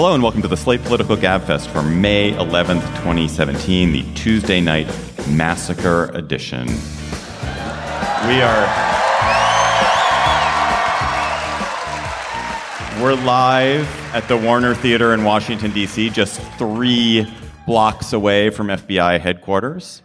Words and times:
Hello 0.00 0.14
and 0.14 0.22
welcome 0.22 0.40
to 0.40 0.48
the 0.48 0.56
Slate 0.56 0.82
Political 0.84 1.18
Gabfest 1.18 1.66
for 1.66 1.82
May 1.82 2.32
11th, 2.32 2.80
2017, 3.02 3.92
the 3.92 4.02
Tuesday 4.14 4.58
night 4.58 4.86
massacre 5.28 6.06
edition. 6.14 6.66
We 6.66 8.40
are 8.40 8.64
We're 13.02 13.12
live 13.12 13.86
at 14.14 14.26
the 14.26 14.38
Warner 14.38 14.74
Theater 14.74 15.12
in 15.12 15.22
Washington 15.22 15.70
D.C., 15.70 16.08
just 16.08 16.40
3 16.52 17.30
blocks 17.66 18.14
away 18.14 18.48
from 18.48 18.68
FBI 18.68 19.20
headquarters. 19.20 20.00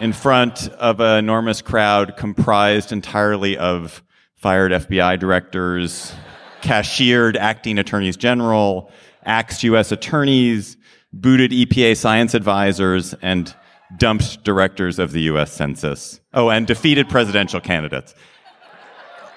In 0.00 0.12
front 0.12 0.68
of 0.74 1.00
an 1.00 1.18
enormous 1.18 1.62
crowd 1.62 2.16
comprised 2.16 2.92
entirely 2.92 3.58
of 3.58 4.04
fired 4.36 4.70
FBI 4.70 5.18
directors, 5.18 6.12
cashiered 6.62 7.36
acting 7.36 7.78
attorneys 7.78 8.16
general, 8.16 8.90
axed 9.24 9.62
U.S. 9.64 9.92
attorneys, 9.92 10.76
booted 11.12 11.50
EPA 11.50 11.96
science 11.96 12.34
advisors, 12.34 13.14
and 13.22 13.54
dumped 13.96 14.44
directors 14.44 14.98
of 14.98 15.12
the 15.12 15.22
U.S. 15.22 15.52
Census. 15.52 16.20
Oh, 16.34 16.50
and 16.50 16.66
defeated 16.66 17.08
presidential 17.08 17.60
candidates. 17.60 18.14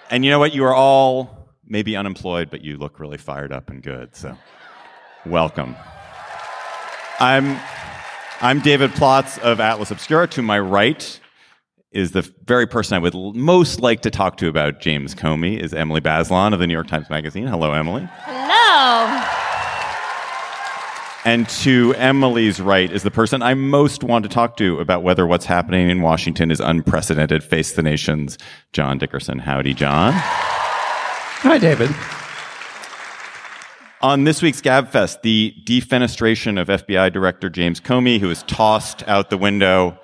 And 0.09 0.25
you 0.25 0.31
know 0.31 0.39
what? 0.39 0.53
You 0.53 0.65
are 0.65 0.75
all 0.75 1.47
maybe 1.65 1.95
unemployed, 1.95 2.49
but 2.49 2.61
you 2.61 2.77
look 2.77 2.99
really 2.99 3.17
fired 3.17 3.53
up 3.53 3.69
and 3.69 3.81
good. 3.81 4.13
So, 4.15 4.37
welcome. 5.25 5.75
I'm, 7.19 7.57
I'm 8.41 8.59
David 8.59 8.91
Plotz 8.91 9.39
of 9.39 9.61
Atlas 9.61 9.91
Obscura. 9.91 10.27
To 10.29 10.41
my 10.41 10.59
right 10.59 11.20
is 11.91 12.11
the 12.11 12.21
very 12.45 12.65
person 12.65 12.95
I 12.95 12.99
would 12.99 13.13
most 13.13 13.81
like 13.81 14.01
to 14.01 14.09
talk 14.09 14.37
to 14.37 14.47
about 14.47 14.79
James 14.79 15.13
Comey 15.13 15.59
is 15.59 15.73
Emily 15.73 15.99
Bazelon 15.99 16.53
of 16.53 16.59
the 16.59 16.67
New 16.67 16.73
York 16.73 16.87
Times 16.87 17.09
Magazine. 17.09 17.47
Hello, 17.47 17.73
Emily. 17.73 18.07
Hello. 18.21 19.37
And 21.23 21.47
to 21.49 21.93
Emily's 21.97 22.59
right 22.59 22.91
is 22.91 23.03
the 23.03 23.11
person 23.11 23.41
I 23.43 23.53
most 23.53 24.03
want 24.03 24.23
to 24.23 24.29
talk 24.29 24.57
to 24.57 24.79
about 24.79 25.03
whether 25.03 25.27
what's 25.27 25.45
happening 25.45 25.89
in 25.89 26.01
Washington 26.01 26.49
is 26.49 26.59
unprecedented. 26.59 27.43
Face 27.43 27.73
the 27.73 27.83
nation's 27.83 28.37
John 28.73 28.97
Dickerson. 28.97 29.37
Howdy, 29.39 29.73
John. 29.73 30.13
Hi, 30.15 31.57
David. 31.57 31.93
On 34.01 34.23
this 34.23 34.41
week's 34.41 34.61
GabFest, 34.61 35.21
the 35.21 35.53
defenestration 35.63 36.59
of 36.59 36.69
FBI 36.69 37.13
Director 37.13 37.51
James 37.51 37.79
Comey, 37.79 38.19
who 38.19 38.29
was 38.29 38.41
tossed 38.43 39.07
out 39.07 39.29
the 39.29 39.37
window 39.37 39.99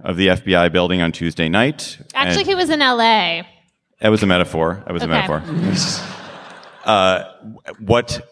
of 0.00 0.16
the 0.16 0.28
FBI 0.28 0.72
building 0.72 1.00
on 1.02 1.12
Tuesday 1.12 1.48
night. 1.48 1.98
Actually, 2.14 2.44
he 2.44 2.54
was 2.54 2.70
in 2.70 2.80
LA. 2.80 3.42
it 4.00 4.08
was 4.08 4.22
a 4.22 4.26
metaphor. 4.26 4.82
It 4.86 4.92
was 4.92 5.02
a 5.02 5.08
metaphor. 5.08 5.42
uh, 6.84 7.24
what 7.80 8.26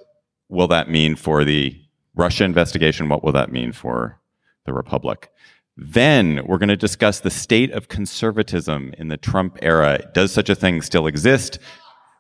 will 0.49 0.69
that 0.69 0.89
mean 0.89 1.17
for 1.17 1.45
the 1.45 1.79
Russia 2.15 2.45
investigation? 2.45 3.09
What 3.09 3.25
will 3.25 3.33
that 3.33 3.51
mean 3.51 3.73
for 3.73 4.21
the 4.65 4.73
Republic? 4.73 5.31
Then 5.77 6.41
we're 6.47 6.59
going 6.59 6.71
to 6.71 6.77
discuss 6.77 7.21
the 7.21 7.31
state 7.31 7.71
of 7.73 7.89
conservatism 7.89 8.95
in 8.97 9.09
the 9.09 9.17
Trump 9.19 9.59
era. 9.61 10.09
Does 10.15 10.33
such 10.33 10.49
a 10.49 10.55
thing 10.55 10.81
still 10.81 11.07
exist? 11.07 11.59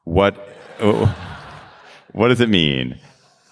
What, 0.04 0.36
oh, 0.80 1.14
what 2.12 2.28
does 2.28 2.40
it 2.40 2.50
mean? 2.50 2.98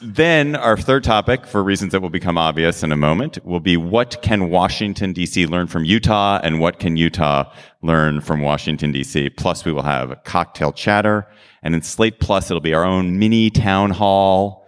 Then 0.01 0.57
our 0.57 0.77
third 0.77 1.05
topic, 1.05 1.47
for 1.47 1.63
reasons 1.63 1.93
that 1.93 2.01
will 2.01 2.11
become 2.11 2.37
obvious 2.37 2.83
in 2.83 2.93
a 2.93 2.97
moment, 2.97 3.39
will 3.45 3.61
be 3.61 3.77
what 3.77 4.21
can 4.23 4.51
Washington 4.51 5.15
DC 5.15 5.49
learn 5.49 5.67
from 5.67 5.85
Utah 5.85 6.41
and 6.43 6.61
what 6.61 6.79
can 6.79 6.97
Utah 6.97 7.51
learn 7.81 8.21
from 8.21 8.43
Washington 8.43 8.93
DC? 8.93 9.37
Plus 9.37 9.65
we 9.65 9.73
will 9.73 9.83
have 9.83 10.11
a 10.11 10.17
cocktail 10.17 10.73
chatter 10.73 11.27
and 11.65 11.75
in 11.75 11.83
Slate 11.83 12.21
Plus 12.21 12.51
it'll 12.51 12.61
be 12.61 12.75
our 12.75 12.85
own 12.85 13.19
mini 13.19 13.51
town 13.51 13.91
hall. 13.91 14.67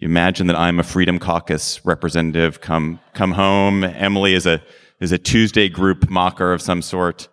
Imagine 0.00 0.46
that 0.46 0.56
I'm 0.56 0.78
a 0.78 0.84
Freedom 0.84 1.18
Caucus 1.18 1.84
representative 1.84 2.60
come 2.60 3.00
come 3.12 3.32
home. 3.32 3.82
Emily 3.84 4.34
is 4.34 4.46
a 4.46 4.62
is 5.00 5.12
a 5.12 5.18
Tuesday 5.18 5.68
group 5.68 6.08
mocker 6.08 6.52
of 6.52 6.62
some 6.62 6.80
sort. 6.80 7.28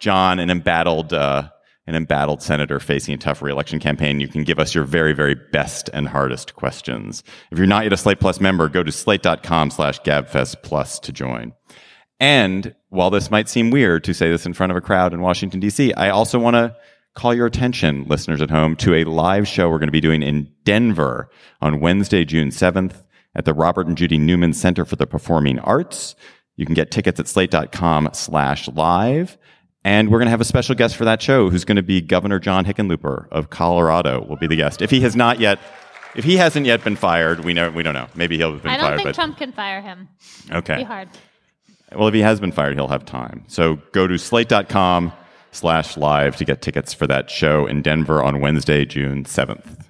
John, 0.00 0.38
an 0.38 0.50
embattled 0.50 1.14
uh, 1.14 1.48
an 1.86 1.94
embattled 1.94 2.42
senator 2.42 2.80
facing 2.80 3.14
a 3.14 3.18
tough 3.18 3.42
reelection 3.42 3.78
campaign, 3.78 4.20
you 4.20 4.28
can 4.28 4.44
give 4.44 4.58
us 4.58 4.74
your 4.74 4.84
very, 4.84 5.12
very 5.12 5.34
best 5.34 5.88
and 5.92 6.08
hardest 6.08 6.54
questions. 6.56 7.22
If 7.50 7.58
you're 7.58 7.66
not 7.66 7.84
yet 7.84 7.92
a 7.92 7.96
Slate 7.96 8.20
Plus 8.20 8.40
member, 8.40 8.68
go 8.68 8.82
to 8.82 8.92
slate.com 8.92 9.70
slash 9.70 10.00
gabfest 10.00 10.62
plus 10.62 10.98
to 11.00 11.12
join. 11.12 11.52
And 12.18 12.74
while 12.88 13.10
this 13.10 13.30
might 13.30 13.48
seem 13.48 13.70
weird 13.70 14.04
to 14.04 14.14
say 14.14 14.30
this 14.30 14.46
in 14.46 14.54
front 14.54 14.72
of 14.72 14.76
a 14.76 14.80
crowd 14.80 15.12
in 15.12 15.20
Washington, 15.20 15.60
D.C., 15.60 15.92
I 15.94 16.10
also 16.10 16.38
want 16.38 16.54
to 16.54 16.74
call 17.14 17.34
your 17.34 17.46
attention, 17.46 18.04
listeners 18.04 18.42
at 18.42 18.50
home, 18.50 18.76
to 18.76 18.94
a 18.94 19.04
live 19.04 19.46
show 19.46 19.68
we're 19.68 19.78
going 19.78 19.88
to 19.88 19.92
be 19.92 20.00
doing 20.00 20.22
in 20.22 20.50
Denver 20.64 21.30
on 21.60 21.80
Wednesday, 21.80 22.24
June 22.24 22.50
7th 22.50 23.02
at 23.34 23.44
the 23.44 23.54
Robert 23.54 23.86
and 23.86 23.96
Judy 23.96 24.18
Newman 24.18 24.52
Center 24.52 24.84
for 24.84 24.96
the 24.96 25.06
Performing 25.06 25.58
Arts. 25.60 26.14
You 26.56 26.64
can 26.64 26.74
get 26.74 26.90
tickets 26.90 27.20
at 27.20 27.28
slate.com 27.28 28.10
slash 28.12 28.68
live. 28.68 29.36
And 29.86 30.10
we're 30.10 30.18
going 30.18 30.26
to 30.26 30.30
have 30.30 30.40
a 30.40 30.44
special 30.44 30.74
guest 30.74 30.96
for 30.96 31.04
that 31.04 31.22
show 31.22 31.48
who's 31.48 31.64
going 31.64 31.76
to 31.76 31.82
be 31.82 32.00
Governor 32.00 32.40
John 32.40 32.64
Hickenlooper 32.64 33.28
of 33.30 33.50
Colorado 33.50 34.26
will 34.28 34.34
be 34.36 34.48
the 34.48 34.56
guest. 34.56 34.82
If 34.82 34.90
he 34.90 35.00
has 35.02 35.14
not 35.14 35.38
yet, 35.38 35.60
if 36.16 36.24
he 36.24 36.36
hasn't 36.36 36.66
yet 36.66 36.82
been 36.82 36.96
fired, 36.96 37.44
we 37.44 37.54
know, 37.54 37.70
we 37.70 37.84
don't 37.84 37.94
know. 37.94 38.08
Maybe 38.16 38.36
he'll 38.36 38.50
have 38.50 38.64
been 38.64 38.70
fired. 38.70 38.80
I 38.80 38.82
don't 38.82 38.88
fired. 38.88 38.96
think 38.96 39.08
but, 39.10 39.14
Trump 39.14 39.38
can 39.38 39.52
fire 39.52 39.80
him. 39.80 40.08
okay. 40.50 40.78
Be 40.78 40.82
hard. 40.82 41.08
Well, 41.94 42.08
if 42.08 42.14
he 42.14 42.20
has 42.20 42.40
been 42.40 42.50
fired, 42.50 42.74
he'll 42.74 42.88
have 42.88 43.04
time. 43.04 43.44
So 43.46 43.76
go 43.92 44.08
to 44.08 44.18
slate.com 44.18 45.12
slash 45.52 45.96
live 45.96 46.34
to 46.38 46.44
get 46.44 46.62
tickets 46.62 46.92
for 46.92 47.06
that 47.06 47.30
show 47.30 47.64
in 47.66 47.80
Denver 47.80 48.24
on 48.24 48.40
Wednesday, 48.40 48.84
June 48.84 49.22
7th. 49.22 49.84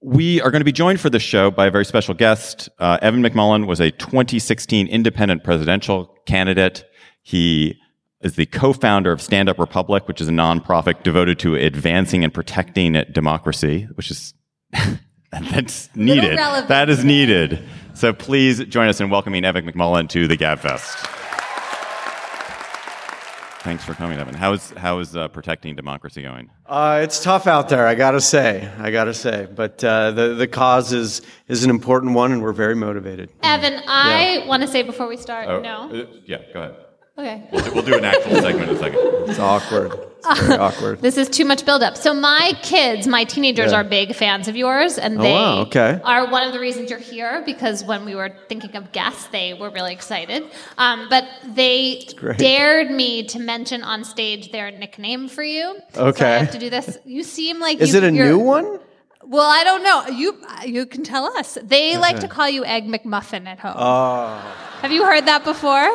We 0.00 0.40
are 0.40 0.50
going 0.50 0.60
to 0.62 0.64
be 0.64 0.72
joined 0.72 1.00
for 1.00 1.10
this 1.10 1.22
show 1.22 1.50
by 1.50 1.66
a 1.66 1.70
very 1.70 1.84
special 1.84 2.14
guest. 2.14 2.70
Uh, 2.78 2.96
Evan 3.02 3.22
McMullin 3.22 3.66
was 3.66 3.78
a 3.78 3.90
2016 3.90 4.86
independent 4.86 5.44
presidential 5.44 6.16
candidate. 6.24 6.86
He 7.22 7.78
is 8.20 8.36
the 8.36 8.46
co-founder 8.46 9.12
of 9.12 9.20
Stand 9.20 9.48
Up 9.48 9.58
Republic, 9.58 10.08
which 10.08 10.20
is 10.20 10.28
a 10.28 10.32
nonprofit 10.32 11.02
devoted 11.02 11.38
to 11.40 11.54
advancing 11.54 12.24
and 12.24 12.32
protecting 12.32 12.92
democracy, 13.12 13.88
which 13.94 14.10
is 14.10 14.34
that's 15.32 15.94
needed. 15.94 16.38
That 16.38 16.88
is 16.88 17.04
needed. 17.04 17.62
So 17.94 18.12
please 18.12 18.64
join 18.64 18.88
us 18.88 19.00
in 19.00 19.10
welcoming 19.10 19.44
Evan 19.44 19.70
McMullin 19.70 20.08
to 20.10 20.28
the 20.28 20.36
GabFest. 20.36 21.12
Thanks 23.60 23.84
for 23.84 23.94
coming, 23.94 24.16
Evan. 24.16 24.34
How 24.34 24.52
is 24.52 24.70
how 24.76 25.00
is 25.00 25.16
uh, 25.16 25.26
protecting 25.26 25.74
democracy 25.74 26.22
going? 26.22 26.50
Uh, 26.66 27.00
it's 27.02 27.20
tough 27.20 27.48
out 27.48 27.68
there, 27.68 27.84
I 27.84 27.96
gotta 27.96 28.20
say. 28.20 28.70
I 28.78 28.92
gotta 28.92 29.12
say, 29.12 29.48
but 29.52 29.82
uh, 29.82 30.12
the 30.12 30.34
the 30.34 30.46
cause 30.46 30.92
is 30.92 31.22
is 31.48 31.64
an 31.64 31.70
important 31.70 32.14
one, 32.14 32.30
and 32.30 32.42
we're 32.42 32.52
very 32.52 32.76
motivated. 32.76 33.28
Evan, 33.42 33.82
I 33.88 34.44
want 34.46 34.62
to 34.62 34.68
say 34.68 34.82
before 34.84 35.08
we 35.08 35.16
start, 35.16 35.62
no. 35.64 35.90
uh, 35.90 36.06
yeah, 36.26 36.42
go 36.52 36.62
ahead. 36.62 36.85
Okay. 37.18 37.48
We'll 37.50 37.64
do, 37.64 37.72
we'll 37.72 37.82
do 37.82 37.96
an 37.96 38.04
actual 38.04 38.36
segment 38.36 38.70
in 38.70 38.76
a 38.76 38.78
second. 38.78 39.00
It's 39.30 39.38
awkward. 39.38 39.98
It's 40.28 40.40
very 40.40 40.58
awkward. 40.58 41.00
This 41.00 41.16
is 41.16 41.28
too 41.30 41.44
much 41.46 41.64
buildup. 41.64 41.96
So 41.96 42.12
my 42.12 42.52
kids, 42.62 43.06
my 43.06 43.24
teenagers, 43.24 43.72
Yeah. 43.72 43.78
are 43.78 43.84
big 43.84 44.14
fans 44.14 44.48
of 44.48 44.56
yours, 44.56 44.98
and 44.98 45.18
they 45.20 45.32
wow, 45.32 45.60
okay. 45.62 45.98
are 46.04 46.28
one 46.30 46.42
of 46.46 46.52
the 46.52 46.60
reasons 46.60 46.90
you're 46.90 46.98
here. 46.98 47.42
Because 47.46 47.82
when 47.84 48.04
we 48.04 48.14
were 48.14 48.30
thinking 48.48 48.76
of 48.76 48.92
guests, 48.92 49.28
they 49.28 49.54
were 49.54 49.70
really 49.70 49.92
excited. 49.94 50.44
Um, 50.76 51.06
but 51.08 51.24
they 51.54 52.06
great. 52.16 52.38
dared 52.38 52.90
me 52.90 53.22
to 53.28 53.38
mention 53.38 53.82
on 53.82 54.04
stage 54.04 54.52
their 54.52 54.70
nickname 54.70 55.28
for 55.28 55.42
you. 55.44 55.76
So 55.94 56.04
I 56.04 56.08
Okay. 56.08 56.38
have 56.40 56.50
to 56.50 56.58
do 56.58 56.68
this. 56.68 56.98
You 57.06 57.22
seem 57.22 57.60
like 57.60 57.80
Is 57.80 57.92
you, 57.94 57.98
it 57.98 58.04
a 58.04 58.12
you're- 58.12 58.28
new 58.28 58.38
one? 58.38 58.78
Well, 59.28 59.48
I 59.50 59.64
don't 59.64 59.82
know. 59.82 60.06
You 60.14 60.36
you 60.64 60.86
can 60.86 61.02
tell 61.02 61.26
us. 61.36 61.58
They 61.60 61.96
like 61.96 62.20
to 62.20 62.28
call 62.28 62.48
you 62.48 62.64
Egg 62.64 62.84
McMuffin 62.86 63.46
at 63.46 63.58
home. 63.58 63.74
Oh. 63.76 64.38
have 64.82 64.92
you 64.92 65.04
heard 65.04 65.26
that 65.26 65.42
before? 65.42 65.88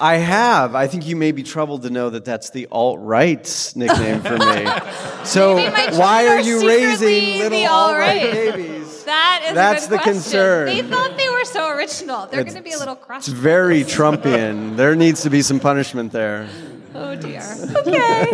I 0.00 0.16
have. 0.16 0.74
I 0.74 0.86
think 0.86 1.06
you 1.06 1.16
may 1.16 1.32
be 1.32 1.42
troubled 1.42 1.82
to 1.82 1.90
know 1.90 2.10
that 2.10 2.24
that's 2.24 2.50
the 2.50 2.68
alt 2.70 3.00
right's 3.00 3.74
nickname 3.76 4.20
for 4.22 4.38
me. 4.38 4.66
So 5.24 5.56
why 5.98 6.26
are 6.28 6.36
are 6.36 6.40
you 6.40 6.66
raising 6.66 7.38
little 7.40 7.66
alt 7.66 7.98
right 7.98 8.32
babies? 8.32 9.04
That 9.04 9.40
is 9.44 9.50
a 9.50 9.54
That's 9.54 9.86
good 9.86 9.92
the 9.92 9.96
question. 9.96 10.12
concern. 10.14 10.66
They 10.66 10.82
thought 10.82 11.18
they 11.18 11.28
were 11.28 11.44
so 11.44 11.68
original. 11.68 12.26
They're 12.26 12.44
going 12.44 12.56
to 12.56 12.62
be 12.62 12.72
a 12.72 12.78
little 12.78 12.96
crushed. 12.96 13.28
It's 13.28 13.36
very 13.36 13.84
Trumpian. 13.84 14.76
There 14.76 14.94
needs 14.96 15.22
to 15.24 15.30
be 15.30 15.42
some 15.42 15.60
punishment 15.60 16.12
there. 16.12 16.48
Oh 16.94 17.14
dear. 17.14 17.42
Okay. 17.76 18.30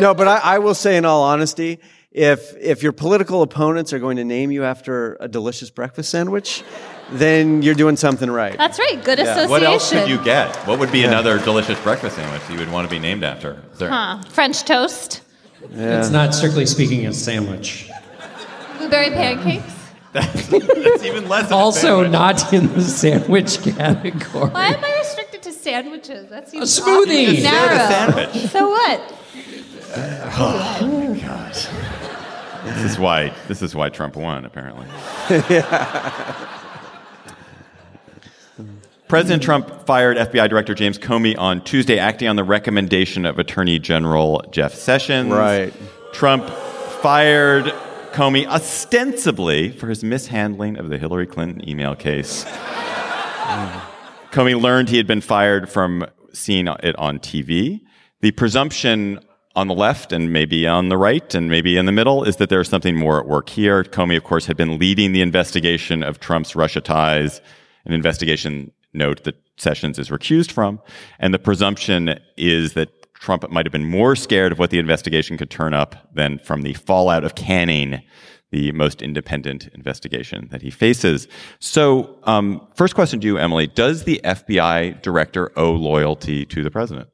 No, 0.00 0.12
but 0.14 0.28
I, 0.28 0.38
I 0.56 0.58
will 0.58 0.74
say, 0.74 0.96
in 0.98 1.04
all 1.06 1.22
honesty, 1.22 1.78
if 2.12 2.54
if 2.60 2.82
your 2.82 2.92
political 2.92 3.40
opponents 3.42 3.92
are 3.94 3.98
going 3.98 4.16
to 4.18 4.24
name 4.24 4.50
you 4.50 4.64
after 4.64 5.16
a 5.20 5.28
delicious 5.28 5.70
breakfast 5.70 6.10
sandwich, 6.10 6.64
then 7.10 7.62
you're 7.62 7.74
doing 7.74 7.96
something 7.96 8.30
right. 8.30 8.56
That's 8.56 8.78
right. 8.78 9.02
Good 9.02 9.18
association. 9.18 9.50
What 9.50 9.62
else 9.62 9.90
could 9.90 10.08
you 10.08 10.22
get? 10.22 10.54
What 10.66 10.78
would 10.78 10.92
be 10.92 11.04
another 11.04 11.38
delicious 11.38 11.78
breakfast 11.80 12.16
sandwich 12.16 12.42
you 12.50 12.58
would 12.58 12.70
want 12.70 12.88
to 12.88 12.90
be 12.94 12.98
named 12.98 13.24
after? 13.24 13.62
There- 13.76 13.88
Huh. 13.90 14.18
French 14.30 14.64
toast, 14.64 15.22
It's 15.72 16.10
not 16.10 16.34
strictly 16.34 16.66
speaking 16.66 17.06
a 17.06 17.12
sandwich. 17.12 17.88
blueberry 18.78 19.10
pancakes. 19.10 19.74
That's 20.12 21.02
even 21.04 21.28
less. 21.28 21.46
Of 21.46 21.52
Also, 21.52 22.02
sandwich. 22.02 22.12
not 22.12 22.52
in 22.52 22.72
the 22.72 22.80
sandwich 22.82 23.60
category. 23.62 24.50
Why 24.50 24.68
am 24.68 24.82
I 24.84 24.98
restricted 24.98 25.42
to 25.42 25.52
sandwiches? 25.52 26.30
That 26.30 26.48
seems 26.48 26.78
A 26.78 26.82
smoothie. 26.82 27.02
awfully 27.02 27.24
You 27.36 27.42
narrow. 27.42 27.76
said 27.76 28.08
a 28.08 28.14
sandwich. 28.32 28.50
So 28.50 28.68
what? 28.70 29.14
Oh, 30.40 31.12
this 32.64 32.84
is 32.84 32.98
why. 32.98 33.32
This 33.48 33.62
is 33.62 33.74
why 33.74 33.88
Trump 33.90 34.16
won. 34.16 34.44
Apparently. 34.44 34.86
President 39.08 39.42
Trump 39.42 39.86
fired 39.86 40.18
FBI 40.18 40.50
Director 40.50 40.74
James 40.74 40.98
Comey 40.98 41.34
on 41.38 41.62
Tuesday, 41.62 41.98
acting 41.98 42.28
on 42.28 42.36
the 42.36 42.44
recommendation 42.44 43.24
of 43.24 43.38
Attorney 43.38 43.78
General 43.78 44.44
Jeff 44.50 44.74
Sessions. 44.74 45.32
Right. 45.32 45.72
Trump 46.12 46.46
fired 47.00 47.64
Comey 48.12 48.46
ostensibly 48.46 49.70
for 49.70 49.88
his 49.88 50.04
mishandling 50.04 50.76
of 50.76 50.90
the 50.90 50.98
Hillary 50.98 51.26
Clinton 51.26 51.66
email 51.66 51.94
case. 51.94 52.44
Comey 54.30 54.60
learned 54.60 54.90
he 54.90 54.98
had 54.98 55.06
been 55.06 55.22
fired 55.22 55.70
from 55.70 56.06
seeing 56.34 56.68
it 56.68 56.94
on 56.96 57.18
TV. 57.18 57.80
The 58.20 58.32
presumption 58.32 59.20
on 59.56 59.68
the 59.68 59.74
left 59.74 60.12
and 60.12 60.34
maybe 60.34 60.66
on 60.66 60.90
the 60.90 60.98
right 60.98 61.34
and 61.34 61.48
maybe 61.48 61.78
in 61.78 61.86
the 61.86 61.92
middle 61.92 62.24
is 62.24 62.36
that 62.36 62.50
there's 62.50 62.68
something 62.68 62.94
more 62.94 63.18
at 63.18 63.26
work 63.26 63.48
here. 63.48 63.84
Comey, 63.84 64.18
of 64.18 64.24
course, 64.24 64.44
had 64.44 64.58
been 64.58 64.78
leading 64.78 65.12
the 65.12 65.22
investigation 65.22 66.02
of 66.02 66.20
Trump's 66.20 66.54
Russia 66.54 66.82
ties, 66.82 67.40
an 67.86 67.94
investigation 67.94 68.70
note 68.92 69.24
that 69.24 69.36
Sessions 69.56 69.98
is 69.98 70.08
recused 70.08 70.52
from. 70.52 70.80
And 71.18 71.34
the 71.34 71.38
presumption 71.38 72.18
is 72.36 72.74
that 72.74 72.90
Trump 73.14 73.48
might 73.50 73.66
have 73.66 73.72
been 73.72 73.84
more 73.84 74.14
scared 74.14 74.52
of 74.52 74.58
what 74.58 74.70
the 74.70 74.78
investigation 74.78 75.36
could 75.36 75.50
turn 75.50 75.74
up 75.74 76.08
than 76.14 76.38
from 76.38 76.62
the 76.62 76.74
fallout 76.74 77.24
of 77.24 77.34
canning 77.34 78.02
the 78.50 78.72
most 78.72 79.02
independent 79.02 79.68
investigation 79.74 80.48
that 80.50 80.62
he 80.62 80.70
faces. 80.70 81.28
So, 81.58 82.18
um, 82.22 82.66
first 82.74 82.94
question 82.94 83.20
to 83.20 83.26
you, 83.26 83.36
Emily: 83.36 83.66
Does 83.66 84.04
the 84.04 84.20
FBI 84.24 85.02
director 85.02 85.52
owe 85.58 85.72
loyalty 85.72 86.46
to 86.46 86.62
the 86.62 86.70
president? 86.70 87.08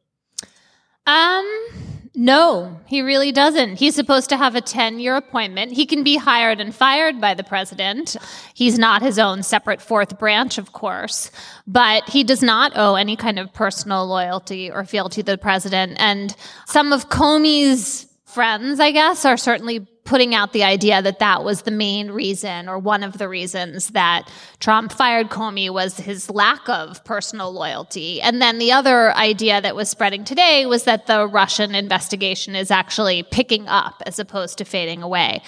Um, 1.06 2.03
no, 2.16 2.78
he 2.86 3.02
really 3.02 3.32
doesn't. 3.32 3.76
He's 3.76 3.96
supposed 3.96 4.28
to 4.28 4.36
have 4.36 4.54
a 4.54 4.60
10 4.60 5.00
year 5.00 5.16
appointment. 5.16 5.72
He 5.72 5.84
can 5.84 6.04
be 6.04 6.16
hired 6.16 6.60
and 6.60 6.72
fired 6.72 7.20
by 7.20 7.34
the 7.34 7.42
president. 7.42 8.16
He's 8.54 8.78
not 8.78 9.02
his 9.02 9.18
own 9.18 9.42
separate 9.42 9.82
fourth 9.82 10.16
branch, 10.18 10.56
of 10.56 10.72
course, 10.72 11.32
but 11.66 12.08
he 12.08 12.22
does 12.22 12.42
not 12.42 12.72
owe 12.76 12.94
any 12.94 13.16
kind 13.16 13.38
of 13.38 13.52
personal 13.52 14.06
loyalty 14.06 14.70
or 14.70 14.84
fealty 14.84 15.22
to 15.22 15.32
the 15.32 15.38
president. 15.38 15.96
And 15.98 16.36
some 16.66 16.92
of 16.92 17.08
Comey's 17.08 18.06
friends, 18.24 18.78
I 18.78 18.92
guess, 18.92 19.24
are 19.24 19.36
certainly 19.36 19.86
putting 20.04 20.34
out 20.34 20.52
the 20.52 20.62
idea 20.62 21.00
that 21.00 21.18
that 21.18 21.44
was 21.44 21.62
the 21.62 21.70
main 21.70 22.10
reason 22.10 22.68
or 22.68 22.78
one 22.78 23.02
of 23.02 23.18
the 23.18 23.28
reasons 23.28 23.88
that 23.88 24.30
Trump 24.60 24.92
fired 24.92 25.30
Comey 25.30 25.70
was 25.70 25.96
his 25.96 26.30
lack 26.30 26.68
of 26.68 27.02
personal 27.04 27.52
loyalty. 27.52 28.20
And 28.20 28.40
then 28.40 28.58
the 28.58 28.70
other 28.70 29.14
idea 29.14 29.60
that 29.62 29.74
was 29.74 29.88
spreading 29.88 30.24
today 30.24 30.66
was 30.66 30.84
that 30.84 31.06
the 31.06 31.26
Russian 31.26 31.74
investigation 31.74 32.54
is 32.54 32.70
actually 32.70 33.22
picking 33.22 33.66
up 33.66 34.02
as 34.06 34.18
opposed 34.18 34.58
to 34.58 34.64
fading 34.64 35.02
away. 35.02 35.42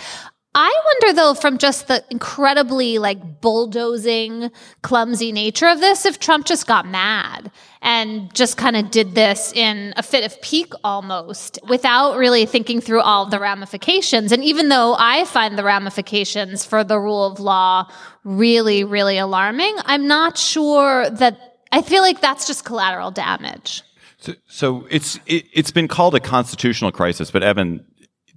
I 0.59 0.73
wonder 0.87 1.21
though, 1.21 1.35
from 1.35 1.59
just 1.59 1.87
the 1.87 2.03
incredibly 2.09 2.97
like 2.97 3.43
bulldozing, 3.43 4.51
clumsy 4.81 5.31
nature 5.31 5.67
of 5.67 5.81
this, 5.81 6.07
if 6.07 6.19
Trump 6.19 6.47
just 6.47 6.67
got 6.67 6.89
mad 6.89 7.51
and 7.83 8.35
just 8.35 8.57
kind 8.57 8.75
of 8.75 8.91
did 8.91 9.15
this 9.15 9.53
in 9.53 9.93
a 9.99 10.03
fit 10.03 10.25
of 10.25 10.41
pique 10.41 10.73
almost 10.83 11.59
without 11.69 12.17
really 12.17 12.47
thinking 12.47 12.81
through 12.81 13.03
all 13.03 13.27
the 13.27 13.39
ramifications. 13.39 14.33
And 14.33 14.43
even 14.43 14.71
though 14.71 14.97
I 14.99 15.27
find 15.27 15.59
the 15.59 15.63
ramifications 15.63 16.65
for 16.65 16.83
the 16.83 16.99
rule 16.99 17.27
of 17.27 17.39
law 17.39 17.93
really, 18.25 18.83
really 18.83 19.19
alarming, 19.19 19.77
I'm 19.85 20.07
not 20.07 20.39
sure 20.39 21.11
that 21.11 21.59
I 21.71 21.83
feel 21.83 22.01
like 22.01 22.23
that's 22.23 22.47
just 22.47 22.65
collateral 22.65 23.11
damage. 23.11 23.83
So, 24.17 24.33
so 24.49 24.87
it's 24.89 25.21
it, 25.27 25.45
it's 25.53 25.71
been 25.71 25.87
called 25.87 26.15
a 26.15 26.21
constitutional 26.21 26.93
crisis, 26.93 27.31
but 27.31 27.43
Evan, 27.43 27.85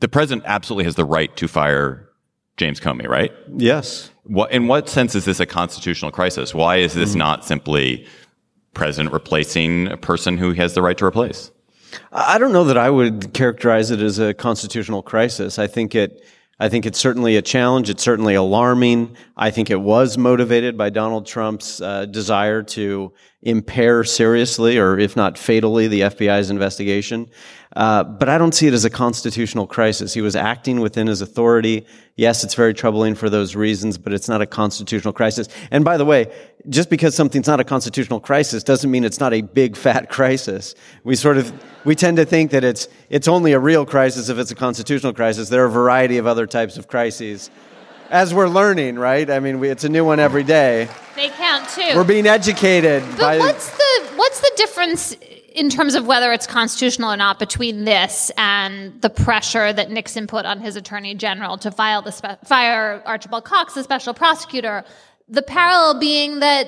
the 0.01 0.09
president 0.09 0.43
absolutely 0.45 0.83
has 0.83 0.95
the 0.95 1.05
right 1.05 1.33
to 1.37 1.47
fire 1.47 2.08
James 2.59 2.79
Comey, 2.79 3.07
right? 3.07 3.31
Yes. 3.55 4.11
What, 4.25 4.51
in 4.51 4.67
what 4.67 4.89
sense 4.89 5.15
is 5.15 5.25
this 5.25 5.39
a 5.39 5.45
constitutional 5.45 6.11
crisis? 6.11 6.53
Why 6.53 6.75
is 6.75 6.93
this 6.93 7.15
not 7.15 7.45
simply 7.45 8.05
president 8.73 9.13
replacing 9.13 9.87
a 9.87 9.97
person 9.97 10.37
who 10.37 10.51
he 10.51 10.59
has 10.59 10.73
the 10.73 10.81
right 10.81 10.97
to 10.97 11.05
replace? 11.05 11.51
I 12.11 12.37
don't 12.37 12.51
know 12.51 12.65
that 12.65 12.77
I 12.77 12.89
would 12.89 13.33
characterize 13.33 13.91
it 13.91 14.01
as 14.01 14.19
a 14.19 14.33
constitutional 14.33 15.01
crisis. 15.01 15.57
I 15.57 15.67
think 15.67 15.95
it, 15.95 16.23
I 16.59 16.67
think 16.67 16.85
it's 16.85 16.99
certainly 16.99 17.37
a 17.37 17.41
challenge. 17.41 17.89
It's 17.89 18.03
certainly 18.03 18.35
alarming. 18.35 19.15
I 19.37 19.51
think 19.51 19.71
it 19.71 19.79
was 19.79 20.17
motivated 20.17 20.77
by 20.77 20.89
Donald 20.89 21.25
Trump's 21.25 21.81
uh, 21.81 22.05
desire 22.05 22.61
to 22.63 23.13
impair 23.41 24.03
seriously, 24.03 24.77
or 24.77 24.99
if 24.99 25.15
not 25.15 25.37
fatally, 25.37 25.87
the 25.87 26.01
FBI's 26.01 26.49
investigation. 26.49 27.29
Uh, 27.75 28.03
but 28.03 28.27
I 28.27 28.39
don't 28.39 28.53
see 28.53 28.65
it 28.65 28.73
as 28.73 28.83
a 28.83 28.89
constitutional 28.89 29.67
crisis. 29.67 30.13
He 30.13 30.21
was 30.21 30.35
acting 30.35 30.79
within 30.79 31.05
his 31.05 31.21
authority. 31.21 31.85
Yes, 32.15 32.43
it's 32.43 32.55
very 32.55 32.73
troubling 32.73 33.13
for 33.13 33.29
those 33.29 33.55
reasons, 33.55 33.97
but 33.97 34.11
it's 34.11 34.27
not 34.27 34.41
a 34.41 34.47
constitutional 34.47 35.13
crisis. 35.13 35.47
And 35.69 35.85
by 35.85 35.97
the 35.97 36.05
way, 36.05 36.33
just 36.67 36.89
because 36.89 37.15
something's 37.15 37.45
not 37.45 37.59
a 37.59 37.63
constitutional 37.63 38.19
crisis 38.19 38.63
doesn't 38.63 38.89
mean 38.89 39.03
it's 39.03 39.19
not 39.19 39.33
a 39.33 39.41
big 39.41 39.77
fat 39.77 40.09
crisis. 40.09 40.73
We 41.03 41.15
sort 41.15 41.37
of, 41.37 41.53
we 41.85 41.95
tend 41.95 42.17
to 42.17 42.25
think 42.25 42.49
that 42.51 42.63
it's, 42.63 42.87
it's 43.11 43.27
only 43.27 43.53
a 43.53 43.59
real 43.59 43.85
crisis 43.85 44.29
if 44.29 44.39
it's 44.39 44.51
a 44.51 44.55
constitutional 44.55 45.13
crisis. 45.13 45.49
There 45.49 45.63
are 45.63 45.67
a 45.67 45.71
variety 45.71 46.17
of 46.17 46.25
other 46.25 46.47
types 46.47 46.75
of 46.75 46.87
crises. 46.87 47.51
As 48.09 48.33
we're 48.33 48.47
learning, 48.47 48.97
right? 48.97 49.29
I 49.29 49.39
mean, 49.39 49.59
we, 49.59 49.69
it's 49.69 49.83
a 49.83 49.89
new 49.89 50.03
one 50.03 50.19
every 50.19 50.43
day. 50.43 50.87
They 51.15 51.29
count 51.29 51.69
too. 51.69 51.91
We're 51.95 52.03
being 52.03 52.25
educated 52.25 53.03
But 53.11 53.19
by. 53.19 53.37
what's 53.37 53.69
the 53.69 54.07
what's 54.15 54.39
the 54.39 54.51
difference 54.55 55.11
in 55.53 55.69
terms 55.69 55.93
of 55.95 56.07
whether 56.07 56.31
it's 56.31 56.47
constitutional 56.47 57.11
or 57.11 57.17
not 57.17 57.37
between 57.37 57.85
this 57.85 58.31
and 58.37 58.99
the 59.01 59.09
pressure 59.09 59.71
that 59.73 59.91
Nixon 59.91 60.25
put 60.27 60.45
on 60.45 60.59
his 60.59 60.75
attorney 60.75 61.13
general 61.15 61.57
to 61.59 61.69
file 61.71 62.01
the 62.01 62.11
spe- 62.11 62.43
fire 62.45 63.01
Archibald 63.05 63.43
Cox, 63.43 63.73
the 63.75 63.83
special 63.83 64.13
prosecutor? 64.13 64.83
The 65.27 65.41
parallel 65.43 65.99
being 65.99 66.39
that 66.39 66.67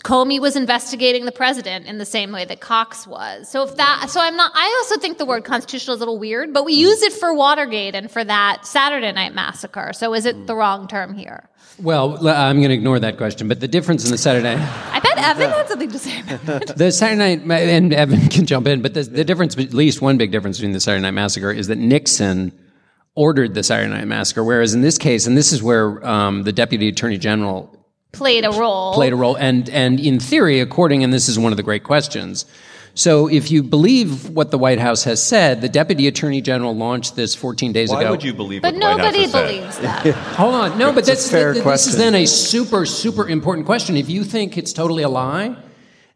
Comey 0.00 0.40
was 0.40 0.56
investigating 0.56 1.24
the 1.24 1.32
president 1.32 1.86
in 1.86 1.98
the 1.98 2.04
same 2.04 2.32
way 2.32 2.44
that 2.44 2.60
Cox 2.60 3.06
was. 3.06 3.48
So 3.48 3.62
if 3.62 3.76
that, 3.76 4.06
so 4.08 4.20
I'm 4.20 4.36
not. 4.36 4.52
I 4.54 4.82
also 4.82 5.00
think 5.00 5.18
the 5.18 5.26
word 5.26 5.44
constitutional 5.44 5.94
is 5.94 6.00
a 6.00 6.04
little 6.04 6.18
weird, 6.18 6.52
but 6.52 6.64
we 6.64 6.74
use 6.74 7.02
it 7.02 7.12
for 7.12 7.34
Watergate 7.34 7.94
and 7.94 8.10
for 8.10 8.24
that 8.24 8.66
Saturday 8.66 9.12
Night 9.12 9.34
Massacre. 9.34 9.92
So 9.92 10.14
is 10.14 10.26
it 10.26 10.46
the 10.46 10.54
wrong 10.54 10.88
term 10.88 11.14
here? 11.14 11.48
Well, 11.78 12.26
I'm 12.26 12.58
going 12.58 12.70
to 12.70 12.74
ignore 12.74 12.98
that 13.00 13.18
question. 13.18 13.48
But 13.48 13.60
the 13.60 13.68
difference 13.68 14.04
in 14.04 14.10
the 14.10 14.18
Saturday 14.18 14.54
Night, 14.54 14.68
I 14.92 15.00
bet 15.00 15.18
Evan 15.18 15.50
had 15.50 15.68
something 15.68 15.90
to 15.90 15.98
say 15.98 16.20
about 16.20 16.62
it. 16.62 16.66
the 16.76 16.90
Saturday 16.90 17.36
Night, 17.36 17.60
and 17.60 17.92
Evan 17.92 18.28
can 18.28 18.46
jump 18.46 18.66
in, 18.66 18.82
but 18.82 18.94
the, 18.94 19.02
the 19.02 19.24
difference, 19.24 19.56
at 19.58 19.74
least 19.74 20.00
one 20.00 20.16
big 20.16 20.32
difference 20.32 20.58
between 20.58 20.72
the 20.72 20.80
Saturday 20.80 21.02
Night 21.02 21.10
Massacre 21.12 21.50
is 21.50 21.66
that 21.66 21.76
Nixon 21.76 22.52
ordered 23.14 23.54
the 23.54 23.62
Saturday 23.62 23.90
Night 23.90 24.06
Massacre, 24.06 24.42
whereas 24.42 24.74
in 24.74 24.80
this 24.80 24.98
case, 24.98 25.26
and 25.26 25.36
this 25.36 25.52
is 25.52 25.62
where 25.62 26.06
um, 26.06 26.44
the 26.44 26.52
Deputy 26.52 26.88
Attorney 26.88 27.18
General 27.18 27.75
played 28.16 28.44
a 28.44 28.50
role. 28.50 28.92
played 28.94 29.12
a 29.12 29.16
role. 29.16 29.36
And 29.36 29.68
and 29.70 30.00
in 30.00 30.18
theory, 30.20 30.60
according 30.60 31.04
and 31.04 31.12
this 31.12 31.28
is 31.28 31.38
one 31.38 31.52
of 31.52 31.56
the 31.56 31.62
great 31.62 31.84
questions. 31.84 32.44
So 32.94 33.26
if 33.28 33.50
you 33.50 33.62
believe 33.62 34.30
what 34.30 34.50
the 34.50 34.56
White 34.56 34.78
House 34.78 35.04
has 35.04 35.22
said, 35.22 35.60
the 35.60 35.68
Deputy 35.68 36.06
Attorney 36.08 36.40
General 36.40 36.74
launched 36.74 37.14
this 37.14 37.34
14 37.34 37.70
days 37.70 37.90
Why 37.90 38.00
ago. 38.00 38.12
would 38.12 38.22
you 38.24 38.32
believe 38.32 38.62
but 38.62 38.72
what 38.72 38.80
the 38.80 38.86
White 38.86 38.98
House 39.00 39.04
nobody 39.04 39.22
has 39.24 39.32
said? 39.32 39.46
believes 39.46 39.78
that. 39.80 40.14
Hold 40.36 40.54
on, 40.54 40.78
no, 40.78 40.92
but 40.92 41.00
It's 41.00 41.08
a 41.08 41.12
that's 41.12 41.30
fair 41.30 41.52
th- 41.52 41.62
th- 41.62 41.72
this 41.74 41.86
is 41.88 41.94
question. 41.96 42.12
then 42.12 42.22
a 42.22 42.26
super 42.26 42.86
super 42.86 43.28
important 43.28 43.66
question. 43.66 43.96
If 43.98 44.08
you 44.08 44.24
think 44.24 44.56
it's 44.56 44.72
totally 44.72 45.02
a 45.02 45.10
lie, 45.10 45.54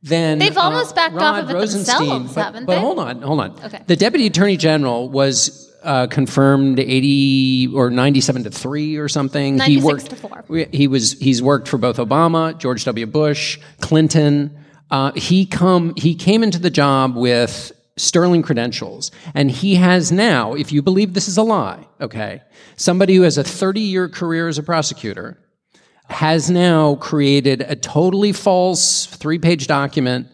then 0.03 0.39
They've 0.39 0.57
uh, 0.57 0.61
almost 0.63 0.95
backed 0.95 1.17
off 1.17 1.43
of 1.43 1.51
it 1.51 1.53
Rosenstein- 1.53 1.99
themselves, 1.99 2.35
but, 2.35 2.45
haven't 2.45 2.65
but 2.65 2.77
they? 2.77 2.81
hold 2.81 2.99
on, 2.99 3.21
hold 3.21 3.41
on. 3.41 3.61
Okay. 3.63 3.81
The 3.87 3.97
Deputy 3.97 4.27
Attorney 4.27 4.57
General 4.57 5.07
was 5.11 5.70
uh, 5.83 6.07
confirmed 6.07 6.79
80 6.79 7.71
or 7.75 7.91
97 7.91 8.45
to 8.45 8.51
3 8.51 8.97
or 8.97 9.09
something. 9.09 9.57
96 9.57 9.81
he 9.81 9.87
worked 9.87 10.11
to 10.11 10.17
4. 10.17 10.69
He 10.73 10.89
was 10.89 11.13
he's 11.13 11.43
worked 11.43 11.69
for 11.69 11.79
both 11.79 11.97
Obama, 11.97 12.57
George 12.59 12.85
W. 12.85 13.07
Bush, 13.07 13.59
Clinton. 13.81 14.57
Uh, 14.91 15.13
he 15.13 15.47
come 15.47 15.95
he 15.97 16.15
came 16.15 16.43
into 16.43 16.59
the 16.59 16.71
job 16.71 17.17
with 17.17 17.73
sterling 17.97 18.43
credentials, 18.43 19.11
and 19.35 19.51
he 19.51 19.75
has 19.75 20.11
now, 20.11 20.55
if 20.55 20.73
you 20.73 20.83
believe 20.83 21.15
this 21.15 21.29
is 21.29 21.37
a 21.37 21.43
lie, 21.43 21.87
okay, 22.01 22.43
somebody 22.77 23.15
who 23.15 23.23
has 23.23 23.37
a 23.39 23.45
30 23.45 23.81
year 23.81 24.09
career 24.09 24.49
as 24.49 24.59
a 24.59 24.63
prosecutor 24.63 25.39
has 26.09 26.51
now 26.51 26.97
created 26.97 27.61
a 27.61 27.77
totally 27.77 28.33
false 28.33 29.07
three 29.07 29.39
page 29.39 29.67
document 29.67 30.27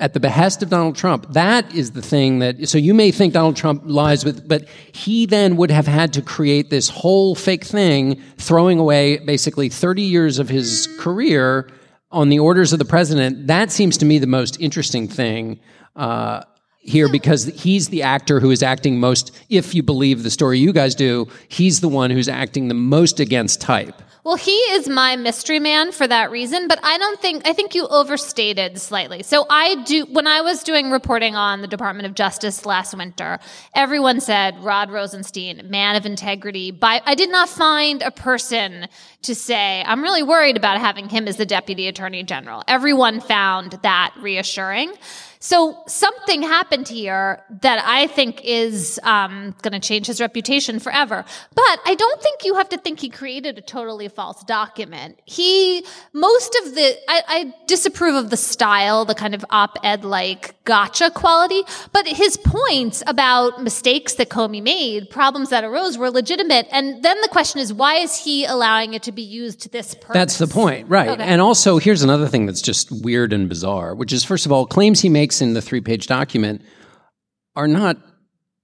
at 0.00 0.14
the 0.14 0.20
behest 0.20 0.62
of 0.62 0.70
Donald 0.70 0.96
Trump. 0.96 1.26
That 1.30 1.72
is 1.74 1.92
the 1.92 2.02
thing 2.02 2.40
that, 2.40 2.68
so 2.68 2.78
you 2.78 2.94
may 2.94 3.10
think 3.10 3.34
Donald 3.34 3.54
Trump 3.54 3.82
lies 3.84 4.24
with, 4.24 4.48
but 4.48 4.66
he 4.92 5.26
then 5.26 5.56
would 5.56 5.70
have 5.70 5.86
had 5.86 6.14
to 6.14 6.22
create 6.22 6.70
this 6.70 6.88
whole 6.88 7.34
fake 7.34 7.64
thing, 7.64 8.20
throwing 8.38 8.78
away 8.78 9.18
basically 9.18 9.68
30 9.68 10.02
years 10.02 10.38
of 10.38 10.48
his 10.48 10.88
career 10.98 11.70
on 12.10 12.30
the 12.30 12.38
orders 12.38 12.72
of 12.72 12.78
the 12.78 12.84
president. 12.84 13.46
That 13.46 13.70
seems 13.70 13.98
to 13.98 14.06
me 14.06 14.18
the 14.18 14.26
most 14.26 14.58
interesting 14.60 15.06
thing. 15.06 15.60
Uh, 15.94 16.42
here 16.82 17.10
because 17.10 17.44
he's 17.44 17.88
the 17.88 18.02
actor 18.02 18.40
who 18.40 18.50
is 18.50 18.62
acting 18.62 18.98
most 18.98 19.32
if 19.50 19.74
you 19.74 19.82
believe 19.82 20.22
the 20.22 20.30
story 20.30 20.58
you 20.58 20.72
guys 20.72 20.94
do 20.94 21.28
he's 21.48 21.80
the 21.80 21.88
one 21.88 22.10
who's 22.10 22.26
acting 22.26 22.68
the 22.68 22.74
most 22.74 23.20
against 23.20 23.60
type 23.60 24.00
Well, 24.22 24.36
he 24.36 24.52
is 24.52 24.86
my 24.86 25.16
mystery 25.16 25.60
man 25.60 25.92
for 25.92 26.06
that 26.06 26.30
reason, 26.30 26.68
but 26.68 26.78
I 26.82 26.98
don't 26.98 27.18
think, 27.20 27.48
I 27.48 27.54
think 27.54 27.74
you 27.74 27.86
overstated 27.86 28.78
slightly. 28.78 29.22
So 29.22 29.46
I 29.48 29.82
do, 29.84 30.04
when 30.12 30.26
I 30.26 30.42
was 30.42 30.62
doing 30.62 30.90
reporting 30.90 31.36
on 31.36 31.62
the 31.62 31.66
Department 31.66 32.06
of 32.06 32.14
Justice 32.14 32.66
last 32.66 32.94
winter, 32.94 33.38
everyone 33.74 34.20
said 34.20 34.62
Rod 34.62 34.90
Rosenstein, 34.90 35.62
man 35.70 35.96
of 35.96 36.04
integrity. 36.04 36.70
By, 36.70 37.00
I 37.06 37.14
did 37.14 37.30
not 37.30 37.48
find 37.48 38.02
a 38.02 38.10
person 38.10 38.88
to 39.22 39.34
say, 39.34 39.82
I'm 39.86 40.02
really 40.02 40.22
worried 40.22 40.58
about 40.58 40.78
having 40.78 41.08
him 41.08 41.26
as 41.26 41.38
the 41.38 41.46
Deputy 41.46 41.88
Attorney 41.88 42.22
General. 42.22 42.62
Everyone 42.68 43.20
found 43.20 43.78
that 43.82 44.14
reassuring. 44.20 44.92
So 45.42 45.82
something 45.86 46.42
happened 46.42 46.86
here 46.86 47.42
that 47.62 47.82
I 47.82 48.08
think 48.08 48.42
is 48.44 49.00
um, 49.04 49.54
going 49.62 49.72
to 49.72 49.80
change 49.80 50.06
his 50.06 50.20
reputation 50.20 50.78
forever. 50.78 51.24
But 51.54 51.80
I 51.86 51.94
don't 51.94 52.20
think 52.20 52.44
you 52.44 52.56
have 52.56 52.68
to 52.68 52.76
think 52.76 53.00
he 53.00 53.08
created 53.08 53.56
a 53.56 53.62
totally 53.62 54.08
false 54.08 54.44
document. 54.44 55.18
He, 55.24 55.82
most 56.12 56.54
of 56.62 56.74
the, 56.74 56.94
I, 57.08 57.22
I 57.26 57.54
disapprove 57.66 58.16
of 58.16 58.28
the 58.28 58.36
style, 58.36 59.06
the 59.06 59.14
kind 59.14 59.34
of 59.34 59.42
op-ed 59.48 60.04
like 60.04 60.62
gotcha 60.66 61.10
quality, 61.10 61.62
but 61.90 62.06
his 62.06 62.36
points 62.36 63.02
about 63.06 63.62
mistakes 63.62 64.14
that 64.16 64.28
Comey 64.28 64.62
made, 64.62 65.08
problems 65.08 65.48
that 65.48 65.64
arose 65.64 65.96
were 65.96 66.10
legitimate. 66.10 66.68
And 66.70 67.02
then 67.02 67.18
the 67.22 67.28
question 67.28 67.62
is, 67.62 67.72
why 67.72 67.94
is 67.94 68.14
he 68.22 68.44
allowing 68.44 68.92
it 68.92 69.02
to 69.04 69.12
be 69.12 69.22
used 69.22 69.60
to 69.62 69.70
this 69.70 69.94
purpose? 69.94 70.12
That's 70.12 70.36
the 70.36 70.48
point, 70.48 70.86
right? 70.90 71.08
Okay. 71.08 71.22
And 71.22 71.40
also, 71.40 71.78
here's 71.78 72.02
another 72.02 72.28
thing 72.28 72.44
that's 72.44 72.60
just 72.60 72.92
weird 72.92 73.32
and 73.32 73.48
bizarre, 73.48 73.94
which 73.94 74.12
is 74.12 74.22
first 74.22 74.44
of 74.44 74.52
all, 74.52 74.66
claims 74.66 75.00
he 75.00 75.08
makes 75.08 75.29
in 75.40 75.54
the 75.54 75.62
three 75.62 75.80
page 75.80 76.06
document 76.06 76.62
are 77.54 77.68
not 77.68 77.96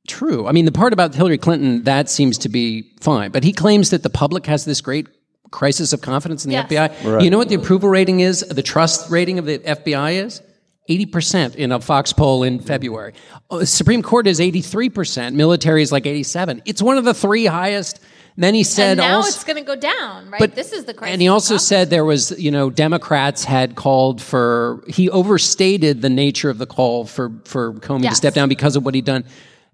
true. 0.08 0.46
I 0.46 0.52
mean, 0.52 0.64
the 0.64 0.72
part 0.72 0.92
about 0.92 1.14
Hillary 1.14 1.38
Clinton, 1.38 1.82
that 1.84 2.08
seems 2.08 2.38
to 2.38 2.48
be 2.48 2.92
fine, 3.00 3.30
but 3.30 3.44
he 3.44 3.52
claims 3.52 3.90
that 3.90 4.02
the 4.02 4.10
public 4.10 4.46
has 4.46 4.64
this 4.64 4.80
great 4.80 5.06
crisis 5.50 5.92
of 5.92 6.00
confidence 6.00 6.44
in 6.44 6.50
the 6.50 6.54
Yes. 6.56 6.70
FBI. 6.70 7.22
You 7.24 7.30
know 7.30 7.38
what 7.38 7.48
the 7.48 7.54
approval 7.54 7.88
rating 7.88 8.20
is, 8.20 8.40
the 8.40 8.62
trust 8.62 9.10
rating 9.10 9.38
of 9.38 9.46
the 9.46 9.58
FBI 9.60 10.24
is? 10.24 10.42
80% 10.88 11.56
in 11.56 11.72
a 11.72 11.80
Fox 11.80 12.12
poll 12.12 12.44
in 12.44 12.60
February. 12.60 13.12
Uh, 13.50 13.64
Supreme 13.64 14.02
Court 14.02 14.26
is 14.28 14.38
83%. 14.38 15.34
Military 15.34 15.82
is 15.82 15.90
like 15.90 16.06
87. 16.06 16.62
It's 16.64 16.80
one 16.80 16.96
of 16.96 17.04
the 17.04 17.14
three 17.14 17.46
highest. 17.46 17.98
Then 18.38 18.54
he 18.54 18.64
said 18.64 18.98
and 18.98 18.98
now 18.98 19.16
also, 19.16 19.28
it's 19.28 19.44
going 19.44 19.56
to 19.56 19.62
go 19.62 19.76
down, 19.76 20.30
right? 20.30 20.38
but 20.38 20.54
this 20.54 20.72
is 20.72 20.84
the 20.84 20.92
crisis. 20.92 21.14
And 21.14 21.22
he 21.22 21.28
also 21.28 21.56
said 21.56 21.88
there 21.88 22.04
was, 22.04 22.38
you 22.38 22.50
know, 22.50 22.68
Democrats 22.68 23.44
had 23.44 23.76
called 23.76 24.20
for. 24.20 24.84
He 24.86 25.08
overstated 25.08 26.02
the 26.02 26.10
nature 26.10 26.50
of 26.50 26.58
the 26.58 26.66
call 26.66 27.06
for 27.06 27.32
for 27.44 27.72
Comey 27.74 28.08
to 28.08 28.14
step 28.14 28.34
down 28.34 28.48
because 28.48 28.76
of 28.76 28.84
what 28.84 28.94
he'd 28.94 29.06
done. 29.06 29.24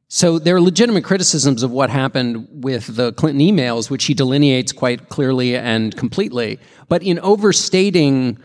So 0.06 0.38
there 0.38 0.54
are 0.54 0.60
legitimate 0.60 1.04
criticisms 1.04 1.62
of 1.62 1.70
what 1.70 1.88
happened 1.88 2.46
with 2.50 2.94
the 2.94 3.14
Clinton 3.14 3.40
emails, 3.40 3.88
which 3.88 4.04
he 4.04 4.14
delineates 4.14 4.70
quite 4.70 5.08
clearly 5.08 5.56
and 5.56 5.96
completely. 5.96 6.60
But 6.88 7.02
in 7.02 7.18
overstating 7.20 8.38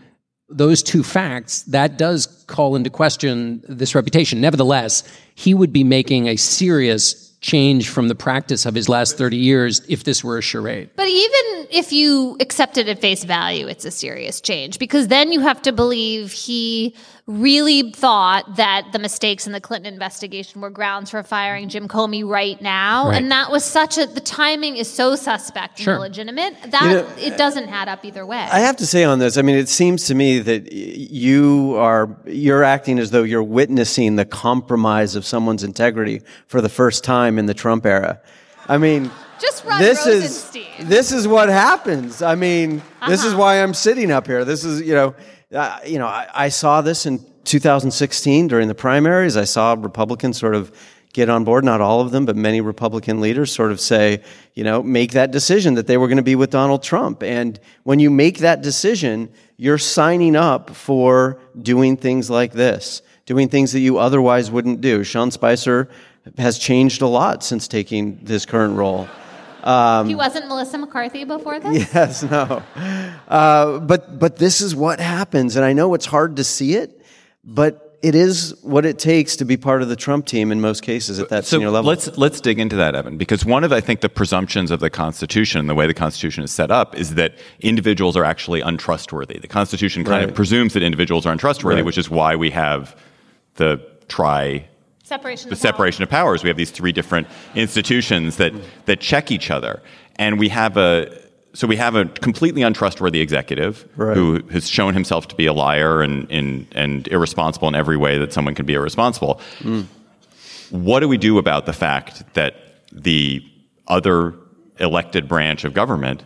those 0.48 0.82
two 0.82 1.02
facts, 1.04 1.62
that 1.64 1.98
does 1.98 2.26
call 2.46 2.74
into 2.74 2.88
question 2.88 3.62
this 3.68 3.94
reputation. 3.94 4.40
Nevertheless, 4.40 5.02
he 5.34 5.52
would 5.52 5.72
be 5.72 5.84
making 5.84 6.26
a 6.26 6.36
serious 6.36 7.27
change 7.40 7.88
from 7.88 8.08
the 8.08 8.14
practice 8.14 8.66
of 8.66 8.74
his 8.74 8.88
last 8.88 9.16
30 9.16 9.36
years 9.36 9.80
if 9.88 10.04
this 10.04 10.24
were 10.24 10.38
a 10.38 10.42
charade. 10.42 10.90
But 10.96 11.08
even 11.08 11.68
if 11.70 11.92
you 11.92 12.36
accept 12.40 12.76
it 12.78 12.88
at 12.88 13.00
face 13.00 13.24
value, 13.24 13.68
it's 13.68 13.84
a 13.84 13.90
serious 13.90 14.40
change 14.40 14.78
because 14.78 15.08
then 15.08 15.30
you 15.30 15.40
have 15.40 15.62
to 15.62 15.72
believe 15.72 16.32
he 16.32 16.94
really 17.28 17.92
thought 17.92 18.56
that 18.56 18.88
the 18.92 18.98
mistakes 18.98 19.46
in 19.46 19.52
the 19.52 19.60
Clinton 19.60 19.92
investigation 19.92 20.62
were 20.62 20.70
grounds 20.70 21.10
for 21.10 21.22
firing 21.22 21.68
Jim 21.68 21.86
Comey 21.86 22.26
right 22.26 22.60
now. 22.62 23.08
Right. 23.10 23.20
And 23.20 23.30
that 23.30 23.50
was 23.50 23.64
such 23.64 23.98
a, 23.98 24.06
the 24.06 24.20
timing 24.20 24.78
is 24.78 24.90
so 24.90 25.14
suspect 25.14 25.78
Sure. 25.78 25.92
and 25.92 26.00
illegitimate 26.00 26.54
that 26.70 26.82
You 26.82 26.88
know, 26.88 27.08
it 27.18 27.36
doesn't 27.36 27.68
add 27.68 27.86
up 27.86 28.02
either 28.06 28.24
way. 28.24 28.38
I 28.50 28.60
have 28.60 28.76
to 28.78 28.86
say 28.86 29.04
on 29.04 29.18
this, 29.18 29.36
I 29.36 29.42
mean, 29.42 29.56
it 29.56 29.68
seems 29.68 30.06
to 30.06 30.14
me 30.14 30.38
that 30.38 30.72
you 30.72 31.76
are 31.76 32.16
you're 32.24 32.64
acting 32.64 32.98
as 32.98 33.10
though 33.10 33.24
you're 33.24 33.42
witnessing 33.42 34.16
the 34.16 34.24
compromise 34.24 35.14
of 35.14 35.26
someone's 35.26 35.62
integrity 35.62 36.22
for 36.46 36.62
the 36.62 36.70
first 36.70 37.04
time 37.04 37.38
in 37.38 37.44
the 37.44 37.54
Trump 37.54 37.84
era. 37.84 38.22
I 38.68 38.78
mean, 38.78 39.10
Just 39.38 39.66
Rod 39.66 39.80
this 39.80 40.06
Rosenstein. 40.06 40.62
is 40.78 40.88
this 40.88 41.12
is 41.12 41.28
what 41.28 41.50
happens. 41.50 42.22
I 42.22 42.36
mean, 42.36 42.80
this 43.06 43.20
is 43.22 43.32
uh-huh. 43.32 43.38
why 43.38 43.62
I'm 43.62 43.74
sitting 43.74 44.10
up 44.10 44.26
here. 44.26 44.46
This 44.46 44.64
is 44.64 44.80
you 44.80 44.94
know, 44.94 45.14
uh, 45.52 45.78
you 45.86 45.98
know, 45.98 46.06
I, 46.06 46.28
I 46.34 46.48
saw 46.48 46.82
this 46.82 47.06
in 47.06 47.24
2016 47.44 48.48
during 48.48 48.68
the 48.68 48.74
primaries. 48.74 49.36
I 49.36 49.44
saw 49.44 49.74
Republicans 49.78 50.38
sort 50.38 50.54
of 50.54 50.72
get 51.12 51.30
on 51.30 51.44
board. 51.44 51.64
Not 51.64 51.80
all 51.80 52.00
of 52.00 52.10
them, 52.10 52.26
but 52.26 52.36
many 52.36 52.60
Republican 52.60 53.20
leaders 53.20 53.50
sort 53.50 53.72
of 53.72 53.80
say, 53.80 54.22
you 54.54 54.62
know, 54.62 54.82
make 54.82 55.12
that 55.12 55.30
decision 55.30 55.74
that 55.74 55.86
they 55.86 55.96
were 55.96 56.06
going 56.06 56.18
to 56.18 56.22
be 56.22 56.36
with 56.36 56.50
Donald 56.50 56.82
Trump. 56.82 57.22
And 57.22 57.58
when 57.84 57.98
you 57.98 58.10
make 58.10 58.38
that 58.38 58.60
decision, 58.60 59.30
you're 59.56 59.78
signing 59.78 60.36
up 60.36 60.70
for 60.70 61.40
doing 61.60 61.96
things 61.96 62.28
like 62.28 62.52
this, 62.52 63.00
doing 63.24 63.48
things 63.48 63.72
that 63.72 63.80
you 63.80 63.98
otherwise 63.98 64.50
wouldn't 64.50 64.82
do. 64.82 65.02
Sean 65.02 65.30
Spicer 65.30 65.88
has 66.36 66.58
changed 66.58 67.00
a 67.00 67.06
lot 67.06 67.42
since 67.42 67.68
taking 67.68 68.18
this 68.22 68.44
current 68.44 68.76
role. 68.76 69.08
He 70.06 70.14
wasn't 70.14 70.48
Melissa 70.48 70.78
McCarthy 70.78 71.24
before 71.24 71.58
this? 71.60 71.92
Yes, 71.94 72.22
no. 72.30 72.62
Uh, 73.28 73.78
but 73.80 74.18
but 74.18 74.36
this 74.36 74.60
is 74.60 74.74
what 74.74 75.00
happens, 75.00 75.56
and 75.56 75.64
I 75.64 75.72
know 75.72 75.94
it's 75.94 76.06
hard 76.06 76.36
to 76.36 76.44
see 76.44 76.74
it, 76.74 77.02
but 77.44 77.84
it 78.00 78.14
is 78.14 78.54
what 78.62 78.86
it 78.86 78.96
takes 78.96 79.34
to 79.36 79.44
be 79.44 79.56
part 79.56 79.82
of 79.82 79.88
the 79.88 79.96
Trump 79.96 80.24
team 80.24 80.52
in 80.52 80.60
most 80.60 80.82
cases 80.84 81.18
at 81.18 81.30
that 81.30 81.44
So 81.44 81.56
senior 81.56 81.70
level. 81.70 81.88
let's 81.88 82.16
let's 82.16 82.40
dig 82.40 82.60
into 82.60 82.76
that, 82.76 82.94
Evan, 82.94 83.16
because 83.16 83.44
one 83.44 83.64
of 83.64 83.72
I 83.72 83.80
think 83.80 84.02
the 84.02 84.08
presumptions 84.08 84.70
of 84.70 84.78
the 84.78 84.88
Constitution, 84.88 85.58
and 85.58 85.68
the 85.68 85.74
way 85.74 85.86
the 85.88 85.94
Constitution 85.94 86.44
is 86.44 86.52
set 86.52 86.70
up, 86.70 86.94
is 86.96 87.14
that 87.16 87.34
individuals 87.58 88.16
are 88.16 88.24
actually 88.24 88.60
untrustworthy. 88.60 89.38
The 89.40 89.48
Constitution 89.48 90.04
kind 90.04 90.24
of 90.24 90.34
presumes 90.34 90.74
that 90.74 90.82
individuals 90.84 91.26
are 91.26 91.32
untrustworthy, 91.32 91.78
Right. 91.80 91.84
which 91.86 91.98
is 91.98 92.08
why 92.08 92.36
we 92.36 92.50
have 92.50 92.94
the 93.56 93.80
tri 94.06 94.68
Separation 95.08 95.48
the 95.48 95.54
of 95.54 95.58
powers. 95.58 95.60
separation 95.70 96.02
of 96.02 96.10
powers. 96.10 96.42
We 96.42 96.48
have 96.50 96.56
these 96.56 96.70
three 96.70 96.92
different 96.92 97.26
institutions 97.54 98.36
that 98.36 98.52
that 98.86 99.00
check 99.00 99.30
each 99.30 99.50
other, 99.50 99.82
and 100.16 100.38
we 100.38 100.48
have 100.50 100.76
a 100.76 101.18
so 101.54 101.66
we 101.66 101.76
have 101.76 101.94
a 101.96 102.04
completely 102.04 102.62
untrustworthy 102.62 103.20
executive 103.20 103.88
Right. 103.96 104.14
who 104.16 104.42
has 104.50 104.68
shown 104.68 104.92
himself 104.92 105.26
to 105.28 105.34
be 105.34 105.46
a 105.46 105.52
liar 105.54 106.02
and, 106.02 106.30
and 106.30 106.66
and 106.72 107.08
irresponsible 107.08 107.68
in 107.68 107.74
every 107.74 107.96
way 107.96 108.18
that 108.18 108.32
someone 108.34 108.54
can 108.54 108.66
be 108.66 108.74
irresponsible. 108.74 109.40
What 110.70 111.00
do 111.00 111.08
we 111.08 111.16
do 111.16 111.38
about 111.38 111.64
the 111.66 111.72
fact 111.72 112.34
that 112.34 112.54
the 112.92 113.42
other 113.86 114.34
elected 114.78 115.26
branch 115.26 115.64
of 115.64 115.72
government, 115.72 116.24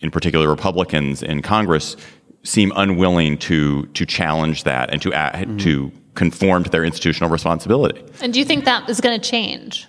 in 0.00 0.10
particular 0.12 0.48
Republicans 0.48 1.22
in 1.22 1.42
Congress, 1.42 1.96
seem 2.44 2.72
unwilling 2.76 3.38
to 3.38 3.86
to 3.86 4.06
challenge 4.06 4.62
that 4.64 4.90
and 4.90 5.02
to 5.02 5.10
a 5.12 5.44
to 5.58 5.90
conform 6.14 6.64
to 6.64 6.70
their 6.70 6.84
institutional 6.84 7.30
responsibility? 7.30 8.02
And 8.20 8.32
do 8.32 8.38
you 8.38 8.44
think 8.44 8.64
that 8.64 8.88
is 8.88 9.00
going 9.00 9.20
to 9.20 9.30
change? 9.30 9.86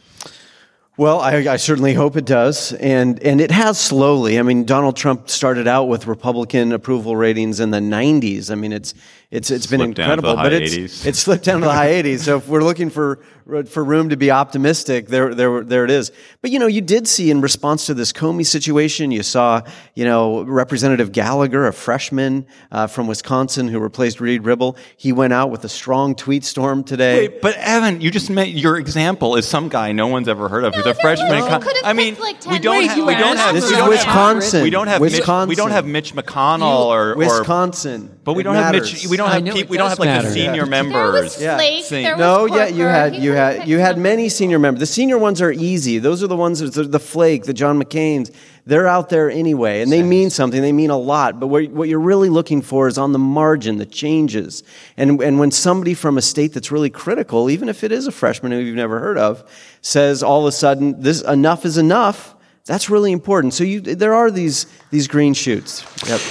Well, 0.97 1.19
I, 1.19 1.35
I 1.39 1.57
certainly 1.57 1.93
hope 1.93 2.15
it 2.15 2.25
does, 2.25 2.71
and 2.71 3.21
and 3.21 3.41
it 3.41 3.51
has 3.51 3.77
slowly. 3.77 4.39
I 4.39 4.43
mean, 4.43 4.63
Donald 4.63 4.95
Trump 4.95 5.29
started 5.29 5.67
out 5.67 5.89
with 5.89 6.07
Republican 6.07 6.71
approval 6.71 7.17
ratings 7.17 7.59
in 7.59 7.71
the 7.71 7.79
90s. 7.79 8.49
I 8.49 8.55
mean, 8.55 8.71
it's 8.71 8.93
it's 9.29 9.51
it's 9.51 9.67
been 9.67 9.81
Slipped 9.81 9.97
down 9.97 10.15
to 10.15 10.21
the 10.21 10.29
incredible, 10.29 10.41
but 10.41 10.53
it's 10.53 10.73
80s. 10.73 11.05
it's 11.05 11.19
slipped 11.19 11.43
down 11.43 11.59
to 11.59 11.67
the 11.67 11.73
high 11.73 12.01
80s. 12.01 12.19
So 12.19 12.37
if 12.37 12.47
we're 12.47 12.63
looking 12.63 12.89
for 12.89 13.19
for 13.67 13.83
room 13.83 14.09
to 14.09 14.17
be 14.17 14.31
optimistic, 14.31 15.07
there 15.07 15.33
there 15.35 15.63
there 15.63 15.85
it 15.85 15.91
is. 15.91 16.11
But 16.41 16.51
you 16.51 16.57
know, 16.59 16.67
you 16.67 16.81
did 16.81 17.07
see 17.07 17.29
in 17.29 17.41
response 17.41 17.85
to 17.85 17.93
this 17.93 18.11
Comey 18.11 18.45
situation, 18.45 19.11
you 19.11 19.21
saw 19.23 19.61
you 19.93 20.03
know 20.03 20.41
Representative 20.43 21.11
Gallagher, 21.11 21.67
a 21.67 21.73
freshman 21.73 22.47
uh, 22.71 22.87
from 22.87 23.07
Wisconsin 23.07 23.67
who 23.67 23.79
replaced 23.79 24.19
Reid 24.19 24.43
Ribble. 24.45 24.77
He 24.97 25.11
went 25.11 25.31
out 25.33 25.51
with 25.51 25.63
a 25.63 25.69
strong 25.69 26.15
tweet 26.15 26.43
storm 26.43 26.83
today. 26.83 27.27
Wait, 27.27 27.41
but 27.41 27.55
Evan, 27.57 28.01
you 28.01 28.09
just 28.11 28.29
made 28.29 28.55
your 28.55 28.77
example 28.77 29.35
is 29.35 29.47
some 29.47 29.69
guy 29.69 29.91
no 29.91 30.07
one's 30.07 30.27
ever 30.27 30.49
heard 30.49 30.63
of 30.63 30.73
who's 30.73 30.85
a 30.87 30.95
freshman. 30.95 31.31
in 31.31 31.37
you 31.43 31.47
co- 31.47 31.59
could've 31.59 31.81
I 31.85 31.93
mean, 31.93 32.15
like, 32.19 32.43
we 32.47 32.57
don't 32.59 32.79
Wait, 32.79 32.87
have 32.89 33.05
we 33.05 33.15
don't 33.15 33.37
have 33.37 33.53
this 33.53 33.65
we 33.65 33.71
is 33.73 33.77
don't 33.77 33.91
have- 33.91 34.05
Wisconsin. 34.05 34.63
We 34.63 34.69
don't 34.71 34.87
have 34.87 35.01
Mitch, 35.01 35.19
we 35.47 35.55
don't 35.55 35.71
have 35.71 35.85
Mitch 35.85 36.13
McConnell 36.15 36.85
or 36.87 37.11
or 37.11 37.15
Wisconsin, 37.17 38.09
but 38.23 38.33
we 38.33 38.43
don't 38.43 38.55
have. 38.55 38.73
Mitch. 38.73 39.07
We 39.07 39.17
don't 39.17 39.29
have 39.29 39.43
know 39.43 39.53
peop 39.53 39.69
we 39.69 39.77
don't 39.77 39.89
have 39.89 39.99
like 39.99 40.07
matter. 40.07 40.27
the 40.27 40.33
senior 40.33 40.63
Yeah. 40.63 40.69
members. 40.69 41.13
There 41.13 41.23
was 41.23 41.41
Yeah. 41.41 41.55
Flake. 41.57 41.83
See. 41.85 42.01
There 42.03 42.15
was 42.17 42.19
No, 42.19 42.45
yeah, 42.45 42.67
you 42.67 42.85
had 42.85 43.15
you 43.15 43.21
could've 43.21 43.34
had 43.35 43.67
you 43.67 43.79
had 43.79 43.97
many 43.97 44.29
senior 44.29 44.59
members. 44.59 44.79
The 44.79 44.85
senior 44.85 45.17
ones 45.17 45.41
are 45.41 45.51
easy. 45.51 45.99
Those 45.99 46.23
are 46.23 46.27
the 46.27 46.35
ones 46.35 46.59
that 46.59 46.73
the, 46.73 46.83
the 46.83 46.99
Flake, 46.99 47.43
the 47.43 47.53
John 47.53 47.81
McCain's. 47.81 48.31
They're 48.65 48.87
out 48.87 49.09
there 49.09 49.29
anyway, 49.29 49.81
and 49.81 49.91
they 49.91 50.01
mean 50.01 50.31
something. 50.31 50.59
They 50.59 50.71
mean 50.71 50.89
a 50.89 50.97
lot. 50.97 51.39
But 51.39 51.47
what, 51.47 51.69
what 51.69 51.87
you're 51.87 51.99
really 51.99 52.29
looking 52.29 52.63
for 52.63 52.87
is 52.87 52.97
on 52.97 53.11
the 53.11 53.19
margin, 53.19 53.77
the 53.77 53.85
changes. 53.85 54.63
And 54.97 55.21
and 55.21 55.39
when 55.39 55.51
somebody 55.51 55.93
from 55.93 56.17
a 56.17 56.21
state 56.21 56.53
that's 56.53 56.71
really 56.71 56.89
critical, 56.89 57.49
even 57.49 57.69
if 57.69 57.83
it 57.83 57.91
is 57.91 58.07
a 58.07 58.11
freshman 58.11 58.51
who 58.51 58.57
you've 58.57 58.75
never 58.75 58.99
heard 58.99 59.19
of, 59.19 59.43
says 59.81 60.23
all 60.23 60.41
of 60.41 60.47
a 60.47 60.51
sudden 60.51 61.01
this 61.01 61.21
enough 61.21 61.65
is 61.65 61.77
enough. 61.77 62.35
That's 62.65 62.89
really 62.89 63.11
important. 63.11 63.53
So 63.53 63.63
you, 63.63 63.81
there 63.81 64.15
are 64.15 64.31
these 64.31 64.65
these 64.89 65.07
green 65.07 65.35
shoots. 65.35 65.85
Yep. 66.07 66.21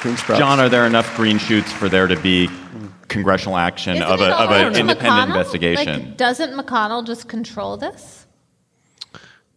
green. 0.00 0.38
John, 0.38 0.60
are 0.60 0.68
there 0.68 0.86
enough 0.86 1.16
green 1.16 1.38
shoots 1.38 1.72
for 1.72 1.88
there 1.88 2.06
to 2.06 2.16
be 2.20 2.48
congressional 3.08 3.56
action 3.56 3.96
Isn't 3.96 4.06
of 4.06 4.20
a 4.20 4.34
of 4.36 4.50
an 4.50 4.76
independent 4.76 5.00
McConnell? 5.00 5.26
investigation? 5.26 6.04
Like, 6.08 6.16
doesn't 6.16 6.52
McConnell 6.52 7.06
just 7.06 7.28
control 7.28 7.76
this? 7.76 8.23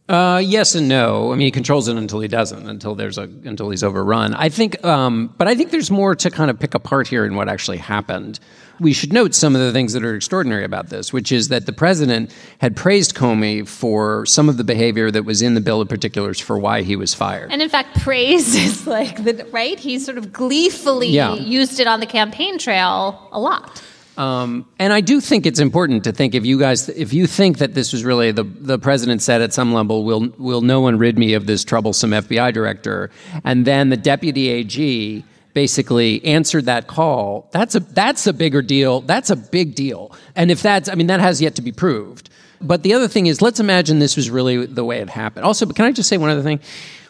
Uh, 0.10 0.42
yes 0.44 0.74
and 0.74 0.88
no. 0.88 1.34
I 1.34 1.36
mean, 1.36 1.46
he 1.48 1.52
controls 1.52 1.90
it 1.90 1.98
until 1.98 2.22
he 2.22 2.30
doesn't, 2.30 2.70
until 2.70 2.96
there's 2.96 3.18
a 3.18 3.24
until 3.24 3.70
he's 3.70 3.84
overrun. 3.84 4.34
I 4.36 4.48
think, 4.48 4.84
um, 4.86 5.34
but 5.38 5.50
I 5.50 5.56
think 5.56 5.72
there's 5.72 5.92
more 5.92 6.16
to 6.16 6.30
kind 6.32 6.50
of 6.50 6.58
pick 6.60 6.74
apart 6.74 7.08
here 7.10 7.26
in 7.26 7.36
what 7.36 7.50
actually 7.50 7.78
happened. 7.78 8.40
We 8.80 8.94
should 8.94 9.12
note 9.12 9.34
some 9.34 9.56
of 9.56 9.60
the 9.62 9.72
things 9.74 9.94
that 9.94 10.06
are 10.06 10.16
extraordinary 10.16 10.64
about 10.64 10.90
this, 10.90 11.12
which 11.12 11.32
is 11.32 11.48
that 11.50 11.66
the 11.66 11.74
president 11.74 12.32
had 12.60 12.76
praised 12.76 13.16
Comey 13.16 13.68
for 13.68 14.24
some 14.28 14.48
of 14.50 14.58
the 14.58 14.64
behavior 14.64 15.10
that 15.12 15.24
was 15.24 15.42
in 15.42 15.56
the 15.56 15.62
bill 15.62 15.82
of 15.82 15.90
particulars 15.90 16.40
for 16.40 16.60
why 16.60 16.84
he 16.84 16.96
was 16.96 17.14
fired. 17.14 17.52
And 17.52 17.62
in 17.62 17.70
fact, 17.70 18.00
praise 18.02 18.56
is 18.68 18.86
like 18.88 19.24
the 19.26 19.46
right. 19.52 19.80
He 19.80 19.98
sort 20.00 20.18
of 20.20 20.32
gleefully 20.32 21.10
Yeah. 21.10 21.34
used 21.34 21.80
it 21.80 21.88
on 21.88 22.00
the 22.00 22.06
campaign 22.06 22.60
trail 22.60 23.28
a 23.32 23.40
lot. 23.40 23.82
Um, 24.18 24.66
and 24.80 24.92
I 24.92 25.02
do 25.02 25.22
think 25.22 25.46
it's 25.46 25.60
important 25.60 26.04
to 26.06 26.12
think 26.12 26.34
if 26.34 26.44
you 26.44 26.60
guys, 26.60 26.90
if 26.90 27.14
you 27.14 27.28
think 27.28 27.60
that 27.60 27.76
this 27.76 27.94
was 27.94 28.04
really 28.04 28.32
the 28.32 28.44
the 28.44 28.80
president 28.80 29.22
said 29.22 29.42
at 29.42 29.54
some 29.54 29.74
level, 29.74 30.04
will 30.04 30.34
will 30.38 30.62
no 30.62 30.82
one 30.82 30.98
rid 30.98 31.18
me 31.20 31.36
of 31.36 31.46
this 31.46 31.64
troublesome 31.64 32.12
FBI 32.12 32.52
director, 32.52 33.12
and 33.44 33.66
then 33.66 33.90
the 33.90 33.98
deputy 33.98 34.50
AG 34.50 35.24
basically 35.54 36.24
answered 36.24 36.66
that 36.66 36.86
call. 36.86 37.50
That's 37.52 37.74
a 37.74 37.80
that's 37.80 38.28
a 38.28 38.34
bigger 38.34 38.62
deal. 38.62 39.02
That's 39.02 39.32
a 39.32 39.36
big 39.36 39.74
deal. 39.74 40.12
And 40.36 40.52
if 40.52 40.62
that's, 40.62 40.88
I 40.88 40.94
mean, 40.94 41.08
that 41.08 41.20
has 41.20 41.42
yet 41.42 41.56
to 41.56 41.64
be 41.64 41.72
proved. 41.72 42.30
But 42.62 42.84
the 42.84 42.94
other 42.94 43.08
thing 43.08 43.26
is, 43.26 43.42
let's 43.42 43.60
imagine 43.60 43.98
this 43.98 44.16
was 44.16 44.30
really 44.30 44.68
the 44.68 44.86
way 44.86 45.00
it 45.00 45.10
happened. 45.10 45.46
Also, 45.46 45.66
but 45.66 45.76
can 45.76 45.86
I 45.86 45.92
just 45.92 46.10
say 46.10 46.18
one 46.18 46.30
other 46.30 46.44
thing? 46.44 46.60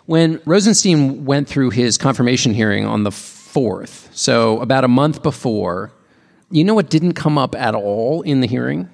When 0.05 0.41
Rosenstein 0.45 1.25
went 1.25 1.49
through 1.49 1.71
his 1.71 1.97
confirmation 1.97 2.53
hearing 2.53 2.85
on 2.85 3.03
the 3.03 3.11
fourth, 3.11 4.09
so 4.13 4.61
about 4.61 4.83
a 4.83 4.87
month 4.87 5.23
before. 5.23 5.91
You 6.49 6.63
know 6.63 6.73
what 6.73 6.89
didn't 6.89 7.13
come 7.13 7.37
up 7.37 7.55
at 7.55 7.75
all 7.75 8.21
in 8.21 8.41
the 8.41 8.47
hearing? 8.47 8.89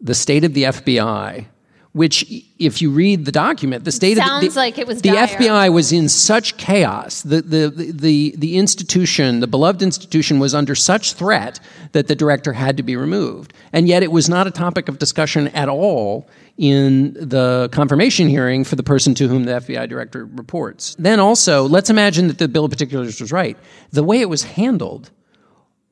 The 0.00 0.14
state 0.14 0.44
of 0.44 0.52
the 0.52 0.64
FBI, 0.64 1.46
which, 1.92 2.26
if 2.58 2.82
you 2.82 2.90
read 2.90 3.24
the 3.24 3.32
document, 3.32 3.84
the 3.84 3.92
state 3.92 4.18
of 4.18 4.24
Sounds 4.24 4.54
the, 4.54 4.60
like 4.60 4.76
it 4.78 4.86
was 4.86 5.00
the 5.00 5.10
dire. 5.10 5.26
FBI 5.26 5.72
was 5.72 5.92
in 5.92 6.10
such 6.10 6.58
chaos. 6.58 7.22
The, 7.22 7.40
the 7.40 7.70
the 7.70 7.92
the 7.92 8.34
the 8.36 8.58
institution, 8.58 9.40
the 9.40 9.46
beloved 9.46 9.80
institution, 9.82 10.40
was 10.40 10.54
under 10.54 10.74
such 10.74 11.14
threat 11.14 11.58
that 11.92 12.06
the 12.06 12.14
director 12.14 12.52
had 12.52 12.76
to 12.76 12.82
be 12.82 12.96
removed, 12.96 13.54
and 13.72 13.88
yet 13.88 14.02
it 14.02 14.12
was 14.12 14.28
not 14.28 14.46
a 14.46 14.50
topic 14.50 14.88
of 14.88 14.98
discussion 14.98 15.48
at 15.48 15.70
all 15.70 16.28
in 16.58 17.14
the 17.14 17.68
confirmation 17.72 18.28
hearing 18.28 18.62
for 18.62 18.76
the 18.76 18.82
person 18.82 19.14
to 19.14 19.26
whom 19.26 19.44
the 19.44 19.52
FBI 19.52 19.88
director 19.88 20.26
reports. 20.26 20.94
Then 20.98 21.18
also, 21.18 21.66
let's 21.66 21.88
imagine 21.88 22.28
that 22.28 22.38
the 22.38 22.46
bill 22.48 22.66
of 22.66 22.70
particulars 22.70 23.20
was 23.20 23.32
right. 23.32 23.56
The 23.90 24.04
way 24.04 24.20
it 24.20 24.28
was 24.28 24.42
handled 24.44 25.10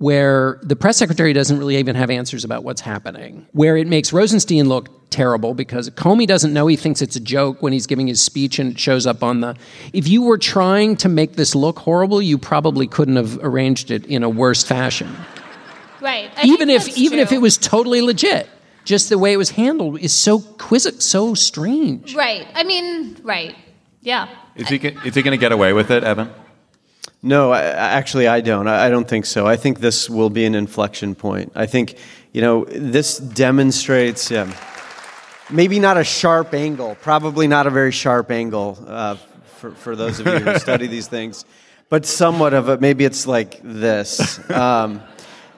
where 0.03 0.59
the 0.65 0.75
press 0.75 0.97
secretary 0.97 1.33
doesn't 1.33 1.59
really 1.59 1.77
even 1.77 1.95
have 1.95 2.11
answers 2.11 2.43
about 2.43 2.65
what's 2.65 2.81
happening, 2.81 3.47
where 3.53 3.77
it 3.77 3.87
makes 3.87 4.13
Rosenstein 4.13 4.69
look 4.69 4.89
terrible 5.11 5.55
because 5.55 5.89
Comey 5.91 6.27
doesn't 6.27 6.53
know 6.53 6.67
he 6.67 6.75
thinks 6.75 7.01
it's 7.01 7.15
a 7.15 7.21
joke 7.21 7.63
when 7.63 7.73
he's 7.73 7.87
giving 7.87 8.09
his 8.09 8.21
speech 8.21 8.59
and 8.59 8.73
it 8.73 8.81
shows 8.81 9.07
up 9.07 9.23
on 9.23 9.43
the. 9.43 9.57
If 9.93 10.09
you 10.09 10.23
were 10.23 10.39
trying 10.39 10.97
to 10.97 11.09
make 11.09 11.35
this 11.35 11.55
look 11.55 11.79
horrible, 11.79 12.21
you 12.21 12.37
probably 12.37 12.89
couldn't 12.89 13.15
have 13.15 13.39
arranged 13.45 13.93
it 13.93 14.05
in 14.07 14.25
a 14.25 14.29
worse 14.29 14.63
fashion. 14.65 15.15
Right. 16.01 16.33
I 16.37 16.47
even 16.47 16.69
if 16.69 16.87
that's 16.87 16.99
even 16.99 17.21
if 17.21 17.31
it 17.31 17.39
was 17.39 17.57
totally 17.57 18.03
legit, 18.03 18.49
just 18.85 19.09
the 19.09 19.19
way 19.19 19.33
it 19.33 19.37
was 19.37 19.51
handled 19.51 20.01
is 20.01 20.13
so 20.13 20.41
quizzic, 20.41 21.01
so 21.01 21.35
strange. 21.35 22.17
right. 22.17 22.45
I 22.57 22.65
mean, 22.65 23.19
right. 23.23 23.55
Yeah. 24.01 24.27
Is 24.57 24.67
he 24.67 24.79
is 24.79 25.15
he 25.15 25.23
going 25.23 25.31
to 25.31 25.41
get 25.41 25.53
away 25.53 25.73
with 25.73 25.93
it, 25.93 26.03
Evan? 26.03 26.29
No, 27.23 27.53
I, 27.53 27.63
actually, 27.63 28.27
I 28.27 28.41
don't. 28.41 28.67
I, 28.67 28.91
don't 28.91 29.07
think 29.07 29.27
so. 29.27 29.47
I 29.47 29.57
think 29.57 29.79
this 29.79 30.11
will 30.11 30.31
be 30.31 30.45
an 30.45 30.57
inflection 30.57 31.15
point. 31.15 31.53
I 31.55 31.67
think, 31.67 31.97
you 32.33 32.41
know, 32.41 32.65
this 32.65 33.19
demonstrates 33.19 34.33
um, 34.33 34.53
maybe 35.49 35.79
not 35.79 35.99
a 35.99 36.05
sharp 36.05 36.53
angle, 36.53 36.97
probably 37.01 37.47
not 37.47 37.69
a 37.69 37.71
very 37.71 37.93
sharp 37.93 38.33
angle 38.33 38.77
uh, 38.89 39.15
for, 39.59 39.71
for 39.71 39.95
those 39.95 40.19
of 40.19 40.27
you 40.27 40.39
who 40.41 40.59
study 40.59 40.89
these 40.89 41.07
things, 41.07 41.45
but 41.89 42.05
somewhat 42.07 42.55
of 42.55 42.69
a, 42.69 42.79
maybe 42.79 43.05
it's 43.05 43.25
like 43.25 43.61
this. 43.63 44.51
Um, 44.51 45.01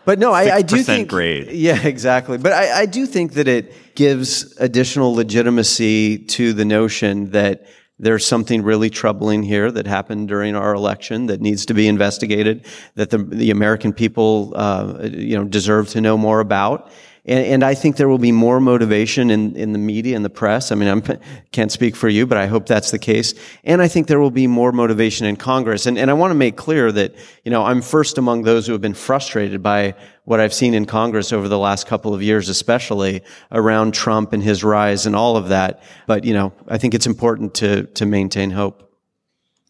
but 0.05 0.18
no, 0.18 0.33
I, 0.33 0.57
I 0.57 0.62
do 0.62 0.83
think. 0.83 1.09
grade. 1.09 1.50
Yeah, 1.50 1.83
exactly. 1.83 2.37
But 2.37 2.53
I, 2.53 2.81
I 2.81 2.87
do 2.87 3.07
think 3.07 3.35
that 3.35 3.48
it 3.48 3.94
gives 3.94 4.55
additional 4.59 5.14
legitimacy 5.14 6.18
to 6.18 6.53
the 6.53 6.66
notion 6.66 7.31
that 7.31 7.66
there's 7.98 8.26
something 8.26 8.62
really 8.62 8.90
troubling 8.90 9.42
here 9.42 9.70
that 9.70 9.87
happened 9.87 10.28
during 10.28 10.57
our 10.57 10.74
election 10.74 11.26
that 11.26 11.40
needs 11.40 11.66
to 11.66 11.74
be 11.74 11.87
investigated, 11.87 12.66
that 12.96 13.11
the, 13.11 13.18
the 13.18 13.50
American 13.50 13.92
people, 13.92 14.52
uh, 14.57 15.09
you 15.12 15.37
know, 15.37 15.44
deserve 15.44 15.88
to 15.90 16.00
know 16.00 16.18
more 16.18 16.40
about. 16.40 16.90
And, 17.26 17.46
and 17.46 17.64
I 17.64 17.74
think 17.74 17.96
there 17.96 18.09
will 18.09 18.18
be 18.18 18.33
more 18.33 18.61
motivation 18.61 19.30
in, 19.30 19.57
in 19.57 19.72
the 19.72 19.78
media 19.78 20.16
and 20.16 20.24
the 20.24 20.30
press. 20.30 20.72
I 20.72 20.74
mean, 20.74 20.88
I 20.88 21.18
can't 21.52 21.72
speak 21.72 21.96
for 21.96 22.09
you, 22.09 22.26
but 22.26 22.37
I 22.37 22.46
hope 22.46 22.66
that's 22.66 22.90
the 22.90 22.98
case. 22.98 23.33
And 23.62 23.80
I 23.80 23.88
think 23.88 24.09
there 24.09 24.20
will 24.20 24.30
be 24.30 24.46
more 24.46 24.72
motivation 24.72 25.26
in 25.26 25.37
Congress. 25.37 25.87
And, 25.87 25.96
and 25.96 26.11
I 26.11 26.14
want 26.14 26.33
to 26.33 26.35
make 26.35 26.57
clear 26.57 26.92
that, 26.92 27.14
you 27.44 27.50
know, 27.50 27.64
I'm 27.64 27.80
first 27.80 28.18
among 28.18 28.42
those 28.42 28.66
who 28.66 28.72
have 28.72 28.83
been 28.83 28.94
frustrated 28.94 29.62
by 29.62 29.94
what 30.24 30.40
I've 30.40 30.54
seen 30.54 30.74
in 30.74 30.87
Congress 30.87 31.32
over 31.32 31.48
the 31.48 31.58
last 31.58 31.87
couple 31.87 32.14
of 32.14 32.22
years, 32.22 32.48
especially 32.48 33.22
around 33.52 33.94
Trump 33.94 34.32
and 34.32 34.42
his 34.42 34.64
rise 34.64 35.06
and 35.06 35.14
all 35.14 35.37
of 35.37 35.48
that. 35.48 35.82
But, 36.06 36.24
you 36.24 36.32
know, 36.32 36.52
I 36.66 36.78
think 36.78 36.94
it's 36.94 37.06
important 37.06 37.54
to, 37.56 37.84
to 37.84 38.06
maintain 38.06 38.50
hope. 38.50 38.93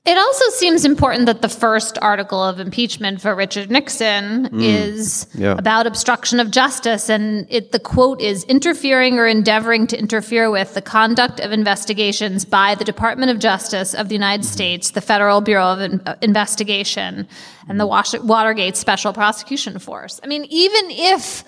It 0.06 0.18
also 0.18 0.44
seems 0.50 0.84
important 0.84 1.24
that 1.26 1.40
the 1.40 1.48
first 1.48 1.96
article 2.02 2.42
of 2.42 2.60
impeachment 2.60 3.22
for 3.22 3.34
Richard 3.34 3.70
Nixon 3.70 4.50
mm, 4.50 4.62
is 4.62 5.26
Yeah. 5.34 5.54
about 5.56 5.86
obstruction 5.86 6.40
of 6.40 6.50
justice. 6.50 7.08
And 7.08 7.46
it, 7.48 7.72
the 7.72 7.78
quote 7.78 8.20
is 8.20 8.44
interfering 8.44 9.18
or 9.18 9.26
endeavoring 9.26 9.86
to 9.86 9.98
interfere 9.98 10.50
with 10.50 10.74
the 10.74 10.82
conduct 10.82 11.40
of 11.40 11.52
investigations 11.52 12.44
by 12.44 12.74
the 12.74 12.84
Department 12.84 13.30
of 13.30 13.38
Justice 13.38 13.94
of 13.94 14.10
the 14.10 14.14
United 14.14 14.42
mm. 14.44 14.48
States, 14.48 14.90
the 14.90 15.00
Federal 15.00 15.40
Bureau 15.40 15.68
of 15.68 15.80
In- 15.80 16.02
uh, 16.04 16.16
Investigation, 16.20 17.26
and 17.66 17.80
the 17.80 17.84
mm. 17.84 17.88
Wash- 17.88 18.20
Watergate 18.20 18.76
Special 18.76 19.14
Prosecution 19.14 19.78
Force. 19.78 20.20
I 20.22 20.26
mean, 20.26 20.44
even 20.50 20.84
if 20.90 21.44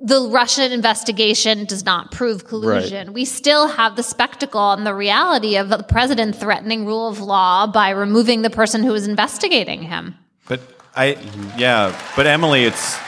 the 0.00 0.28
Russian 0.30 0.72
investigation 0.72 1.64
does 1.64 1.84
not 1.84 2.10
prove 2.10 2.46
collusion. 2.46 3.12
We 3.12 3.24
still 3.24 3.68
have 3.68 3.96
the 3.96 4.02
spectacle 4.02 4.72
and 4.72 4.86
the 4.86 4.94
reality 4.94 5.56
of 5.56 5.68
the 5.68 5.82
president 5.82 6.36
threatening 6.36 6.86
rule 6.86 7.08
of 7.08 7.20
law 7.20 7.66
by 7.66 7.90
removing 7.90 8.42
the 8.42 8.50
person 8.50 8.82
who 8.82 8.94
is 8.94 9.06
investigating 9.06 9.82
him. 9.82 10.14
But 10.48 10.60
I, 10.94 11.16
yeah, 11.56 11.98
but 12.16 12.26
Emily, 12.26 12.64
it's, 12.64 12.98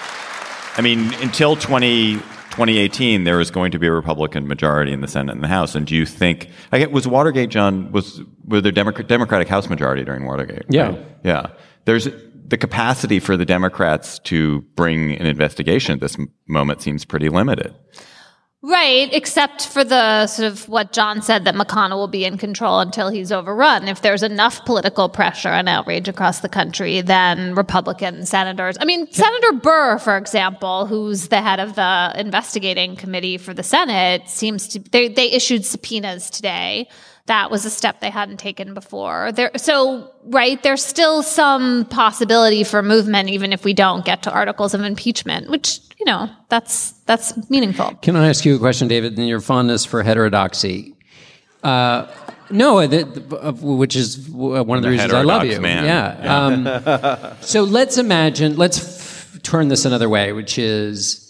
I 0.77 0.81
mean, 0.83 1.13
until 1.15 1.57
20, 1.57 2.15
2018, 2.15 3.25
there 3.25 3.37
was 3.37 3.51
going 3.51 3.73
to 3.73 3.79
be 3.79 3.87
a 3.87 3.93
Republican 3.93 4.47
majority 4.47 4.93
in 4.93 5.01
the 5.01 5.09
Senate 5.09 5.33
and 5.33 5.43
the 5.43 5.49
House. 5.49 5.75
And 5.75 5.87
do 5.87 5.97
you 5.97 6.07
think, 6.07 6.51
I 6.71 6.79
get, 6.79 6.93
was 6.93 7.09
Watergate, 7.09 7.51
John, 7.51 7.91
was, 7.93 8.21
were 8.47 8.61
there 8.61 8.73
Democrat, 8.73 9.09
Democratic 9.09 9.49
House 9.49 9.69
majority 9.69 10.05
during 10.05 10.25
Watergate? 10.25 10.65
Yeah. 10.69 10.91
right? 10.91 11.07
Yeah. 11.25 11.47
There's, 11.85 12.09
the 12.45 12.59
capacity 12.59 13.19
for 13.21 13.37
the 13.37 13.47
Democrats 13.47 14.19
to 14.21 14.61
bring 14.77 15.13
an 15.13 15.27
investigation 15.27 15.95
at 15.95 16.01
this 16.01 16.17
moment 16.47 16.83
seems 16.83 17.05
pretty 17.05 17.29
limited. 17.29 17.75
Right, 18.67 19.13
except 19.13 19.67
for 19.67 19.85
the 19.85 20.27
sort 20.27 20.51
of 20.51 20.67
what 20.71 20.91
John 20.93 21.21
said 21.21 21.45
that 21.45 21.55
McConnell 21.55 21.97
will 21.97 22.09
be 22.09 22.25
in 22.25 22.39
control 22.39 22.81
until 22.81 23.11
he's 23.11 23.31
overrun. 23.31 23.89
If 23.89 24.01
there's 24.01 24.23
enough 24.23 24.65
political 24.65 25.11
pressure 25.11 25.51
and 25.51 25.69
outrage 25.69 26.09
across 26.09 26.41
the 26.41 26.49
country, 26.49 27.03
then 27.03 27.55
Republican 27.55 28.25
senators, 28.25 28.79
I 28.81 28.87
mean, 28.87 29.13
Senator 29.13 29.53
Burr, 29.53 29.99
for 29.99 30.17
example, 30.17 30.87
who's 30.87 31.29
the 31.29 31.43
head 31.43 31.61
of 31.61 31.75
the 31.75 32.15
investigating 32.17 32.97
committee 32.97 33.37
for 33.37 33.53
the 33.53 33.63
Senate, 33.63 34.31
seems 34.31 34.67
to, 34.69 34.79
they, 34.79 35.09
they 35.09 35.31
issued 35.31 35.67
subpoenas 35.67 36.31
today. 36.31 36.89
That 37.27 37.51
was 37.51 37.65
a 37.65 37.71
step 37.71 38.01
they 38.01 38.11
hadn't 38.11 38.37
taken 38.39 38.75
before. 38.75 39.33
There, 39.33 39.51
so, 39.57 40.11
right, 40.25 40.63
there's 40.63 40.85
still 40.85 41.23
some 41.23 41.87
possibility 41.87 42.65
for 42.65 42.83
movement, 42.83 43.31
even 43.31 43.51
if 43.53 43.65
we 43.65 43.73
don't 43.73 44.05
get 44.05 44.23
to 44.25 44.31
articles 44.31 44.75
of 44.75 44.83
impeachment, 44.83 45.49
which, 45.49 45.81
you 45.99 46.05
know, 46.05 46.29
that's, 46.51 46.93
that's 47.07 47.49
meaningful. 47.49 47.95
Can 48.03 48.15
I 48.17 48.29
ask 48.29 48.45
you 48.45 48.57
a 48.57 48.59
question, 48.59 48.89
David? 48.89 49.19
In 49.19 49.25
your 49.27 49.41
fondness 49.41 49.87
for 49.87 50.03
heterodoxy, 50.03 50.95
uh, 51.63 52.07
no, 52.51 52.87
that, 52.87 53.33
of- 53.33 53.63
which 53.63 53.97
is 53.97 54.29
one 54.29 54.59
of 54.61 54.83
the, 54.83 54.89
The 54.89 54.91
reasons 54.91 55.15
I 55.15 55.23
love 55.23 55.47
you. 55.47 55.61
man. 55.63 55.85
Yeah. 55.87 56.45
Um, 57.33 57.37
so 57.41 57.63
let's 57.63 57.97
imagine. 57.97 58.57
Let's 58.57 58.79
f- 59.37 59.43
turn 59.43 59.69
this 59.69 59.87
another 59.87 60.11
way, 60.11 60.35
which 60.35 60.59
is 60.59 61.24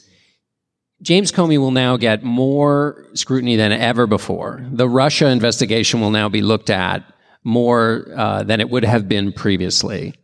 James 1.04 1.30
Comey 1.30 1.58
will 1.58 1.70
now 1.70 1.98
get 1.98 2.22
more 2.24 3.06
scrutiny 3.12 3.56
than 3.56 3.72
ever 3.72 4.06
before. 4.06 4.64
The 4.72 4.88
Russia 4.88 5.28
investigation 5.28 6.00
will 6.00 6.10
now 6.10 6.30
be 6.30 6.40
looked 6.40 6.70
at 6.70 7.04
more 7.44 8.06
uh, 8.16 8.42
than 8.42 8.58
it 8.58 8.70
would 8.70 8.84
have 8.84 9.06
been 9.06 9.30
previously. 9.30 10.14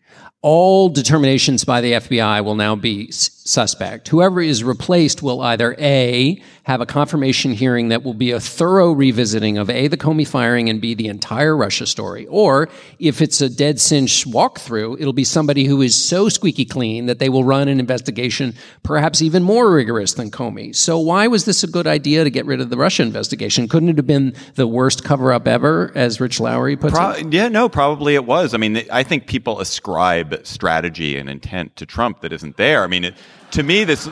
All 0.40 0.88
determinations 0.88 1.64
by 1.64 1.82
the 1.82 1.92
FBI 1.92 2.42
will 2.42 2.54
now 2.54 2.76
be 2.76 3.10
suspect. 3.50 4.08
Whoever 4.08 4.40
is 4.40 4.62
replaced 4.62 5.22
will 5.22 5.40
either 5.42 5.74
A, 5.78 6.40
have 6.64 6.80
a 6.80 6.86
confirmation 6.86 7.52
hearing 7.52 7.88
that 7.88 8.04
will 8.04 8.14
be 8.14 8.30
a 8.30 8.38
thorough 8.38 8.92
revisiting 8.92 9.58
of 9.58 9.68
A, 9.68 9.88
the 9.88 9.96
Comey 9.96 10.26
firing, 10.26 10.68
and 10.68 10.80
B, 10.80 10.94
the 10.94 11.08
entire 11.08 11.56
Russia 11.56 11.86
story. 11.86 12.26
Or 12.28 12.68
if 12.98 13.20
it's 13.20 13.40
a 13.40 13.48
dead 13.48 13.80
cinch 13.80 14.24
walkthrough, 14.24 15.00
it'll 15.00 15.12
be 15.12 15.24
somebody 15.24 15.64
who 15.64 15.82
is 15.82 15.96
so 15.96 16.28
squeaky 16.28 16.64
clean 16.64 17.06
that 17.06 17.18
they 17.18 17.28
will 17.28 17.44
run 17.44 17.66
an 17.66 17.80
investigation 17.80 18.54
perhaps 18.84 19.20
even 19.20 19.42
more 19.42 19.72
rigorous 19.72 20.14
than 20.14 20.30
Comey. 20.30 20.74
So 20.74 20.98
why 20.98 21.26
was 21.26 21.44
this 21.44 21.64
a 21.64 21.66
good 21.66 21.86
idea 21.86 22.22
to 22.22 22.30
get 22.30 22.46
rid 22.46 22.60
of 22.60 22.70
the 22.70 22.76
Russia 22.76 23.02
investigation? 23.02 23.66
Couldn't 23.66 23.88
it 23.88 23.96
have 23.96 24.06
been 24.06 24.34
the 24.54 24.66
worst 24.66 25.02
cover 25.02 25.32
up 25.32 25.48
ever, 25.48 25.90
as 25.96 26.20
Rich 26.20 26.38
Lowry 26.38 26.76
puts 26.76 26.94
Pro- 26.94 27.12
it? 27.12 27.32
yeah, 27.32 27.48
no, 27.48 27.68
probably 27.68 28.14
it 28.14 28.24
was. 28.24 28.54
I 28.54 28.58
mean, 28.58 28.84
I 28.92 29.02
think 29.02 29.26
people 29.26 29.60
ascribe 29.60 30.46
strategy 30.46 31.16
and 31.16 31.28
intent 31.28 31.74
to 31.76 31.86
Trump 31.86 32.20
that 32.20 32.32
isn't 32.32 32.56
there. 32.56 32.84
I 32.84 32.86
mean, 32.86 33.04
it, 33.04 33.14
to 33.52 33.62
me, 33.62 33.84
this 33.84 34.08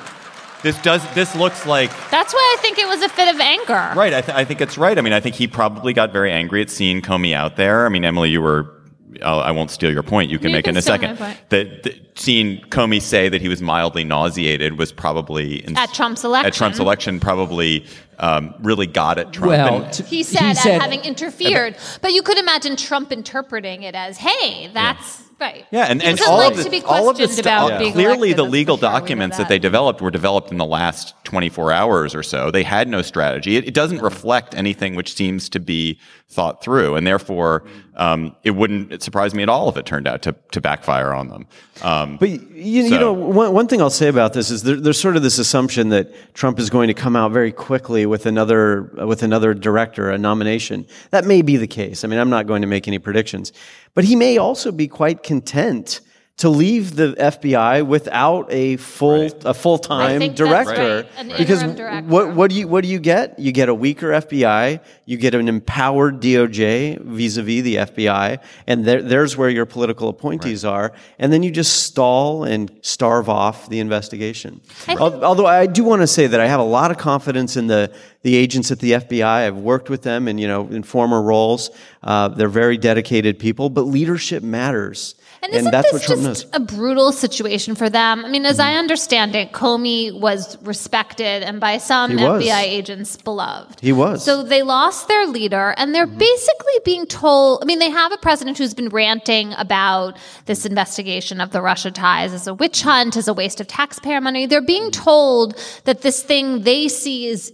this 0.62 0.76
does 0.82 1.02
this 1.14 1.34
looks 1.36 1.66
like 1.66 1.90
That's 2.10 2.32
why 2.34 2.56
I 2.58 2.60
think 2.62 2.78
it 2.78 2.88
was 2.88 3.00
a 3.02 3.08
fit 3.08 3.32
of 3.32 3.40
anger. 3.40 3.92
right. 3.98 4.12
I, 4.12 4.20
th- 4.20 4.36
I 4.36 4.44
think 4.44 4.60
it's 4.60 4.76
right. 4.76 4.98
I 4.98 5.00
mean, 5.02 5.12
I 5.12 5.20
think 5.20 5.36
he 5.36 5.46
probably 5.46 5.92
got 5.92 6.12
very 6.12 6.32
angry 6.32 6.62
at 6.62 6.70
seeing 6.70 7.00
Comey 7.00 7.32
out 7.34 7.56
there. 7.56 7.86
I 7.86 7.88
mean, 7.88 8.04
Emily, 8.04 8.30
you 8.30 8.42
were. 8.42 8.74
I'll, 9.22 9.40
I 9.40 9.50
won't 9.52 9.70
steal 9.70 9.90
your 9.90 10.02
point. 10.02 10.30
You 10.30 10.38
can 10.38 10.50
You 10.50 10.56
make 10.56 10.66
can 10.66 10.74
it 10.76 10.76
in 10.76 10.78
a 10.78 10.82
second. 10.82 11.16
That, 11.48 11.82
that 11.82 12.18
seeing 12.18 12.60
Comey 12.68 13.00
say 13.00 13.28
that 13.30 13.40
he 13.40 13.48
was 13.48 13.62
mildly 13.62 14.04
nauseated 14.04 14.78
was 14.78 14.92
probably 14.92 15.64
in, 15.66 15.76
At 15.78 15.92
Trump's 15.94 16.24
election. 16.24 16.46
At 16.46 16.52
Trump's 16.52 16.78
election, 16.78 17.18
probably 17.18 17.86
um, 18.18 18.54
really 18.60 18.86
got 18.86 19.18
at 19.18 19.32
Trump. 19.32 19.48
Well, 19.50 19.82
And- 19.84 19.92
t- 19.92 20.04
He 20.04 20.22
said, 20.22 20.42
at 20.58 20.80
having 20.82 21.00
interfered. 21.00 21.76
But 22.02 22.12
you 22.12 22.22
could 22.22 22.36
imagine 22.38 22.76
Trump 22.76 23.10
interpreting 23.10 23.82
it 23.82 23.94
as, 23.94 24.18
hey, 24.18 24.68
that's 24.74 25.22
right. 25.40 25.66
Yeah, 25.70 25.84
and, 25.84 26.02
and 26.02 26.20
all 26.22 26.38
like 26.38 26.56
of 26.56 26.70
the, 26.70 26.82
all 26.84 27.08
of 27.10 27.16
the 27.16 27.24
questioned 27.24 27.30
stu- 27.32 27.40
about 27.40 27.72
all- 27.72 27.78
being 27.78 27.92
clearly 27.92 28.32
the 28.32 28.44
legal 28.44 28.76
the 28.76 28.82
chair. 28.82 28.90
We 28.90 28.94
know 28.94 29.00
documents 29.00 29.36
that. 29.36 29.44
that. 29.44 29.48
they 29.48 29.58
developed 29.58 30.00
were 30.00 30.10
developed 30.10 30.50
in 30.50 30.58
the 30.58 30.64
last 30.64 31.14
24 31.24 31.72
hours 31.72 32.14
or 32.14 32.22
so. 32.22 32.50
They 32.50 32.62
had 32.62 32.88
no 32.88 33.02
strategy. 33.02 33.56
It, 33.56 33.68
it 33.68 33.74
doesn't 33.74 34.00
reflect 34.00 34.54
anything 34.54 34.94
which 34.94 35.14
seems 35.14 35.48
to 35.50 35.60
be 35.60 35.98
thought 36.30 36.62
through, 36.62 36.94
and 36.94 37.06
therefore 37.06 37.64
um, 37.96 38.36
it 38.44 38.50
wouldn't 38.50 39.02
surprise 39.02 39.34
me 39.34 39.42
at 39.42 39.48
all 39.48 39.68
if 39.70 39.76
it 39.78 39.86
turned 39.86 40.06
out 40.06 40.20
to, 40.22 40.34
to 40.52 40.60
backfire 40.60 41.14
on 41.14 41.28
them. 41.28 41.46
Um, 41.82 42.18
But 42.18 42.28
you, 42.28 42.82
you 42.84 42.98
know, 42.98 43.12
one, 43.14 43.52
one 43.54 43.66
thing 43.66 43.80
I'll 43.80 43.88
say 43.88 44.08
about 44.08 44.34
this 44.34 44.50
is 44.50 44.62
there, 44.62 44.76
there's 44.76 45.00
sort 45.00 45.16
of 45.16 45.22
this 45.22 45.38
assumption 45.38 45.88
that 45.88 46.34
Trump 46.34 46.58
is 46.58 46.68
going 46.68 46.88
to 46.88 46.94
come 46.94 47.16
out 47.16 47.32
very 47.32 47.50
quickly 47.50 48.04
with 48.04 48.26
another 48.26 48.82
with 49.06 49.22
another 49.22 49.54
director, 49.54 50.10
a 50.10 50.18
nomination. 50.18 50.86
That 51.10 51.24
may 51.24 51.40
be 51.40 51.56
the 51.56 51.66
case. 51.66 52.04
I 52.04 52.08
mean, 52.08 52.18
I'm 52.18 52.30
not 52.30 52.46
going 52.46 52.60
to 52.60 52.68
make 52.68 52.86
any 52.86 52.98
predictions, 52.98 53.52
but 53.94 54.04
he 54.04 54.14
may 54.14 54.36
also 54.36 54.70
be 54.70 54.86
quite 54.86 55.22
content 55.22 56.00
to 56.38 56.48
leave 56.48 56.94
the 56.94 57.14
FBI 57.18 57.84
without 57.84 58.46
a 58.50 58.76
full 58.76 59.28
a 59.44 59.52
full 59.52 59.76
time 59.76 60.34
director 60.34 61.08
right. 61.16 61.36
Because 61.36 61.62
director. 61.62 62.02
what 62.06 62.34
what 62.34 62.50
do 62.50 62.56
you 62.56 62.68
what 62.68 62.84
do 62.84 62.88
you 62.88 63.00
get? 63.00 63.38
You 63.38 63.50
get 63.50 63.68
a 63.68 63.74
weaker 63.74 64.10
FBI, 64.10 64.80
you 65.04 65.16
get 65.16 65.34
an 65.34 65.48
empowered 65.48 66.20
DOJ 66.20 67.00
vis-a-vis 67.00 67.62
the 67.64 67.76
FBI, 67.76 68.40
and 68.68 68.84
there, 68.84 69.02
there's 69.02 69.36
where 69.36 69.48
your 69.48 69.66
political 69.66 70.08
appointees 70.08 70.64
are, 70.64 70.92
and 71.18 71.32
then 71.32 71.42
you 71.42 71.50
just 71.50 71.82
stall 71.82 72.44
and 72.44 72.70
starve 72.82 73.28
off 73.28 73.68
the 73.68 73.80
investigation. 73.80 74.60
Al- 74.86 75.24
Although 75.24 75.46
I 75.46 75.66
do 75.66 75.82
want 75.82 76.02
to 76.02 76.06
say 76.06 76.28
that 76.28 76.40
I 76.40 76.46
have 76.46 76.60
a 76.60 76.64
lot 76.64 76.92
of 76.92 76.98
confidence 76.98 77.56
in 77.56 77.66
the 77.66 77.92
the 78.22 78.36
agents 78.36 78.70
at 78.70 78.78
the 78.78 78.92
FBI. 78.92 79.24
I've 79.24 79.56
worked 79.56 79.90
with 79.90 80.02
them 80.02 80.28
in 80.28 80.38
you 80.38 80.46
know 80.46 80.68
in 80.68 80.84
former 80.84 81.20
roles. 81.20 81.70
Uh, 82.00 82.28
they're 82.28 82.48
very 82.48 82.76
dedicated 82.76 83.40
people, 83.40 83.70
but 83.70 83.82
leadership 83.82 84.44
matters. 84.44 85.16
And 85.42 85.54
isn't 85.54 85.70
that's 85.70 85.92
what 85.92 86.00
this 86.00 86.06
Trump 86.06 86.22
just 86.22 86.44
knows. 86.44 86.44
Mm-hmm. 86.52 86.62
a 86.62 86.76
brutal 86.76 87.12
situation 87.12 87.74
for 87.74 87.88
them? 87.88 88.24
I 88.24 88.28
mean, 88.28 88.44
as 88.44 88.58
I 88.58 88.74
understand 88.74 89.34
it, 89.34 89.52
Comey 89.52 90.18
was 90.18 90.60
respected 90.62 91.42
and 91.42 91.60
by 91.60 91.78
some. 91.78 92.12
FBI 92.12 92.62
agents 92.62 93.16
beloved. 93.16 93.80
He 93.80 93.92
was. 93.92 94.24
So 94.24 94.42
they 94.42 94.62
lost 94.62 95.08
their 95.08 95.26
leader 95.26 95.74
and 95.76 95.94
they're 95.94 96.06
basically 96.06 96.72
being 96.84 97.06
told, 97.06 97.62
I 97.62 97.66
mean, 97.66 97.78
they 97.78 97.90
have 97.90 98.12
a 98.12 98.16
president 98.18 98.58
who's 98.58 98.74
been 98.74 98.88
ranting 98.88 99.52
about 99.54 100.16
this 100.46 100.66
investigation 100.66 101.40
of 101.40 101.50
the 101.50 101.62
Russia 101.62 101.90
ties 101.90 102.32
as 102.32 102.46
a 102.46 102.54
witch 102.54 102.82
hunt, 102.82 103.16
as 103.16 103.28
a 103.28 103.34
waste 103.34 103.60
of 103.60 103.66
taxpayer 103.66 104.20
money. 104.20 104.46
They're 104.46 104.60
being 104.60 104.90
told 104.90 105.56
that 105.84 106.02
this 106.02 106.22
thing 106.22 106.62
they 106.62 106.88
see 106.88 107.26
is 107.26 107.52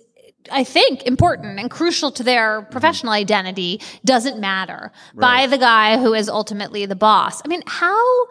I 0.50 0.64
think 0.64 1.04
important 1.04 1.58
and 1.58 1.70
crucial 1.70 2.10
to 2.12 2.22
their 2.22 2.62
professional 2.62 3.12
identity 3.12 3.80
doesn't 4.04 4.38
matter 4.38 4.92
by 5.14 5.46
the 5.46 5.58
guy 5.58 5.98
who 5.98 6.14
is 6.14 6.28
ultimately 6.28 6.86
the 6.86 6.96
boss. 6.96 7.40
I 7.44 7.48
mean, 7.48 7.62
how 7.66 8.26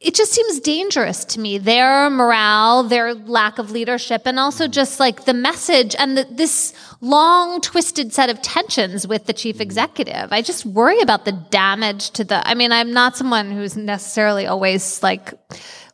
it 0.00 0.14
just 0.14 0.32
seems 0.32 0.60
dangerous 0.60 1.24
to 1.24 1.40
me. 1.40 1.58
Their 1.58 2.08
morale, 2.08 2.84
their 2.84 3.14
lack 3.14 3.58
of 3.58 3.72
leadership, 3.72 4.22
and 4.26 4.38
also 4.38 4.64
mm-hmm. 4.64 4.72
just 4.72 5.00
like 5.00 5.24
the 5.24 5.34
message 5.34 5.96
and 5.98 6.16
the, 6.16 6.24
this 6.30 6.72
long, 7.00 7.60
twisted 7.60 8.12
set 8.12 8.30
of 8.30 8.40
tensions 8.40 9.08
with 9.08 9.26
the 9.26 9.32
chief 9.32 9.56
mm-hmm. 9.56 9.62
executive. 9.62 10.32
I 10.32 10.40
just 10.40 10.64
worry 10.64 11.00
about 11.00 11.24
the 11.24 11.32
damage 11.32 12.10
to 12.10 12.22
the. 12.22 12.46
I 12.46 12.54
mean, 12.54 12.70
I'm 12.70 12.92
not 12.92 13.16
someone 13.16 13.50
who's 13.50 13.76
necessarily 13.76 14.46
always 14.46 15.02
like 15.02 15.34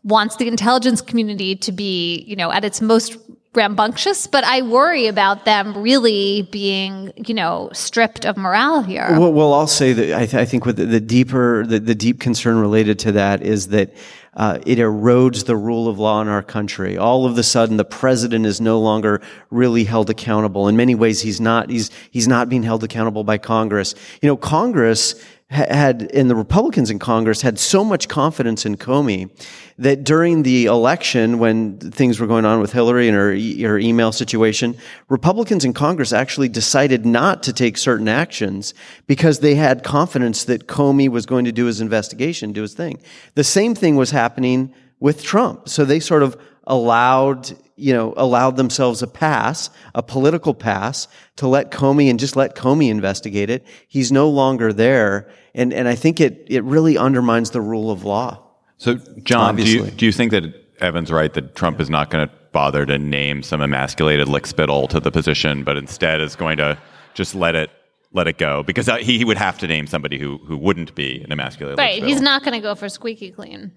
wants 0.02 0.36
the 0.36 0.48
intelligence 0.48 1.00
community 1.00 1.56
to 1.56 1.72
be, 1.72 2.24
you 2.26 2.36
know, 2.36 2.52
at 2.52 2.62
its 2.62 2.82
most 2.82 3.16
rambunctious, 3.56 4.26
but 4.26 4.44
I 4.44 4.62
worry 4.62 5.06
about 5.06 5.44
them 5.44 5.76
really 5.76 6.42
being, 6.50 7.12
you 7.16 7.34
know, 7.34 7.70
stripped 7.72 8.24
of 8.24 8.36
morale 8.36 8.82
here. 8.82 9.08
Well, 9.18 9.32
well 9.32 9.54
I'll 9.54 9.66
say 9.66 9.92
that 9.92 10.14
I, 10.14 10.26
th- 10.26 10.34
I 10.34 10.44
think 10.44 10.66
with 10.66 10.76
the, 10.76 10.86
the 10.86 11.00
deeper, 11.00 11.64
the, 11.66 11.78
the 11.78 11.94
deep 11.94 12.20
concern 12.20 12.58
related 12.58 12.98
to 13.00 13.12
that 13.12 13.42
is 13.42 13.68
that 13.68 13.94
uh, 14.36 14.58
it 14.66 14.78
erodes 14.78 15.46
the 15.46 15.56
rule 15.56 15.88
of 15.88 15.98
law 15.98 16.20
in 16.20 16.28
our 16.28 16.42
country. 16.42 16.98
All 16.98 17.24
of 17.24 17.38
a 17.38 17.42
sudden, 17.42 17.76
the 17.76 17.84
president 17.84 18.46
is 18.46 18.60
no 18.60 18.80
longer 18.80 19.20
really 19.50 19.84
held 19.84 20.10
accountable. 20.10 20.66
In 20.66 20.76
many 20.76 20.94
ways, 20.94 21.20
he's 21.20 21.40
not. 21.40 21.70
He's 21.70 21.90
he's 22.10 22.26
not 22.26 22.48
being 22.48 22.64
held 22.64 22.82
accountable 22.82 23.22
by 23.22 23.38
Congress. 23.38 23.94
You 24.20 24.28
know, 24.28 24.36
Congress 24.36 25.14
had, 25.50 26.02
in 26.02 26.28
the 26.28 26.34
Republicans 26.34 26.90
in 26.90 26.98
Congress 26.98 27.42
had 27.42 27.58
so 27.58 27.84
much 27.84 28.08
confidence 28.08 28.64
in 28.64 28.76
Comey 28.76 29.30
that 29.78 30.02
during 30.02 30.42
the 30.42 30.66
election, 30.66 31.38
when 31.38 31.78
things 31.78 32.18
were 32.18 32.26
going 32.26 32.44
on 32.44 32.60
with 32.60 32.72
Hillary 32.72 33.08
and 33.08 33.16
her, 33.16 33.30
her 33.68 33.78
email 33.78 34.10
situation, 34.10 34.76
Republicans 35.08 35.64
in 35.64 35.72
Congress 35.72 36.12
actually 36.12 36.48
decided 36.48 37.04
not 37.04 37.42
to 37.42 37.52
take 37.52 37.76
certain 37.76 38.08
actions 38.08 38.72
because 39.06 39.40
they 39.40 39.54
had 39.54 39.84
confidence 39.84 40.44
that 40.44 40.66
Comey 40.66 41.08
was 41.08 41.26
going 41.26 41.44
to 41.44 41.52
do 41.52 41.66
his 41.66 41.80
investigation, 41.80 42.52
do 42.52 42.62
his 42.62 42.74
thing. 42.74 43.00
The 43.34 43.44
same 43.44 43.74
thing 43.74 43.96
was 43.96 44.10
happening 44.10 44.74
with 44.98 45.22
Trump. 45.22 45.68
So 45.68 45.84
they 45.84 46.00
sort 46.00 46.22
of 46.22 46.40
allowed, 46.66 47.56
you 47.76 47.92
know, 47.92 48.14
allowed 48.16 48.56
themselves 48.56 49.02
a 49.02 49.06
pass, 49.06 49.70
a 49.94 50.02
political 50.02 50.54
pass 50.54 51.08
to 51.36 51.46
let 51.46 51.70
Comey 51.70 52.10
and 52.10 52.18
just 52.18 52.36
let 52.36 52.54
Comey 52.54 52.90
investigate 52.90 53.50
it. 53.50 53.66
He's 53.88 54.10
no 54.10 54.28
longer 54.28 54.72
there. 54.72 55.30
And, 55.54 55.72
and 55.72 55.88
I 55.88 55.94
think 55.94 56.20
it, 56.20 56.46
it 56.48 56.64
really 56.64 56.96
undermines 56.96 57.50
the 57.50 57.60
rule 57.60 57.90
of 57.90 58.04
law. 58.04 58.40
So, 58.78 58.96
John, 59.22 59.56
do 59.56 59.68
you, 59.68 59.86
do 59.86 60.06
you 60.06 60.12
think 60.12 60.32
that 60.32 60.44
Evan's 60.80 61.12
right 61.12 61.32
that 61.34 61.54
Trump 61.54 61.80
is 61.80 61.88
not 61.88 62.10
going 62.10 62.28
to 62.28 62.34
bother 62.52 62.86
to 62.86 62.98
name 62.98 63.42
some 63.42 63.60
emasculated 63.60 64.28
lickspittle 64.28 64.88
to 64.88 65.00
the 65.00 65.10
position, 65.10 65.64
but 65.64 65.76
instead 65.76 66.20
is 66.20 66.36
going 66.36 66.56
to 66.56 66.78
just 67.14 67.34
let 67.34 67.54
it 67.54 67.70
let 68.12 68.28
it 68.28 68.38
go 68.38 68.62
because 68.62 68.88
uh, 68.88 68.96
he, 68.96 69.18
he 69.18 69.24
would 69.24 69.36
have 69.36 69.58
to 69.58 69.66
name 69.66 69.86
somebody 69.86 70.18
who 70.18 70.38
who 70.38 70.56
wouldn't 70.56 70.94
be 70.94 71.20
an 71.22 71.32
emasculated 71.32 71.78
right. 71.78 72.02
He's 72.02 72.20
not 72.20 72.42
going 72.42 72.54
to 72.54 72.60
go 72.60 72.74
for 72.74 72.88
squeaky 72.88 73.30
clean. 73.30 73.72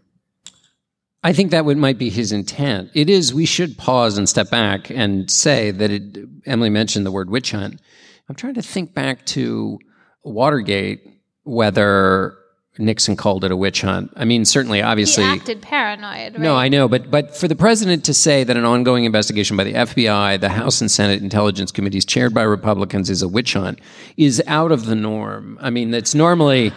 I 1.24 1.34
think 1.34 1.52
that 1.52 1.66
would 1.66 1.78
might 1.78 1.98
be 1.98 2.10
his 2.10 2.32
intent. 2.32 2.92
It 2.94 3.10
is. 3.10 3.34
We 3.34 3.46
should 3.46 3.78
pause 3.78 4.18
and 4.18 4.30
step 4.30 4.50
back 4.50 4.90
and 4.90 5.30
say 5.30 5.72
that 5.72 5.92
it, 5.92 6.18
Emily 6.46 6.70
mentioned 6.70 7.06
the 7.06 7.12
word 7.12 7.30
witch 7.30 7.52
hunt. 7.52 7.82
I'm 8.30 8.36
trying 8.36 8.54
to 8.56 8.62
think 8.62 8.94
back 8.94 9.26
to 9.28 9.80
Watergate, 10.24 11.02
whether 11.44 12.38
Nixon 12.80 13.16
called 13.16 13.44
it 13.44 13.52
a 13.52 13.56
witch 13.56 13.82
hunt. 13.82 14.12
I 14.16 14.26
mean, 14.26 14.46
certainly, 14.46 14.82
obviously, 14.82 15.24
he 15.24 15.30
acted 15.30 15.62
paranoid. 15.62 16.34
Right? 16.34 16.40
no, 16.40 16.56
I 16.56 16.70
know, 16.70 16.88
but 16.88 17.10
but 17.10 17.36
for 17.36 17.48
the 17.48 17.56
president 17.56 18.06
to 18.06 18.14
say 18.14 18.44
that 18.44 18.56
an 18.56 18.66
ongoing 18.66 19.06
investigation 19.06 19.58
by 19.58 19.64
the 19.64 19.74
FBI, 19.74 20.40
the 20.40 20.50
House 20.50 20.82
and 20.82 20.92
Senate 20.92 21.22
Intelligence 21.22 21.72
Committees 21.72 22.06
chaired 22.06 22.34
by 22.34 22.44
Republicans 22.44 23.10
is 23.10 23.22
a 23.22 23.28
witch 23.28 23.54
hunt 23.54 23.80
is 24.18 24.42
out 24.48 24.72
of 24.72 24.86
the 24.86 24.96
norm. 24.96 25.58
I 25.62 25.70
mean, 25.70 25.94
it's 25.94 26.14
normally 26.14 26.72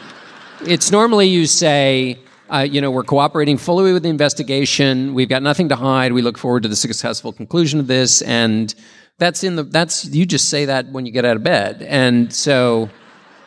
it's 0.62 0.90
normally 0.90 1.28
you 1.28 1.46
say. 1.46 2.18
Uh, 2.52 2.60
you 2.60 2.80
know, 2.80 2.90
we're 2.90 3.04
cooperating 3.04 3.56
fully 3.56 3.92
with 3.92 4.02
the 4.02 4.08
investigation. 4.08 5.14
We've 5.14 5.28
got 5.28 5.42
nothing 5.42 5.68
to 5.68 5.76
hide. 5.76 6.12
We 6.12 6.22
look 6.22 6.36
forward 6.36 6.64
to 6.64 6.68
the 6.68 6.76
successful 6.76 7.32
conclusion 7.32 7.78
of 7.78 7.86
this. 7.86 8.22
And 8.22 8.74
that's 9.18 9.44
in 9.44 9.56
the, 9.56 9.62
that's, 9.62 10.06
you 10.06 10.26
just 10.26 10.48
say 10.48 10.64
that 10.64 10.90
when 10.90 11.06
you 11.06 11.12
get 11.12 11.24
out 11.24 11.36
of 11.36 11.42
bed. 11.42 11.82
And 11.82 12.32
so 12.32 12.90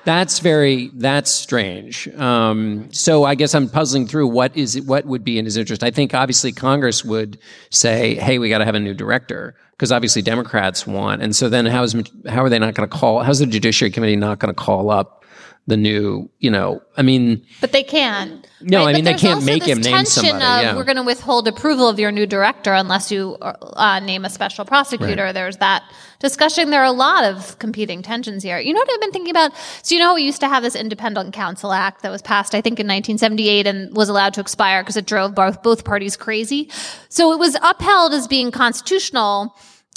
that's 0.06 0.40
very, 0.40 0.90
that's 0.94 1.32
strange. 1.32 2.08
Um, 2.16 2.92
so 2.94 3.24
I 3.24 3.36
guess 3.36 3.54
I'm 3.54 3.70
puzzling 3.70 4.08
through 4.08 4.28
what 4.28 4.56
is 4.56 4.76
it, 4.76 4.86
what 4.86 5.06
would 5.06 5.24
be 5.24 5.38
in 5.38 5.46
his 5.46 5.58
interest. 5.58 5.84
I 5.84 5.92
think 5.92 6.14
obviously 6.14 6.52
Congress 6.52 7.04
would 7.04 7.40
say, 7.72 8.16
hey, 8.16 8.40
we 8.40 8.50
got 8.50 8.60
to 8.60 8.66
have 8.66 8.76
a 8.76 8.80
new 8.80 8.94
director. 8.94 9.56
Because 9.72 9.92
obviously 9.92 10.22
Democrats 10.22 10.86
want, 10.88 11.22
and 11.24 11.36
so 11.36 11.50
then 11.50 11.66
how 11.66 11.84
is 11.84 11.94
how 12.30 12.44
are 12.44 12.48
they 12.48 12.60
not 12.60 12.76
going 12.76 12.88
to 12.88 12.96
call? 12.96 13.22
How's 13.22 13.40
the 13.40 13.48
Judiciary 13.48 13.92
Committee 13.92 14.16
not 14.16 14.40
going 14.40 14.54
to 14.54 14.56
call 14.56 14.92
up 14.92 15.23
the 15.66 15.78
new, 15.78 16.30
you 16.40 16.52
know, 16.52 16.82
I 16.98 17.04
mean, 17.04 17.46
But 17.62 17.72
they 17.72 17.84
can. 17.84 18.44
No, 18.62 18.80
right? 18.80 18.90
I 18.90 18.94
mean, 18.94 19.06
But 19.06 19.12
they 19.14 19.18
can't 19.18 19.46
make 19.46 19.64
him 19.64 19.80
name 19.80 20.06
somebody, 20.06 20.36
Of, 20.36 20.42
yeah. 20.42 20.76
We're 20.76 20.84
going 20.84 20.98
to 20.98 21.04
withhold 21.04 21.48
approval 21.48 21.88
of 21.88 22.00
your 22.00 22.12
new 22.12 22.26
director 22.26 22.74
unless 22.74 23.12
you 23.12 23.38
uh, 23.42 24.00
name 24.02 24.26
a 24.26 24.30
special 24.30 24.66
prosecutor. 24.66 25.32
There's 25.32 25.58
that 25.58 25.84
discussion. 26.20 26.70
There 26.70 26.82
are 26.82 26.86
a 26.86 26.92
lot 26.92 27.24
of 27.24 27.58
competing 27.60 28.02
tensions 28.02 28.44
here. 28.44 28.60
You 28.60 28.74
know 28.74 28.80
what 28.80 28.90
I've 28.92 29.02
been 29.02 29.12
thinking 29.12 29.32
about? 29.32 29.54
So 29.84 29.96
you 29.96 30.02
know 30.02 30.16
we 30.16 30.24
used 30.24 30.42
to 30.42 30.50
have 30.50 30.64
this 30.64 30.76
Independent 30.76 31.34
Counsel 31.34 31.72
Act 31.72 32.02
that 32.04 32.12
was 32.12 32.22
passed, 32.22 32.54
I 32.54 32.60
think, 32.60 32.80
in 32.80 32.88
1978 32.88 33.66
and 33.66 33.96
was 33.96 34.10
allowed 34.10 34.34
to 34.34 34.42
expire 34.42 34.82
because 34.82 34.98
it 34.98 35.06
drove 35.06 35.34
both, 35.34 35.64
both 35.64 35.86
parties 35.86 36.18
crazy. 36.18 36.70
So 37.08 37.32
it 37.32 37.40
was 37.40 37.56
upheld 37.62 38.14
as 38.14 38.28
being 38.28 38.52
constitutional 38.52 39.56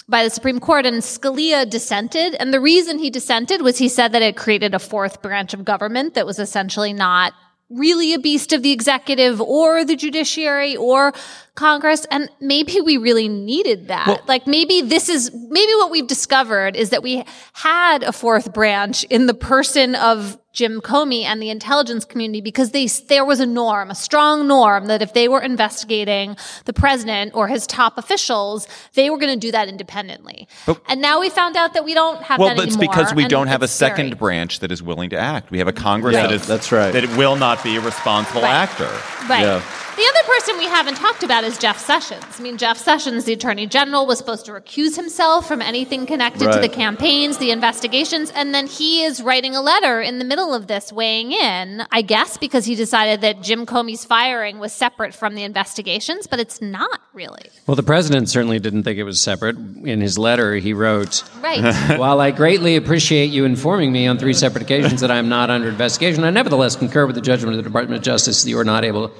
by 0.08 0.24
the 0.24 0.30
Supreme 0.30 0.60
Court, 0.60 0.86
and 0.86 0.98
Scalia 0.98 1.68
dissented. 1.68 2.34
And 2.34 2.52
the 2.52 2.60
reason 2.60 2.98
he 2.98 3.10
dissented 3.10 3.62
was 3.62 3.78
he 3.78 3.88
said 3.88 4.12
that 4.12 4.22
it 4.22 4.36
created 4.36 4.74
a 4.74 4.78
fourth 4.78 5.20
branch 5.22 5.52
of 5.52 5.64
government 5.64 6.14
that 6.14 6.26
was 6.26 6.38
essentially 6.38 6.92
not 6.92 7.32
really 7.68 8.14
a 8.14 8.18
beast 8.18 8.52
of 8.52 8.62
the 8.62 8.70
executive 8.70 9.40
or 9.40 9.84
the 9.84 9.96
judiciary 9.96 10.76
or 10.76 11.12
Congress. 11.56 12.06
And 12.10 12.30
maybe 12.40 12.80
we 12.80 12.96
really 12.96 13.28
needed 13.28 13.88
that. 13.88 14.06
like 14.28 14.46
maybe 14.46 14.82
this 14.82 15.08
is, 15.08 15.32
maybe 15.34 15.72
what 15.74 15.90
we've 15.90 16.06
discovered 16.06 16.76
is 16.76 16.90
that 16.90 17.02
we 17.02 17.24
had 17.54 18.04
a 18.04 18.12
fourth 18.12 18.52
branch 18.52 19.02
in 19.04 19.26
the 19.26 19.34
person 19.34 19.96
of 19.96 20.38
Jim 20.56 20.80
Comey 20.80 21.22
and 21.24 21.40
the 21.42 21.50
intelligence 21.50 22.06
community 22.06 22.40
because 22.40 22.70
they, 22.70 22.86
there 23.08 23.26
was 23.26 23.40
a 23.40 23.46
norm, 23.46 23.90
a 23.90 23.94
strong 23.94 24.48
norm 24.48 24.86
that 24.86 25.02
if 25.02 25.12
they 25.12 25.28
were 25.28 25.42
investigating 25.42 26.34
the 26.64 26.72
president 26.72 27.34
or 27.34 27.46
his 27.46 27.66
top 27.66 27.98
officials, 27.98 28.66
they 28.94 29.10
were 29.10 29.18
going 29.18 29.38
to 29.38 29.38
do 29.38 29.52
that 29.52 29.68
independently. 29.68 30.48
and 30.88 31.02
now 31.02 31.20
we 31.20 31.28
found 31.28 31.56
out 31.58 31.74
that 31.74 31.84
we 31.84 31.92
don't 31.92 32.22
have 32.22 32.40
Well, 32.40 32.48
that 32.48 32.56
but 32.56 32.66
it's 32.68 32.76
because 32.78 33.12
we 33.14 33.28
don't 33.28 33.48
have 33.48 33.62
a 33.62 33.68
scary. 33.68 33.90
second 33.90 34.18
branch 34.18 34.60
that 34.60 34.72
is 34.72 34.82
willing 34.82 35.10
to 35.10 35.18
act. 35.18 35.50
We 35.50 35.58
have 35.58 35.68
a 35.68 35.74
Congress 35.74 36.16
Right. 36.16 36.22
that 36.22 36.32
is 36.32 36.46
That's 36.46 36.72
right. 36.72 36.90
that 36.90 37.04
it 37.04 37.14
will 37.18 37.36
not 37.36 37.62
be 37.62 37.76
a 37.76 37.80
responsible 37.82 38.40
Right. 38.40 38.54
actor. 38.54 38.90
Right. 39.28 39.42
Yeah. 39.42 39.62
The 39.96 40.02
other 40.02 40.28
person 40.28 40.58
we 40.58 40.66
haven't 40.66 40.96
talked 40.96 41.22
about 41.22 41.42
is 41.42 41.56
Jeff 41.56 41.78
Sessions. 41.78 42.22
I 42.38 42.42
mean, 42.42 42.58
Jeff 42.58 42.76
Sessions, 42.76 43.24
the 43.24 43.32
attorney 43.32 43.66
general, 43.66 44.04
was 44.04 44.18
supposed 44.18 44.44
to 44.44 44.52
recuse 44.52 44.94
himself 44.94 45.48
from 45.48 45.62
anything 45.62 46.04
connected 46.04 46.52
to 46.52 46.60
the 46.60 46.68
campaigns, 46.68 47.38
the 47.38 47.50
investigations, 47.50 48.30
and 48.34 48.54
then 48.54 48.66
he 48.66 49.04
is 49.04 49.22
writing 49.22 49.56
a 49.56 49.62
letter 49.62 50.02
in 50.02 50.18
the 50.18 50.24
middle 50.26 50.52
of 50.52 50.66
this 50.66 50.92
weighing 50.92 51.32
in, 51.32 51.82
I 51.90 52.02
guess, 52.02 52.36
because 52.36 52.66
he 52.66 52.74
decided 52.74 53.22
that 53.22 53.42
Jim 53.42 53.64
Comey's 53.64 54.04
firing 54.04 54.58
was 54.58 54.74
separate 54.74 55.14
from 55.14 55.34
the 55.34 55.44
investigations, 55.44 56.26
but 56.26 56.40
it's 56.40 56.60
not 56.60 57.00
really. 57.14 57.48
Well, 57.66 57.74
the 57.74 57.82
president 57.82 58.28
certainly 58.28 58.58
didn't 58.58 58.82
think 58.82 58.98
it 58.98 59.04
was 59.04 59.22
separate. 59.22 59.56
In 59.56 60.02
his 60.02 60.18
letter, 60.18 60.56
he 60.56 60.74
wrote, 60.74 61.24
Right. 61.40 61.74
While 61.98 62.20
I 62.20 62.32
greatly 62.32 62.76
appreciate 62.76 63.30
you 63.30 63.46
informing 63.46 63.92
me 63.92 64.06
on 64.06 64.18
three 64.18 64.34
separate 64.34 64.62
occasions 64.62 65.00
that 65.00 65.10
I 65.10 65.16
am 65.16 65.30
not 65.30 65.48
under 65.48 65.70
investigation, 65.70 66.22
I 66.22 66.28
nevertheless 66.28 66.76
concur 66.76 67.06
with 67.06 67.14
the 67.14 67.22
judgment 67.22 67.56
of 67.56 67.64
the 67.64 67.68
Department 67.70 67.96
of 67.96 68.04
Justice 68.04 68.42
that 68.42 68.50
you 68.50 68.58
are 68.58 68.64
not 68.64 68.84
able. 68.84 69.10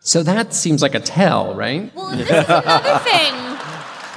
So 0.00 0.22
that 0.22 0.54
seems 0.54 0.80
like 0.82 0.94
a 0.94 1.00
tell, 1.00 1.54
right? 1.54 1.94
Well, 1.94 2.10
this 2.16 2.28
is 2.30 2.30
another 2.48 2.98
thing. 3.00 3.34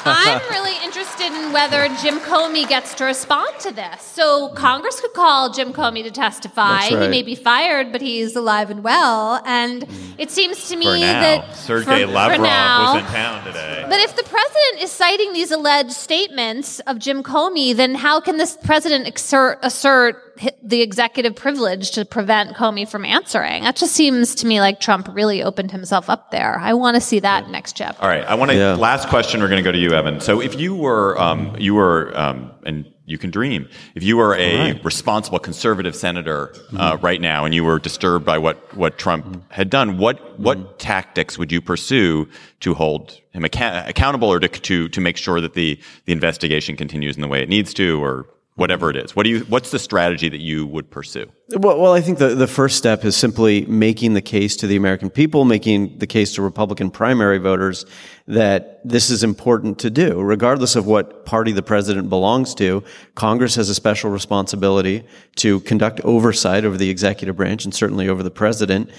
I'm 0.03 0.39
really 0.49 0.83
interested 0.83 1.27
in 1.27 1.51
whether 1.53 1.87
Jim 2.01 2.19
Comey 2.21 2.67
gets 2.67 2.95
to 2.95 3.05
respond 3.05 3.49
to 3.59 3.71
this. 3.71 4.01
So 4.01 4.49
Congress 4.55 4.99
could 4.99 5.13
call 5.13 5.51
Jim 5.53 5.73
Comey 5.73 6.01
to 6.03 6.09
testify. 6.11 6.89
That's 6.89 6.89
He 6.89 7.07
may 7.07 7.21
be 7.21 7.35
fired, 7.35 7.91
but 7.91 8.01
he's 8.01 8.35
alive 8.35 8.71
and 8.71 8.83
well. 8.83 9.41
And 9.45 9.85
it 10.17 10.31
seems 10.31 10.69
to 10.69 10.75
me 10.75 10.85
For 10.85 10.97
now, 10.97 11.21
that 11.21 11.55
Sergei 11.55 12.01
for- 12.01 12.07
for 12.07 12.13
Lavrov 12.13 12.41
now- 12.41 12.93
was 12.95 13.03
in 13.03 13.09
town 13.11 13.43
today. 13.45 13.85
But 13.87 13.99
if 13.99 14.15
the 14.15 14.23
president 14.23 14.81
is 14.81 14.91
citing 14.91 15.33
these 15.33 15.51
alleged 15.51 15.91
statements 15.91 16.79
of 16.87 16.97
Jim 16.97 17.21
Comey, 17.21 17.75
then 17.75 17.93
how 17.95 18.19
can 18.19 18.37
this 18.37 18.57
president 18.63 19.07
exert, 19.07 19.59
assert 19.61 20.15
hi- 20.15 20.30
the 20.63 20.81
executive 20.81 21.35
privilege 21.35 21.91
to 21.91 22.05
prevent 22.05 22.55
Comey 22.55 22.87
from 22.87 23.05
answering? 23.05 23.63
That 23.63 23.75
just 23.75 23.93
seems 23.93 24.35
to 24.35 24.47
me 24.47 24.59
like 24.59 24.79
Trump 24.79 25.07
really 25.13 25.43
opened 25.43 25.71
himself 25.71 26.09
up 26.09 26.31
there. 26.31 26.57
I 26.59 26.73
want 26.73 26.95
to 26.95 27.01
see 27.01 27.19
that 27.19 27.49
next 27.49 27.75
chapter. 27.75 28.01
All 28.01 28.09
right, 28.09 28.23
I 28.25 28.35
want 28.35 28.51
to. 28.51 28.57
Yeah. 28.57 28.73
Last 28.75 29.07
question. 29.09 29.41
We're 29.41 29.47
going 29.49 29.63
to 29.63 29.67
go 29.67 29.71
to 29.71 29.77
you, 29.77 29.91
Evan. 29.91 30.19
So, 30.21 30.41
if 30.41 30.59
you 30.59 30.75
were, 30.75 31.19
um, 31.21 31.55
you 31.57 31.75
were, 31.75 32.11
um, 32.17 32.51
and 32.65 32.85
you 33.05 33.17
can 33.17 33.29
dream. 33.31 33.67
If 33.95 34.03
you 34.03 34.15
were 34.15 34.35
a 34.35 34.79
responsible 34.83 35.39
conservative 35.39 35.95
senator 35.95 36.53
uh, 36.53 36.93
Mm-hmm. 36.93 37.05
right 37.05 37.19
now, 37.19 37.43
and 37.45 37.53
you 37.53 37.63
were 37.63 37.77
disturbed 37.79 38.25
by 38.25 38.37
what 38.37 38.57
what 38.75 38.97
Trump 38.97 39.51
had 39.51 39.69
done, 39.69 39.97
what 39.97 40.39
what 40.39 40.57
Mm-hmm. 40.57 40.77
tactics 40.77 41.37
would 41.37 41.51
you 41.51 41.61
pursue 41.61 42.27
to 42.61 42.73
hold 42.73 43.19
him 43.31 43.43
acca- 43.43 43.87
accountable, 43.87 44.31
or 44.31 44.39
to, 44.39 44.47
to 44.47 44.87
to 44.89 45.01
make 45.01 45.17
sure 45.17 45.41
that 45.41 45.53
the 45.53 45.79
the 46.05 46.13
investigation 46.13 46.75
continues 46.77 47.15
in 47.15 47.21
the 47.21 47.27
way 47.27 47.41
it 47.43 47.49
needs 47.49 47.73
to, 47.75 48.01
or 48.03 48.25
whatever 48.61 48.91
it 48.91 48.95
is? 48.95 49.15
What 49.15 49.23
do 49.23 49.31
you? 49.31 49.39
What's 49.41 49.71
the 49.71 49.79
strategy 49.79 50.29
that 50.29 50.39
you 50.39 50.67
would 50.67 50.89
pursue? 50.91 51.29
Well, 51.49 51.79
well, 51.79 51.93
I 51.93 51.99
think 51.99 52.19
the, 52.19 52.35
the 52.35 52.47
first 52.47 52.77
step 52.77 53.03
is 53.03 53.17
simply 53.17 53.65
making 53.65 54.13
the 54.13 54.21
case 54.21 54.55
to 54.57 54.67
the 54.67 54.75
American 54.75 55.09
people, 55.09 55.43
making 55.43 55.97
the 55.97 56.07
case 56.07 56.35
to 56.35 56.43
Republican 56.43 56.91
primary 56.91 57.39
voters 57.39 57.85
that 58.27 58.79
this 58.87 59.09
is 59.09 59.23
important 59.23 59.79
to 59.79 59.89
do, 59.89 60.21
regardless 60.21 60.75
of 60.75 60.85
what 60.85 61.25
party 61.25 61.51
the 61.51 61.63
president 61.63 62.07
belongs 62.07 62.53
to. 62.55 62.83
Congress 63.15 63.55
has 63.55 63.67
a 63.67 63.75
special 63.75 64.11
responsibility 64.11 65.03
to 65.37 65.59
conduct 65.61 65.99
oversight 66.01 66.63
over 66.63 66.77
the 66.77 66.89
executive 66.89 67.35
branch 67.35 67.65
and 67.65 67.73
certainly 67.73 68.07
over 68.07 68.21
the 68.21 68.31
president. 68.31 68.91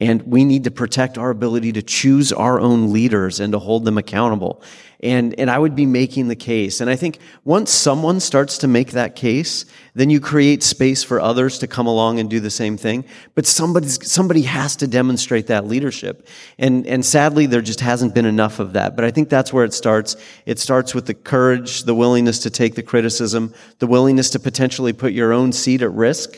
And 0.00 0.22
we 0.22 0.46
need 0.46 0.64
to 0.64 0.70
protect 0.70 1.18
our 1.18 1.28
ability 1.28 1.72
to 1.72 1.82
choose 1.82 2.32
our 2.32 2.58
own 2.58 2.90
leaders 2.90 3.38
and 3.38 3.52
to 3.52 3.58
hold 3.58 3.84
them 3.84 3.98
accountable. 3.98 4.62
And, 5.02 5.34
and 5.38 5.50
I 5.50 5.58
would 5.58 5.74
be 5.74 5.86
making 5.86 6.28
the 6.28 6.36
case. 6.36 6.82
And 6.82 6.90
I 6.90 6.96
think 6.96 7.20
once 7.42 7.70
someone 7.70 8.20
starts 8.20 8.58
to 8.58 8.68
make 8.68 8.90
that 8.90 9.16
case, 9.16 9.64
then 9.94 10.10
you 10.10 10.20
create 10.20 10.62
space 10.62 11.02
for 11.02 11.20
others 11.20 11.58
to 11.60 11.66
come 11.66 11.86
along 11.86 12.20
and 12.20 12.28
do 12.28 12.38
the 12.38 12.50
same 12.50 12.76
thing. 12.76 13.06
But 13.34 13.46
somebody's, 13.46 14.10
somebody 14.10 14.42
has 14.42 14.76
to 14.76 14.86
demonstrate 14.86 15.46
that 15.46 15.66
leadership. 15.66 16.28
And, 16.58 16.86
and 16.86 17.02
sadly, 17.02 17.46
there 17.46 17.62
just 17.62 17.80
hasn't 17.80 18.14
been 18.14 18.26
enough 18.26 18.58
of 18.58 18.74
that. 18.74 18.94
But 18.94 19.06
I 19.06 19.10
think 19.10 19.30
that's 19.30 19.54
where 19.54 19.64
it 19.64 19.72
starts. 19.72 20.16
It 20.44 20.58
starts 20.58 20.94
with 20.94 21.06
the 21.06 21.14
courage, 21.14 21.84
the 21.84 21.94
willingness 21.94 22.40
to 22.40 22.50
take 22.50 22.74
the 22.74 22.82
criticism, 22.82 23.54
the 23.78 23.86
willingness 23.86 24.28
to 24.30 24.38
potentially 24.38 24.92
put 24.92 25.14
your 25.14 25.32
own 25.32 25.52
seat 25.52 25.80
at 25.80 25.92
risk. 25.92 26.36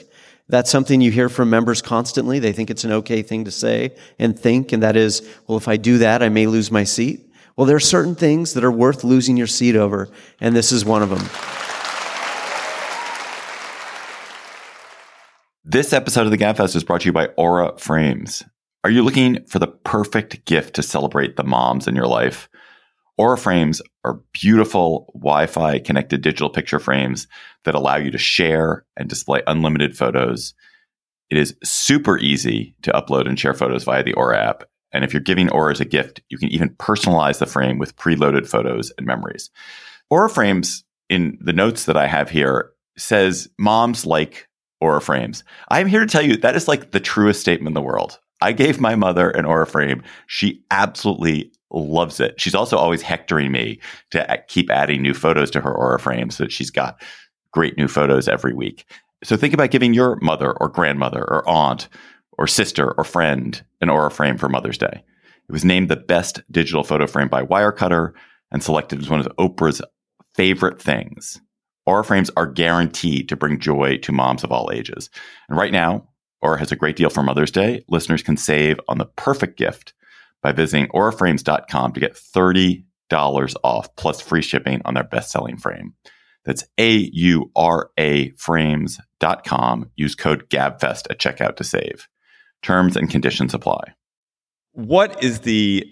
That's 0.49 0.71
something 0.71 1.01
you 1.01 1.11
hear 1.11 1.29
from 1.29 1.51
members 1.51 1.83
constantly. 1.83 2.39
They 2.39 2.53
think 2.53 2.71
it's 2.71 2.85
an 2.85 2.93
okay 2.93 3.23
thing 3.23 3.45
to 3.47 3.51
say 3.51 3.97
and 4.21 4.39
think, 4.39 4.73
and 4.73 4.85
that 4.85 4.97
is, 4.97 5.29
well, 5.49 5.59
if 5.59 5.67
I 5.67 5.77
do 5.79 5.99
that, 5.99 6.23
I 6.23 6.29
may 6.29 6.47
lose 6.47 6.71
my 6.71 6.85
seat. 6.85 7.32
Well, 7.57 7.67
there 7.67 7.77
are 7.77 7.81
certain 7.81 8.15
things 8.15 8.55
that 8.55 8.65
are 8.65 8.73
worth 8.73 9.05
losing 9.05 9.37
your 9.37 9.47
seat 9.47 9.77
over, 9.77 10.09
and 10.41 10.57
this 10.57 10.73
is 10.73 10.85
one 10.85 11.03
of 11.03 11.11
them. 11.11 11.29
This 15.65 15.93
episode 15.93 16.25
of 16.25 16.31
the 16.31 16.39
GabFest 16.39 16.75
is 16.77 16.85
brought 16.85 17.03
to 17.03 17.07
you 17.07 17.13
by 17.13 17.27
Aura 17.37 17.77
Frames. 17.79 18.43
Are 18.85 18.91
you 18.91 19.03
looking 19.03 19.45
for 19.47 19.59
the 19.59 19.69
perfect 19.69 20.45
gift 20.45 20.75
to 20.75 20.83
celebrate 20.83 21.37
the 21.37 21.45
moms 21.45 21.87
in 21.87 21.95
your 21.95 22.07
life? 22.07 22.49
Aura 23.19 23.37
Frames 23.37 23.83
are 24.05 24.21
beautiful 24.33 25.13
Wi 25.15 25.47
Fi 25.47 25.79
connected 25.79 26.23
digital 26.23 26.51
picture 26.51 26.79
frames 26.79 27.29
that 27.65 27.75
allow 27.75 27.97
you 27.97 28.11
to 28.11 28.19
share 28.19 28.85
and 28.97 29.09
display 29.09 29.43
unlimited 29.47 29.97
photos. 29.97 30.55
It 31.31 31.37
is 31.37 31.55
super 31.63 32.19
easy 32.19 32.75
to 32.83 32.93
upload 32.93 33.29
and 33.29 33.39
share 33.39 33.55
photos 33.55 33.85
via 33.85 34.03
the 34.03 34.15
Aura 34.15 34.39
app. 34.39 34.65
And 34.93 35.05
if 35.05 35.13
you're 35.13 35.21
giving 35.21 35.51
Aura 35.51 35.73
as 35.73 35.81
a 35.81 35.85
gift, 35.85 36.21
you 36.29 36.39
can 36.39 36.49
even 36.49 36.71
personalize 36.71 37.39
the 37.39 37.47
frame 37.47 37.79
with 37.79 37.97
preloaded 37.97 38.49
photos 38.49 38.93
and 38.99 39.07
memories. 39.07 39.51
Aura 40.11 40.29
Frames, 40.29 40.85
in 41.09 41.39
the 41.41 41.53
notes 41.53 41.87
that 41.87 41.97
I 41.97 42.07
have 42.07 42.29
here, 42.29 42.71
says 42.97 43.49
moms 43.59 44.05
like 44.05 44.49
Aura 44.81 45.01
Frames. 45.01 45.45
I'm 45.71 45.87
here 45.87 46.01
to 46.01 46.07
tell 46.07 46.23
you 46.23 46.37
that 46.37 46.57
is 46.57 46.69
like 46.69 46.91
the 46.91 47.01
truest 47.01 47.41
statement 47.41 47.69
in 47.69 47.75
the 47.75 47.81
world. 47.81 48.19
I 48.43 48.53
gave 48.53 48.81
my 48.81 48.97
mother 48.97 49.31
an 49.31 49.45
Aura 49.45 49.67
frame. 49.67 50.03
She 50.27 50.65
absolutely 50.71 51.53
loves 51.71 52.21
it. 52.21 52.41
She's 52.41 52.55
also 52.55 52.77
always 52.77 53.01
hectoring 53.01 53.53
me 53.53 53.79
to 54.11 54.45
keep 54.49 54.71
adding 54.71 55.01
new 55.01 55.15
photos 55.15 55.51
to 55.53 55.61
her 55.61 55.73
Aura 55.73 55.99
frame 55.99 56.31
so 56.31 56.45
that 56.45 56.53
she's 56.53 56.71
got 56.71 57.01
great 57.53 57.79
new 57.79 57.89
photos 57.89 58.29
every 58.29 58.53
week. 58.53 58.85
So 59.25 59.37
think 59.37 59.55
about 59.55 59.71
giving 59.71 59.95
your 59.95 60.17
mother 60.17 60.53
or 60.61 60.69
grandmother 60.69 61.21
or 61.21 61.49
aunt 61.49 61.89
or 62.43 62.49
sister 62.49 62.91
or 62.99 63.05
friend 63.05 63.65
an 63.81 63.89
Aura 63.89 64.11
frame 64.11 64.37
for 64.37 64.49
Mother's 64.49 64.77
Day. 64.77 65.05
It 65.49 65.53
was 65.53 65.65
named 65.65 65.89
the 65.89 65.95
best 65.95 66.43
digital 66.51 66.83
photo 66.83 67.07
frame 67.07 67.29
by 67.29 67.45
Wirecutter 67.45 68.15
and 68.51 68.61
selected 68.61 69.01
as 69.01 69.09
one 69.09 69.21
of 69.21 69.29
Oprah's 69.39 69.81
favorite 70.35 70.83
things. 70.83 71.41
Aura 71.87 72.05
frames 72.05 72.33
are 72.37 72.49
guaranteed 72.49 73.29
to 73.29 73.37
bring 73.37 73.61
joy 73.61 73.97
to 73.99 74.11
moms 74.11 74.43
of 74.43 74.51
all 74.51 74.73
ages. 74.73 75.09
And 75.49 75.57
right 75.57 75.71
now, 75.71 76.09
Aura 76.41 76.59
has 76.59 76.73
a 76.73 76.77
great 76.77 76.97
deal 76.97 77.11
for 77.11 77.23
Mother's 77.23 77.53
Day. 77.53 77.85
Listeners 77.89 78.25
can 78.25 78.37
save 78.37 78.81
on 78.89 78.99
the 78.99 79.07
perfect 79.07 79.57
gift 79.57 79.95
by 80.43 80.51
visiting 80.51 80.89
auraframes.com 80.89 81.93
to 81.93 82.01
get 82.01 82.15
$30 82.15 82.85
off 83.63 83.95
plus 83.95 84.21
free 84.21 84.43
shipping 84.43 84.83
on 84.85 84.95
their 84.95 85.05
best-selling 85.05 85.59
frame. 85.59 85.95
That's 86.45 86.65
A-U-R-A 86.77 88.31
frames.com. 88.31 89.91
Use 89.95 90.15
code 90.17 90.51
GABFEST 90.51 91.07
at 91.09 91.21
checkout 91.21 91.55
to 91.55 91.63
save. 91.63 92.09
Terms 92.63 92.97
and 92.97 93.11
conditions 93.11 93.55
apply. 93.55 93.95
What 94.73 95.23
is 95.23 95.41
the 95.41 95.87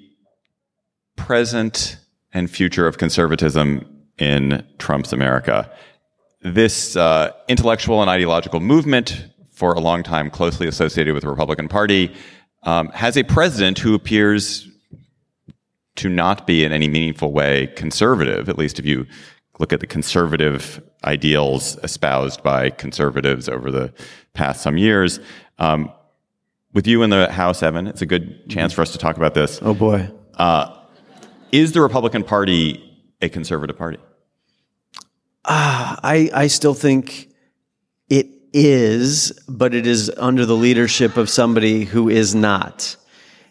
present 1.16 1.98
and 2.32 2.50
future 2.50 2.86
of 2.86 2.96
conservatism 2.96 4.04
in 4.18 4.64
Trump's 4.78 5.12
America? 5.12 5.70
This 6.42 6.96
uh, 6.96 7.32
intellectual 7.48 8.00
and 8.00 8.08
ideological 8.08 8.60
movement, 8.60 9.26
for 9.50 9.74
a 9.74 9.80
long 9.80 10.02
time 10.02 10.30
closely 10.30 10.66
associated 10.66 11.12
with 11.12 11.22
the 11.22 11.28
Republican 11.28 11.68
Party, 11.68 12.14
um, 12.62 12.88
has 12.88 13.16
a 13.16 13.24
president 13.24 13.78
who 13.78 13.94
appears 13.94 14.68
to 15.96 16.08
not 16.08 16.46
be 16.46 16.64
in 16.64 16.72
any 16.72 16.88
meaningful 16.88 17.32
way 17.32 17.66
conservative, 17.76 18.48
at 18.48 18.56
least 18.56 18.78
if 18.78 18.86
you 18.86 19.06
look 19.58 19.72
at 19.72 19.80
the 19.80 19.86
conservative 19.86 20.82
ideals 21.04 21.76
espoused 21.82 22.42
by 22.42 22.70
conservatives 22.70 23.48
over 23.48 23.70
the 23.70 23.92
past 24.32 24.62
some 24.62 24.78
years. 24.78 25.20
Um, 25.58 25.92
with 26.72 26.86
you 26.86 27.02
in 27.02 27.10
the 27.10 27.30
House, 27.30 27.62
Evan, 27.62 27.86
it's 27.86 28.02
a 28.02 28.06
good 28.06 28.48
chance 28.48 28.72
for 28.72 28.82
us 28.82 28.92
to 28.92 28.98
talk 28.98 29.16
about 29.16 29.34
this. 29.34 29.58
Oh 29.62 29.74
boy. 29.74 30.10
Uh, 30.34 30.76
is 31.52 31.72
the 31.72 31.80
Republican 31.80 32.22
Party 32.22 32.86
a 33.20 33.28
conservative 33.28 33.76
party? 33.76 33.98
Uh, 35.44 35.96
I, 36.02 36.30
I 36.32 36.46
still 36.46 36.74
think 36.74 37.28
it 38.08 38.28
is, 38.52 39.32
but 39.48 39.74
it 39.74 39.86
is 39.86 40.10
under 40.16 40.46
the 40.46 40.56
leadership 40.56 41.16
of 41.16 41.28
somebody 41.28 41.84
who 41.84 42.08
is 42.08 42.34
not. 42.34 42.96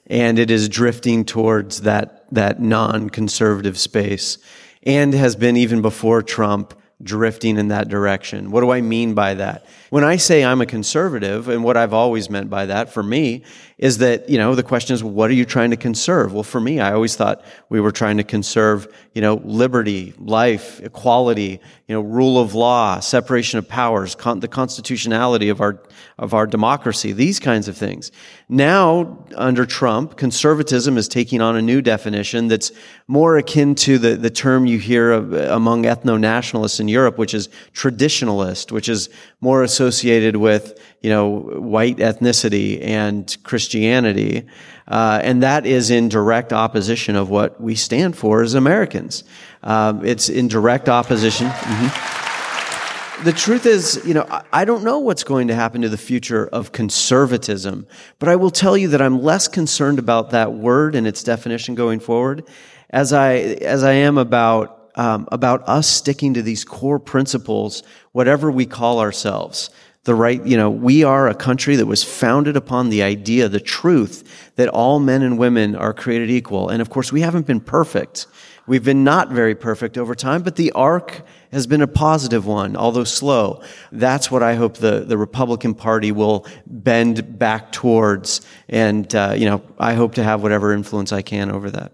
And 0.08 0.40
it 0.40 0.50
is 0.50 0.70
drifting 0.70 1.24
towards 1.24 1.82
that, 1.82 2.26
that 2.34 2.62
non 2.62 3.10
conservative 3.10 3.78
space 3.78 4.38
and 4.84 5.14
has 5.14 5.36
been 5.36 5.58
even 5.58 5.82
before 5.82 6.24
Trump 6.24 6.74
drifting 7.02 7.58
in 7.58 7.70
that 7.70 7.88
direction. 7.88 8.52
What 8.52 8.62
do 8.62 8.72
I 8.72 8.82
mean 8.82 9.14
by 9.14 9.34
that? 9.36 9.66
When 9.90 10.04
I 10.04 10.18
say 10.18 10.44
I'm 10.44 10.62
a 10.62 10.66
conservative, 10.66 11.48
and 11.48 11.64
what 11.64 11.78
I've 11.78 11.94
always 11.94 12.30
meant 12.30 12.50
by 12.50 12.66
that 12.66 12.92
for 12.92 13.02
me 13.02 13.44
is 13.80 14.00
that, 14.00 14.30
you 14.30 14.38
know, 14.38 14.56
the 14.56 14.64
question 14.64 14.94
is, 14.94 15.02
what 15.02 15.30
are 15.30 15.34
you 15.34 15.46
trying 15.46 15.72
to 15.72 15.78
conserve? 15.78 16.34
Well, 16.34 16.44
for 16.44 16.60
me, 16.60 16.82
I 16.82 16.92
always 16.92 17.16
thought 17.16 17.42
we 17.70 17.80
were 17.80 17.94
trying 17.94 18.18
to 18.18 18.26
conserve, 18.26 18.94
you 19.14 19.22
know, 19.22 19.36
liberty, 19.46 20.14
life, 20.20 20.82
equality, 20.82 21.62
you 21.88 21.96
know, 21.96 22.02
rule 22.02 22.38
of 22.38 22.54
law, 22.54 23.00
separation 23.00 23.58
of 23.58 23.70
powers, 23.70 24.16
con- 24.16 24.42
the 24.42 24.50
constitutionality 24.50 25.48
of 25.48 25.62
our, 25.62 25.82
of 26.18 26.34
our 26.34 26.46
democracy, 26.46 27.14
these 27.14 27.40
kinds 27.40 27.70
of 27.70 27.78
things. 27.78 28.12
Now, 28.50 29.26
under 29.36 29.66
Trump, 29.66 30.18
conservatism 30.18 30.98
is 30.98 31.08
taking 31.08 31.40
on 31.40 31.56
a 31.56 31.62
new 31.62 31.82
definition 31.82 32.50
that's 32.50 32.74
more 33.08 33.38
akin 33.38 33.76
to 33.76 33.98
the, 33.98 34.18
the 34.18 34.30
term 34.30 34.66
you 34.66 34.78
hear 34.78 35.10
of, 35.10 35.32
among 35.32 35.84
ethno-nationalists 35.84 36.82
in 36.82 36.90
Europe, 36.90 37.18
which 37.18 37.34
is 37.34 37.48
traditionalist, 37.74 38.74
which 38.74 38.90
is 38.90 39.10
more 39.40 39.64
associated 39.64 40.36
with, 40.36 40.78
you 41.02 41.10
know, 41.10 41.30
white 41.30 41.98
ethnicity 41.98 42.84
and 42.84 43.36
Christianity. 43.44 44.46
Uh, 44.88 45.22
and 45.24 45.44
that 45.44 45.66
is 45.66 45.90
in 45.90 46.10
direct 46.10 46.52
opposition 46.52 47.16
of 47.16 47.30
what 47.30 47.62
we 47.62 47.76
stand 47.76 48.18
for 48.18 48.42
as 48.42 48.54
Americans. 48.54 49.24
Um, 49.64 50.06
it's 50.06 50.30
in 50.30 50.48
direct 50.48 50.90
opposition. 50.90 51.48
Mhm. 51.48 53.24
The 53.24 53.32
truth 53.34 53.66
is, 53.66 54.02
you 54.06 54.14
know, 54.14 54.26
I- 54.30 54.42
I 54.54 54.66
don't 54.66 54.84
know 54.84 55.00
what's 55.00 55.24
going 55.24 55.50
to 55.50 55.56
happen 55.56 55.82
to 55.82 55.90
the 55.90 55.98
future 55.98 56.48
of 56.52 56.72
conservatism, 56.72 57.86
but 58.18 58.30
I 58.30 58.36
will 58.38 58.50
tell 58.52 58.78
you 58.78 58.88
that 58.90 59.02
I'm 59.02 59.22
less 59.22 59.48
concerned 59.48 60.00
about 60.00 60.30
that 60.32 60.54
word 60.54 60.96
and 60.96 61.06
its 61.06 61.22
definition 61.24 61.76
going 61.76 62.00
forward 62.00 62.44
as 62.90 63.12
I, 63.14 63.36
as 63.62 63.84
I 63.84 63.94
am 63.94 64.18
about 64.18 64.76
um, 64.96 65.30
about 65.32 65.64
us 65.70 65.88
sticking 65.88 66.34
to 66.34 66.42
these 66.42 66.66
core 66.66 67.00
principles, 67.00 67.84
whatever 68.12 68.52
we 68.52 68.66
call 68.66 69.00
ourselves. 69.00 69.70
The 70.10 70.16
right, 70.16 70.44
you 70.44 70.58
know, 70.58 70.72
we 70.72 71.04
are 71.04 71.28
a 71.28 71.36
country 71.36 71.76
that 71.76 71.86
was 71.86 72.04
founded 72.04 72.58
upon 72.58 72.90
the 72.90 73.04
idea, 73.04 73.48
the 73.48 73.60
truth 73.60 74.52
that 74.56 74.68
all 74.68 75.00
men 75.00 75.22
and 75.22 75.38
women 75.38 75.76
are 75.76 75.94
created 75.94 76.32
equal. 76.32 76.68
And 76.70 76.82
of 76.82 76.90
course, 76.90 77.12
we 77.12 77.22
haven't 77.22 77.46
been 77.46 77.60
perfect. 77.60 78.26
We've 78.66 78.84
been 78.84 79.04
not 79.04 79.30
very 79.30 79.54
perfect 79.54 80.00
over 80.00 80.16
time, 80.16 80.42
but 80.42 80.56
the 80.56 80.72
arc 80.72 81.22
has 81.52 81.68
been 81.68 81.84
a 81.84 81.88
positive 81.88 82.48
one, 82.48 82.76
although 82.76 83.04
slow. 83.04 83.62
That's 83.92 84.32
what 84.32 84.42
I 84.42 84.56
hope 84.56 84.78
the, 84.78 85.02
the 85.02 85.16
Republican 85.16 85.76
Party 85.76 86.12
will 86.12 86.48
bend 86.66 87.38
back 87.38 87.72
towards. 87.72 88.42
And, 88.68 89.14
uh, 89.14 89.36
you 89.38 89.46
know, 89.46 89.62
I 89.78 89.94
hope 89.94 90.16
to 90.16 90.24
have 90.24 90.42
whatever 90.42 90.74
influence 90.74 91.14
I 91.14 91.22
can 91.22 91.52
over 91.52 91.70
that. 91.70 91.92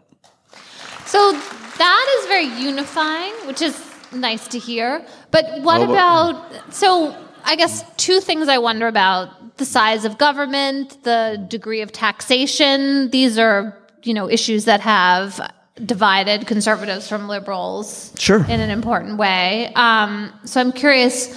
So 1.06 1.34
that 1.34 2.19
is 2.21 2.28
very 2.28 2.65
unifying, 2.65 3.34
which 3.45 3.62
is 3.62 3.78
nice 4.13 4.47
to 4.47 4.58
hear. 4.58 5.06
But 5.32 5.63
what 5.63 5.82
about 5.82 6.73
so 6.73 7.13
I 7.47 7.55
guess 7.55 7.84
two 7.97 8.19
things 8.19 8.47
I 8.47 8.58
wonder 8.58 8.88
about 8.88 9.58
the 9.58 9.65
size 9.65 10.03
of 10.03 10.17
government, 10.17 11.03
the 11.03 11.43
degree 11.47 11.81
of 11.81 11.91
taxation. 11.91 13.10
These 13.12 13.38
are, 13.38 13.77
you 14.03 14.13
know, 14.13 14.29
issues 14.29 14.65
that 14.65 14.81
have 14.81 15.39
divided 15.86 16.47
conservatives 16.47 17.08
from 17.08 17.27
liberals 17.27 18.12
Sure. 18.17 18.43
in 18.49 18.60
an 18.62 18.69
important 18.69 19.17
way. 19.17 19.71
Um, 19.75 20.34
so 20.45 20.60
I'm 20.60 20.71
curious 20.71 21.36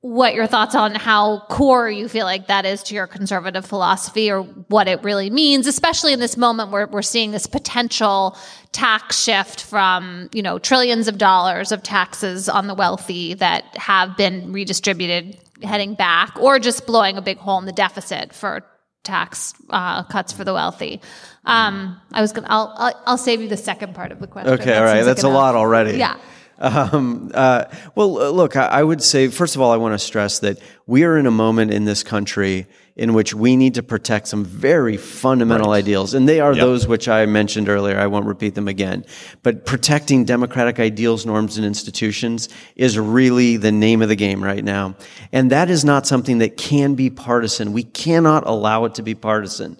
what 0.00 0.34
your 0.34 0.46
thoughts 0.46 0.76
on 0.76 0.94
how 0.94 1.40
core 1.48 1.90
you 1.90 2.08
feel 2.08 2.24
like 2.24 2.46
that 2.46 2.64
is 2.64 2.84
to 2.84 2.94
your 2.94 3.08
conservative 3.08 3.66
philosophy 3.66 4.30
or 4.30 4.42
what 4.42 4.86
it 4.86 5.02
really 5.02 5.28
means, 5.28 5.66
especially 5.66 6.12
in 6.12 6.20
this 6.20 6.36
moment 6.36 6.70
where 6.70 6.86
we're 6.86 7.02
seeing 7.02 7.32
this 7.32 7.46
potential 7.46 8.36
tax 8.70 9.20
shift 9.20 9.64
from, 9.64 10.28
you 10.32 10.42
know, 10.42 10.58
trillions 10.58 11.08
of 11.08 11.18
dollars 11.18 11.72
of 11.72 11.82
taxes 11.82 12.48
on 12.48 12.68
the 12.68 12.74
wealthy 12.74 13.34
that 13.34 13.64
have 13.76 14.16
been 14.16 14.52
redistributed 14.52 15.36
heading 15.64 15.94
back 15.94 16.36
or 16.40 16.60
just 16.60 16.86
blowing 16.86 17.16
a 17.16 17.22
big 17.22 17.38
hole 17.38 17.58
in 17.58 17.66
the 17.66 17.72
deficit 17.72 18.32
for 18.32 18.64
tax 19.02 19.52
uh, 19.70 20.04
cuts 20.04 20.32
for 20.32 20.44
the 20.44 20.54
wealthy. 20.54 21.00
Um, 21.44 22.00
I 22.12 22.20
was 22.20 22.32
gonna, 22.32 22.46
I'll, 22.48 22.72
I'll, 22.76 23.02
I'll 23.06 23.18
save 23.18 23.40
you 23.40 23.48
the 23.48 23.56
second 23.56 23.96
part 23.96 24.12
of 24.12 24.20
the 24.20 24.28
question. 24.28 24.52
Okay, 24.52 24.66
That 24.66 24.78
all 24.78 24.84
right. 24.84 24.96
like 24.98 25.06
That's 25.06 25.24
a 25.24 25.28
lot 25.28 25.56
already. 25.56 25.98
Yeah. 25.98 26.16
Um, 26.58 27.30
uh, 27.34 27.64
well, 27.94 28.18
uh, 28.18 28.30
look, 28.30 28.56
I, 28.56 28.66
I 28.66 28.82
would 28.82 29.02
say, 29.02 29.28
first 29.28 29.54
of 29.54 29.62
all, 29.62 29.70
I 29.70 29.76
want 29.76 29.94
to 29.94 29.98
stress 29.98 30.40
that 30.40 30.58
we 30.86 31.04
are 31.04 31.16
in 31.16 31.26
a 31.26 31.30
moment 31.30 31.72
in 31.72 31.84
this 31.84 32.02
country 32.02 32.66
in 32.96 33.14
which 33.14 33.32
we 33.32 33.56
need 33.56 33.74
to 33.74 33.82
protect 33.82 34.26
some 34.26 34.44
very 34.44 34.96
fundamental 34.96 35.70
ideals. 35.70 36.14
And 36.14 36.28
they 36.28 36.40
are 36.40 36.52
Yep. 36.52 36.60
those 36.60 36.88
which 36.88 37.08
I 37.08 37.26
mentioned 37.26 37.68
earlier. 37.68 37.96
I 37.96 38.08
won't 38.08 38.26
repeat 38.26 38.56
them 38.56 38.66
again. 38.66 39.04
But 39.44 39.64
protecting 39.64 40.24
democratic 40.24 40.80
ideals, 40.80 41.24
norms, 41.24 41.56
and 41.56 41.64
institutions 41.64 42.48
is 42.74 42.98
really 42.98 43.56
the 43.56 43.70
name 43.70 44.02
of 44.02 44.08
the 44.08 44.16
game 44.16 44.42
right 44.42 44.64
now. 44.64 44.96
And 45.32 45.52
that 45.52 45.70
is 45.70 45.84
not 45.84 46.08
something 46.08 46.38
that 46.38 46.56
can 46.56 46.96
be 46.96 47.08
partisan. 47.08 47.72
We 47.72 47.84
cannot 47.84 48.44
allow 48.48 48.84
it 48.84 48.96
to 48.96 49.02
be 49.02 49.14
partisan. 49.14 49.76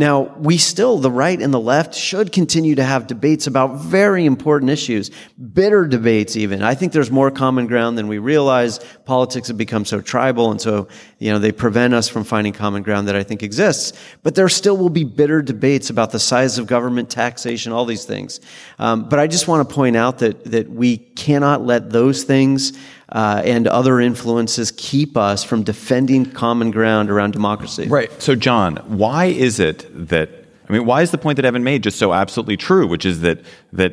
Now, 0.00 0.34
we 0.38 0.56
still, 0.56 0.96
the 0.96 1.10
right 1.10 1.38
and 1.38 1.52
the 1.52 1.60
left, 1.60 1.94
should 1.94 2.32
continue 2.32 2.74
to 2.76 2.82
have 2.82 3.06
debates 3.06 3.46
about 3.46 3.80
very 3.80 4.24
important 4.24 4.70
issues, 4.70 5.10
bitter 5.52 5.86
debates 5.86 6.36
even. 6.36 6.62
I 6.62 6.74
think 6.74 6.94
there's 6.94 7.10
more 7.10 7.30
common 7.30 7.66
ground 7.66 7.98
than 7.98 8.08
we 8.08 8.16
realize. 8.16 8.78
Politics 9.04 9.48
have 9.48 9.58
become 9.58 9.84
so 9.84 10.00
tribal, 10.00 10.52
and 10.52 10.58
so, 10.58 10.88
you 11.18 11.30
know, 11.30 11.38
they 11.38 11.52
prevent 11.52 11.92
us 11.92 12.08
from 12.08 12.24
finding 12.24 12.54
common 12.54 12.82
ground 12.82 13.08
that 13.08 13.14
I 13.14 13.22
think 13.22 13.42
exists. 13.42 13.92
But 14.22 14.36
there 14.36 14.48
still 14.48 14.78
will 14.78 14.88
be 14.88 15.04
bitter 15.04 15.42
debates 15.42 15.90
about 15.90 16.12
the 16.12 16.18
size 16.18 16.56
of 16.56 16.66
government, 16.66 17.10
taxation, 17.10 17.70
all 17.70 17.84
these 17.84 18.06
things. 18.06 18.40
Um, 18.78 19.06
but 19.06 19.18
I 19.18 19.26
just 19.26 19.48
want 19.48 19.68
to 19.68 19.74
point 19.74 19.98
out 19.98 20.20
that, 20.20 20.44
that 20.44 20.70
we 20.70 20.96
cannot 20.96 21.66
let 21.66 21.90
those 21.90 22.24
things 22.24 22.72
uh, 23.12 23.42
and 23.44 23.66
other 23.66 24.00
influences 24.00 24.72
keep 24.76 25.16
us 25.16 25.42
from 25.44 25.62
defending 25.62 26.24
common 26.30 26.70
ground 26.70 27.10
around 27.10 27.32
democracy. 27.32 27.88
Right. 27.88 28.10
So, 28.22 28.34
John, 28.34 28.76
why 28.86 29.26
is 29.26 29.60
it 29.60 29.86
that 30.08 30.30
I 30.68 30.72
mean, 30.72 30.86
why 30.86 31.02
is 31.02 31.10
the 31.10 31.18
point 31.18 31.36
that 31.36 31.44
Evan 31.44 31.64
made 31.64 31.82
just 31.82 31.98
so 31.98 32.12
absolutely 32.12 32.56
true? 32.56 32.86
Which 32.86 33.04
is 33.04 33.22
that 33.22 33.40
that 33.72 33.92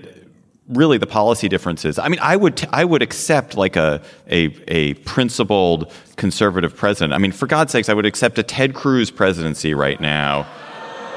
really 0.68 0.98
the 0.98 1.08
policy 1.08 1.48
differences. 1.48 1.98
I 1.98 2.10
mean, 2.10 2.20
I 2.22 2.36
would 2.36 2.58
t- 2.58 2.68
I 2.72 2.86
would 2.86 3.02
accept 3.02 3.58
like 3.58 3.76
a 3.76 4.02
a 4.30 4.56
a 4.68 4.94
principled 4.96 5.92
conservative 6.18 6.76
president. 6.76 7.14
I 7.14 7.18
mean, 7.18 7.32
for 7.32 7.48
God's 7.48 7.72
sakes, 7.72 7.90
I 7.90 7.94
would 7.94 8.06
accept 8.06 8.38
a 8.38 8.44
Ted 8.44 8.74
Cruz 8.74 9.10
presidency 9.10 9.74
right 9.74 10.00
now. 10.00 10.46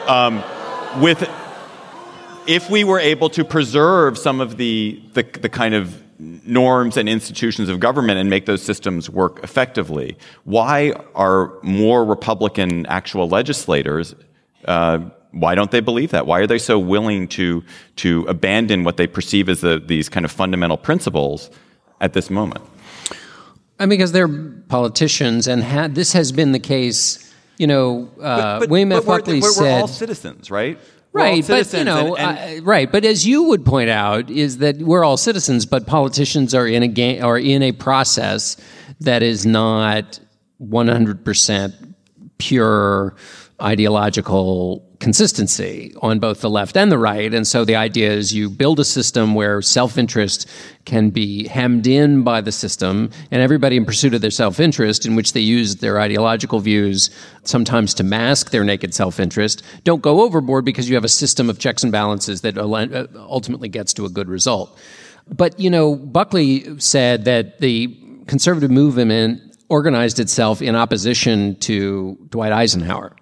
um, 0.06 0.42
with 1.00 1.28
if 2.46 2.70
we 2.70 2.84
were 2.84 2.98
able 2.98 3.30
to 3.30 3.44
preserve 3.44 4.18
some 4.18 4.40
of 4.40 4.56
the, 4.56 5.00
the, 5.12 5.22
the 5.22 5.48
kind 5.48 5.74
of 5.74 6.02
norms 6.20 6.96
and 6.96 7.08
institutions 7.08 7.68
of 7.68 7.80
government 7.80 8.18
and 8.18 8.28
make 8.28 8.46
those 8.46 8.62
systems 8.62 9.08
work 9.08 9.40
effectively, 9.42 10.16
why 10.44 10.92
are 11.14 11.52
more 11.62 12.04
Republican 12.04 12.86
actual 12.86 13.28
legislators? 13.28 14.14
Uh, 14.64 14.98
why 15.32 15.54
don't 15.54 15.70
they 15.70 15.80
believe 15.80 16.10
that? 16.10 16.26
Why 16.26 16.40
are 16.40 16.46
they 16.46 16.58
so 16.58 16.78
willing 16.78 17.28
to 17.28 17.64
to 17.96 18.26
abandon 18.28 18.84
what 18.84 18.96
they 18.96 19.06
perceive 19.06 19.48
as 19.48 19.60
the, 19.60 19.78
these 19.78 20.08
kind 20.08 20.24
of 20.24 20.32
fundamental 20.32 20.76
principles 20.76 21.50
at 22.00 22.12
this 22.12 22.30
moment? 22.30 22.64
I 23.78 23.86
mean, 23.86 23.90
because 23.90 24.12
they're 24.12 24.28
politicians, 24.28 25.46
and 25.46 25.62
had, 25.62 25.94
this 25.94 26.12
has 26.12 26.32
been 26.32 26.52
the 26.52 26.60
case. 26.60 27.26
You 27.56 27.66
know, 27.66 28.10
uh, 28.20 28.66
William 28.68 28.92
F. 28.92 29.04
Buckley 29.04 29.40
we're, 29.40 29.50
said, 29.50 29.62
we're 29.62 29.80
all 29.82 29.88
citizens, 29.88 30.50
right? 30.50 30.78
Right, 31.12 31.44
but 31.46 31.72
you 31.72 31.84
know, 31.84 32.14
and- 32.16 32.38
and- 32.38 32.60
uh, 32.60 32.64
right. 32.64 32.90
But 32.90 33.04
as 33.04 33.26
you 33.26 33.42
would 33.44 33.64
point 33.64 33.90
out, 33.90 34.30
is 34.30 34.58
that 34.58 34.78
we're 34.78 35.02
all 35.04 35.16
citizens, 35.16 35.66
but 35.66 35.86
politicians 35.86 36.54
are 36.54 36.66
in 36.68 36.82
a 36.82 36.88
game 36.88 37.24
or 37.24 37.38
in 37.38 37.62
a 37.62 37.72
process 37.72 38.56
that 39.00 39.22
is 39.22 39.44
not 39.44 40.20
one 40.58 40.86
hundred 40.88 41.24
percent 41.24 41.74
pure 42.38 43.14
ideological 43.62 44.86
consistency 45.00 45.94
on 46.02 46.18
both 46.18 46.42
the 46.42 46.50
left 46.50 46.76
and 46.76 46.92
the 46.92 46.98
right. 46.98 47.32
And 47.32 47.46
so 47.46 47.64
the 47.64 47.76
idea 47.76 48.12
is 48.12 48.34
you 48.34 48.50
build 48.50 48.78
a 48.78 48.84
system 48.84 49.34
where 49.34 49.62
self 49.62 49.96
interest 49.96 50.48
can 50.84 51.10
be 51.10 51.48
hemmed 51.48 51.86
in 51.86 52.22
by 52.22 52.40
the 52.40 52.52
system, 52.52 53.10
and 53.30 53.42
everybody 53.42 53.76
in 53.76 53.84
pursuit 53.84 54.14
of 54.14 54.20
their 54.20 54.30
self 54.30 54.60
interest, 54.60 55.06
in 55.06 55.16
which 55.16 55.32
they 55.32 55.40
use 55.40 55.76
their 55.76 56.00
ideological 56.00 56.60
views 56.60 57.10
sometimes 57.44 57.94
to 57.94 58.04
mask 58.04 58.50
their 58.50 58.64
naked 58.64 58.94
self 58.94 59.18
interest, 59.18 59.62
don't 59.84 60.02
go 60.02 60.20
overboard 60.20 60.64
because 60.64 60.88
you 60.88 60.94
have 60.94 61.04
a 61.04 61.08
system 61.08 61.48
of 61.48 61.58
checks 61.58 61.82
and 61.82 61.92
balances 61.92 62.42
that 62.42 62.58
uh, 62.58 63.06
ultimately 63.16 63.68
gets 63.68 63.92
to 63.94 64.04
a 64.04 64.08
good 64.08 64.28
result. 64.28 64.78
But, 65.28 65.58
you 65.58 65.70
know, 65.70 65.94
Buckley 65.94 66.78
said 66.80 67.24
that 67.24 67.60
the 67.60 67.96
conservative 68.26 68.70
movement 68.70 69.42
organized 69.68 70.18
itself 70.18 70.60
in 70.60 70.74
opposition 70.74 71.56
to 71.60 72.18
Dwight 72.30 72.52
Eisenhower. 72.52 73.14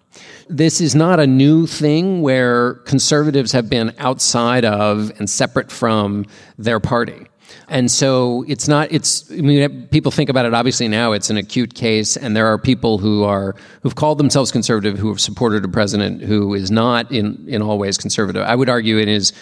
This 0.49 0.81
is 0.81 0.95
not 0.95 1.21
a 1.21 1.27
new 1.27 1.67
thing 1.67 2.23
where 2.23 2.75
conservatives 2.87 3.53
have 3.53 3.69
been 3.69 3.95
outside 3.99 4.65
of 4.65 5.13
and 5.19 5.29
separate 5.29 5.71
from 5.71 6.25
their 6.57 6.81
party. 6.81 7.27
And 7.69 7.91
so 7.91 8.45
it's 8.49 8.67
not, 8.67 8.91
it's, 8.91 9.31
I 9.31 9.37
mean, 9.37 9.89
people 9.89 10.11
think 10.11 10.31
about 10.31 10.47
it 10.47 10.55
obviously 10.55 10.89
now, 10.89 11.13
it's 11.13 11.31
an 11.31 11.37
acute 11.37 11.75
case, 11.75 12.17
and 12.17 12.35
there 12.35 12.47
are 12.47 12.59
people 12.59 12.99
who 12.99 13.25
are, 13.25 13.55
who've 13.83 13.95
called 13.95 14.19
themselves 14.19 14.51
conservative 14.51 14.99
who 14.99 15.09
have 15.09 15.21
supported 15.21 15.65
a 15.65 15.69
president 15.69 16.23
who 16.23 16.55
is 16.55 16.71
not 16.71 17.11
in, 17.13 17.45
in 17.47 17.61
all 17.61 17.79
ways 17.79 17.99
conservative. 17.99 18.43
I 18.43 18.55
would 18.55 18.69
argue 18.69 18.99
in 18.99 19.09
his 19.09 19.33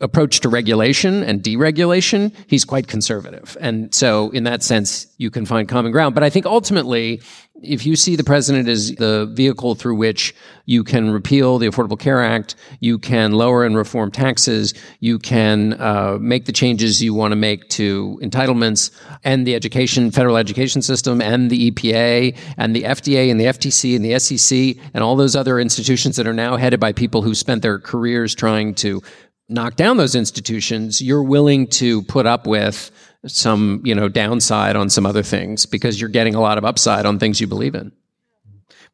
approach 0.00 0.40
to 0.40 0.48
regulation 0.48 1.22
and 1.22 1.42
deregulation, 1.42 2.32
he's 2.46 2.64
quite 2.64 2.88
conservative. 2.88 3.56
And 3.60 3.94
so 3.94 4.30
in 4.30 4.44
that 4.44 4.62
sense, 4.62 5.06
you 5.18 5.30
can 5.30 5.44
find 5.44 5.68
common 5.68 5.92
ground. 5.92 6.14
But 6.14 6.24
I 6.24 6.30
think 6.30 6.46
ultimately, 6.46 7.20
if 7.62 7.86
you 7.86 7.96
see 7.96 8.16
the 8.16 8.24
president 8.24 8.68
as 8.68 8.94
the 8.96 9.26
vehicle 9.32 9.74
through 9.74 9.96
which 9.96 10.34
you 10.66 10.84
can 10.84 11.10
repeal 11.10 11.58
the 11.58 11.66
Affordable 11.66 11.98
Care 11.98 12.22
Act, 12.22 12.54
you 12.80 12.98
can 12.98 13.32
lower 13.32 13.64
and 13.64 13.76
reform 13.76 14.10
taxes, 14.10 14.74
you 15.00 15.18
can 15.18 15.80
uh, 15.80 16.18
make 16.20 16.44
the 16.44 16.52
changes 16.52 17.02
you 17.02 17.14
want 17.14 17.32
to 17.32 17.36
make 17.36 17.68
to 17.70 18.18
entitlements 18.22 18.90
and 19.24 19.46
the 19.46 19.54
education, 19.54 20.10
federal 20.10 20.36
education 20.36 20.82
system, 20.82 21.20
and 21.20 21.50
the 21.50 21.70
EPA, 21.70 22.36
and 22.56 22.74
the 22.74 22.82
FDA, 22.82 23.30
and 23.30 23.40
the 23.40 23.46
FTC, 23.46 23.96
and 23.96 24.04
the 24.04 24.18
SEC, 24.18 24.84
and 24.92 25.02
all 25.02 25.16
those 25.16 25.36
other 25.36 25.58
institutions 25.58 26.16
that 26.16 26.26
are 26.26 26.34
now 26.34 26.56
headed 26.56 26.80
by 26.80 26.92
people 26.92 27.22
who 27.22 27.34
spent 27.34 27.62
their 27.62 27.78
careers 27.78 28.34
trying 28.34 28.74
to 28.74 29.02
knock 29.48 29.76
down 29.76 29.96
those 29.96 30.14
institutions, 30.14 31.00
you're 31.00 31.22
willing 31.22 31.68
to 31.68 32.02
put 32.02 32.26
up 32.26 32.46
with 32.46 32.90
some, 33.26 33.80
you 33.84 33.94
know, 33.94 34.08
downside 34.08 34.76
on 34.76 34.90
some 34.90 35.06
other 35.06 35.22
things 35.22 35.66
because 35.66 36.00
you're 36.00 36.10
getting 36.10 36.34
a 36.34 36.40
lot 36.40 36.58
of 36.58 36.64
upside 36.64 37.06
on 37.06 37.18
things 37.18 37.40
you 37.40 37.46
believe 37.46 37.74
in. 37.74 37.92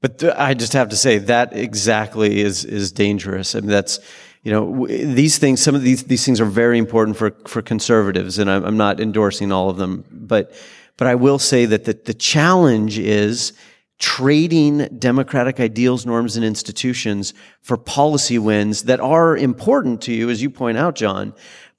But 0.01 0.19
th- 0.19 0.35
I 0.37 0.55
just 0.55 0.73
have 0.73 0.89
to 0.91 0.97
say 0.97 1.19
that 1.19 1.57
exactly 1.57 2.41
is 2.41 2.65
is 2.65 2.93
dangerous. 2.93 3.55
I 3.55 3.61
mean, 3.61 3.71
that's 3.71 4.01
you 4.43 4.51
know 4.51 4.87
these 4.89 5.39
things. 5.39 5.63
Some 5.63 5.75
of 5.75 5.83
these 5.83 6.05
these 6.05 6.27
things 6.27 6.41
are 6.41 6.45
very 6.45 6.79
important 6.79 7.17
for 7.17 7.31
for 7.47 7.63
conservatives, 7.63 8.39
and 8.39 8.51
I'm, 8.51 8.65
I'm 8.65 8.77
not 8.77 9.01
endorsing 9.01 9.53
all 9.53 9.71
of 9.71 9.77
them. 9.77 10.05
But 10.11 10.53
but 10.97 11.07
I 11.07 11.15
will 11.15 11.39
say 11.39 11.67
that 11.67 11.85
the, 11.85 11.95
the 11.95 12.15
challenge 12.15 12.99
is 12.99 13.53
trading 13.99 14.79
democratic 14.99 15.61
ideals, 15.61 16.05
norms, 16.05 16.35
and 16.35 16.45
institutions 16.45 17.33
for 17.61 17.77
policy 17.77 18.37
wins 18.37 18.83
that 18.85 18.99
are 18.99 19.37
important 19.37 20.03
to 20.03 20.13
you, 20.13 20.29
as 20.29 20.43
you 20.43 20.51
point 20.51 20.77
out, 20.77 20.97
John. 20.97 21.33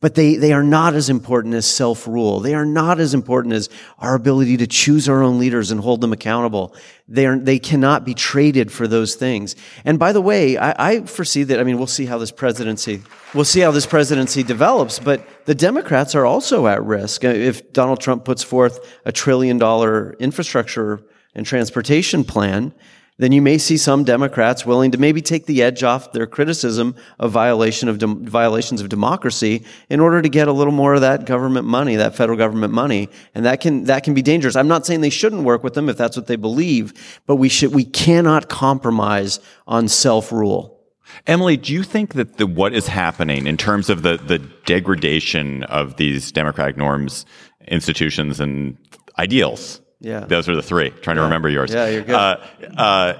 But 0.03 0.15
they, 0.15 0.35
they 0.35 0.51
are 0.51 0.63
not 0.63 0.95
as 0.95 1.09
important 1.09 1.53
as 1.53 1.65
self-rule. 1.65 2.41
They 2.41 2.55
are 2.55 2.65
not 2.65 2.99
as 2.99 3.13
important 3.13 3.53
as 3.53 3.69
our 3.99 4.15
ability 4.15 4.57
to 4.57 4.67
choose 4.67 5.07
our 5.07 5.23
own 5.23 5.39
leaders 5.39 5.71
and 5.71 5.79
hold 5.79 6.01
them 6.01 6.11
accountable. 6.11 6.75
They 7.07 7.25
are, 7.25 7.39
they 7.39 7.57
cannot 7.57 8.03
be 8.03 8.13
traded 8.13 8.69
for 8.69 8.85
those 8.85 9.15
things. 9.15 9.55
And 9.85 9.97
by 9.97 10.11
the 10.11 10.19
way, 10.19 10.57
I, 10.57 10.75
I 10.77 11.01
foresee 11.03 11.43
that, 11.43 11.57
I 11.57 11.63
mean, 11.63 11.77
we'll 11.77 11.87
see 11.87 12.05
how 12.05 12.17
this 12.17 12.31
presidency, 12.31 13.01
we'll 13.33 13.45
see 13.45 13.61
how 13.61 13.71
this 13.71 13.85
presidency 13.85 14.43
develops, 14.43 14.99
but 14.99 15.25
the 15.45 15.55
Democrats 15.55 16.15
are 16.15 16.25
also 16.25 16.67
at 16.67 16.83
risk. 16.83 17.23
If 17.23 17.71
Donald 17.71 18.01
Trump 18.01 18.25
puts 18.25 18.43
forth 18.43 18.85
a 19.05 19.13
trillion 19.13 19.57
dollar 19.57 20.17
infrastructure 20.19 20.99
and 21.33 21.45
transportation 21.45 22.25
plan, 22.25 22.73
then 23.18 23.32
you 23.32 23.41
may 23.41 23.57
see 23.57 23.78
some 23.78 24.03
Democrats 24.03 24.66
willing 24.66 24.91
to 24.91 24.97
maybe 24.97 25.22
take 25.22 25.45
the 25.45 25.61
edge 25.61 25.84
off 25.84 26.11
their 26.14 26.26
criticism 26.26 26.95
of 27.20 27.32
violation 27.32 27.88
of 27.88 27.99
dem- 27.99 28.26
violations 28.26 28.82
of 28.82 28.89
democracy 28.89 29.64
in 29.89 29.99
order 29.99 30.22
to 30.22 30.30
get 30.30 30.47
a 30.47 30.51
little 30.51 30.74
more 30.74 30.95
of 30.95 31.01
that 31.01 31.26
government 31.26 31.68
money, 31.68 31.95
that 31.95 32.16
federal 32.16 32.38
government 32.38 32.74
money, 32.74 33.09
and 33.36 33.45
that 33.45 33.61
can 33.61 33.84
that 33.86 34.03
can 34.03 34.14
be 34.14 34.22
dangerous. 34.22 34.55
I'm 34.55 34.68
not 34.68 34.86
saying 34.86 35.01
they 35.01 35.09
shouldn't 35.11 35.43
work 35.43 35.64
with 35.64 35.76
them 35.76 35.89
if 35.89 35.97
that's 35.97 36.18
what 36.18 36.28
they 36.28 36.36
believe, 36.36 36.93
but 37.28 37.36
we 37.36 37.49
should 37.49 37.74
we 37.74 37.86
cannot 37.86 38.49
compromise 38.49 39.39
on 39.68 39.88
self 39.88 40.32
rule. 40.32 40.80
Emily, 41.28 41.57
do 41.57 41.74
you 41.74 41.84
think 41.84 42.16
that 42.16 42.38
the 42.38 42.47
what 42.47 42.74
is 42.74 42.88
happening 42.88 43.45
in 43.45 43.57
terms 43.57 43.89
of 43.89 44.01
the 44.01 44.18
the 44.18 44.39
degradation 44.66 45.64
of 45.66 45.97
these 45.97 46.32
democratic 46.32 46.78
norms, 46.78 47.26
institutions, 47.68 48.39
and 48.39 48.76
ideals? 49.20 49.82
Yeah. 50.03 50.21
those 50.21 50.49
are 50.49 50.55
the 50.55 50.61
three. 50.61 50.89
Trying 50.89 51.15
to 51.15 51.23
remember 51.23 51.49
yours. 51.49 51.73
Yeah, 51.73 51.87
you're 51.87 52.03
good. 52.03 52.15
Uh, 52.15 52.37
uh, 52.77 53.13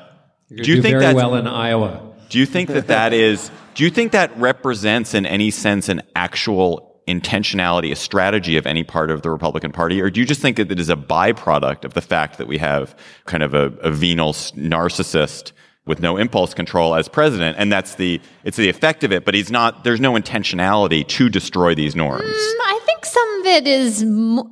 do 0.50 0.56
you 0.56 0.64
do 0.64 0.82
think 0.82 0.94
very 0.94 1.06
that's 1.06 1.16
well 1.16 1.36
in 1.36 1.48
Iowa? 1.48 2.14
Do 2.30 2.40
you 2.40 2.46
think 2.46 2.70
that 2.70 2.88
that 2.88 3.14
is? 3.14 3.50
Do 3.74 3.84
you 3.84 3.90
think 3.90 4.12
that 4.12 4.38
represents, 4.38 5.14
in 5.14 5.26
any 5.26 5.50
sense, 5.50 5.90
an 5.90 6.02
actual 6.16 7.02
intentionality, 7.08 7.92
a 7.92 7.96
strategy 7.96 8.58
of 8.58 8.66
any 8.68 8.84
part 8.84 9.12
of 9.12 9.22
the 9.22 9.30
Republican 9.30 9.72
Party, 9.72 10.02
or 10.02 10.10
do 10.10 10.20
you 10.20 10.26
just 10.26 10.42
think 10.42 10.58
that 10.58 10.72
it 10.72 10.80
is 10.80 10.90
a 10.90 10.96
byproduct 10.96 11.86
of 11.86 11.94
the 11.94 12.02
fact 12.02 12.38
that 12.38 12.48
we 12.48 12.58
have 12.58 12.96
kind 13.26 13.44
of 13.44 13.54
a, 13.54 13.68
a 13.82 13.92
venal 13.92 14.34
narcissist 14.34 15.52
with 15.86 16.00
no 16.00 16.18
impulse 16.18 16.54
control 16.54 16.96
as 16.96 17.10
president, 17.10 17.58
and 17.60 17.72
that's 17.72 17.96
the 17.96 18.22
it's 18.44 18.58
the 18.58 18.70
effect 18.70 19.04
of 19.04 19.12
it, 19.12 19.26
but 19.26 19.34
he's 19.34 19.52
not. 19.52 19.84
There's 19.84 20.00
no 20.00 20.14
intentionality 20.14 21.08
to 21.08 21.30
destroy 21.30 21.76
these 21.76 21.96
norms. 21.96 22.24
I 22.26 22.80
think 22.86 23.06
some 23.06 23.40
of 23.42 23.46
it 23.46 23.68
is 23.68 24.04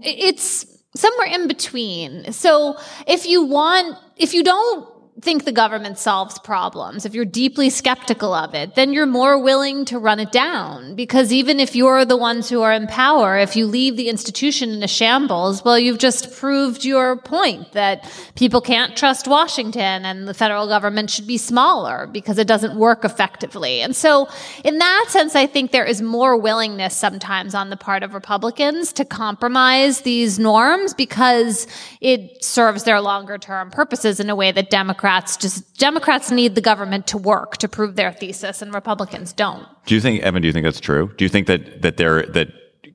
it's 0.03 0.70
somewhere 0.95 1.27
in 1.27 1.47
between. 1.47 2.31
So 2.33 2.77
if 3.07 3.25
you 3.25 3.43
want 3.43 3.97
if 4.17 4.33
you 4.33 4.43
don't 4.43 4.87
think 5.21 5.45
the 5.45 5.51
government 5.51 5.99
solves 5.99 6.39
problems, 6.39 7.05
if 7.05 7.13
you're 7.13 7.25
deeply 7.25 7.69
skeptical 7.69 8.33
of 8.33 8.55
it, 8.55 8.73
then 8.73 8.91
you're 8.91 9.05
more 9.05 9.41
willing 9.41 9.85
to 9.85 9.99
run 9.99 10.19
it 10.19 10.31
down. 10.31 10.95
Because 10.95 11.31
even 11.31 11.59
if 11.59 11.75
you're 11.75 12.05
the 12.05 12.17
ones 12.17 12.49
who 12.49 12.61
are 12.63 12.73
in 12.73 12.87
power, 12.87 13.37
if 13.37 13.55
you 13.55 13.67
leave 13.67 13.97
the 13.97 14.09
institution 14.09 14.71
in 14.71 14.81
a 14.81 14.87
shambles, 14.87 15.63
well, 15.63 15.77
you've 15.77 15.99
just 15.99 16.35
proved 16.35 16.83
your 16.83 17.17
point 17.17 17.71
that 17.73 18.11
people 18.35 18.61
can't 18.61 18.97
trust 18.97 19.27
Washington 19.27 20.05
and 20.05 20.27
the 20.27 20.33
federal 20.33 20.67
government 20.67 21.11
should 21.11 21.27
be 21.27 21.37
smaller 21.37 22.07
because 22.07 22.39
it 22.39 22.47
doesn't 22.47 22.75
work 22.75 23.05
effectively. 23.05 23.81
And 23.81 23.95
so 23.95 24.27
in 24.63 24.79
that 24.79 25.05
sense, 25.09 25.35
I 25.35 25.45
think 25.45 25.71
there 25.71 25.85
is 25.85 26.01
more 26.01 26.35
willingness 26.35 26.95
sometimes 26.95 27.53
on 27.53 27.69
the 27.69 27.77
part 27.77 28.01
of 28.01 28.15
Republicans 28.15 28.91
to 28.93 29.05
compromise 29.05 30.01
these 30.01 30.39
norms 30.39 30.95
because 30.95 31.67
it 31.99 32.43
serves 32.43 32.85
their 32.85 32.99
longer 33.01 33.37
term 33.37 33.69
purposes 33.69 34.19
in 34.19 34.29
a 34.29 34.35
way 34.35 34.51
that 34.51 34.71
Democrats 34.71 35.10
just 35.19 35.77
Democrats 35.77 36.31
need 36.31 36.55
the 36.55 36.61
government 36.61 37.07
to 37.07 37.17
work 37.17 37.57
to 37.57 37.67
prove 37.67 37.95
their 37.95 38.11
thesis 38.11 38.61
and 38.61 38.73
Republicans 38.73 39.33
don't. 39.33 39.67
Do 39.85 39.95
you 39.95 40.01
think, 40.01 40.21
Evan? 40.23 40.41
Do 40.41 40.47
you 40.47 40.53
think 40.53 40.63
that's 40.63 40.79
true? 40.79 41.11
Do 41.17 41.25
you 41.25 41.29
think 41.29 41.47
that 41.47 41.81
that 41.81 41.97
there 41.97 42.23
that 42.27 42.49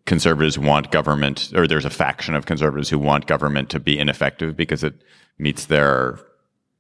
conservatives 0.07 0.59
want 0.59 0.91
government, 0.91 1.53
or 1.55 1.67
there's 1.67 1.85
a 1.85 1.91
faction 1.91 2.35
of 2.35 2.47
conservatives 2.47 2.89
who 2.89 2.99
want 2.99 3.27
government 3.27 3.71
to 3.71 3.81
be 3.81 3.99
ineffective 3.99 4.57
because 4.57 4.85
it 4.85 4.95
meets 5.39 5.67
their 5.67 6.19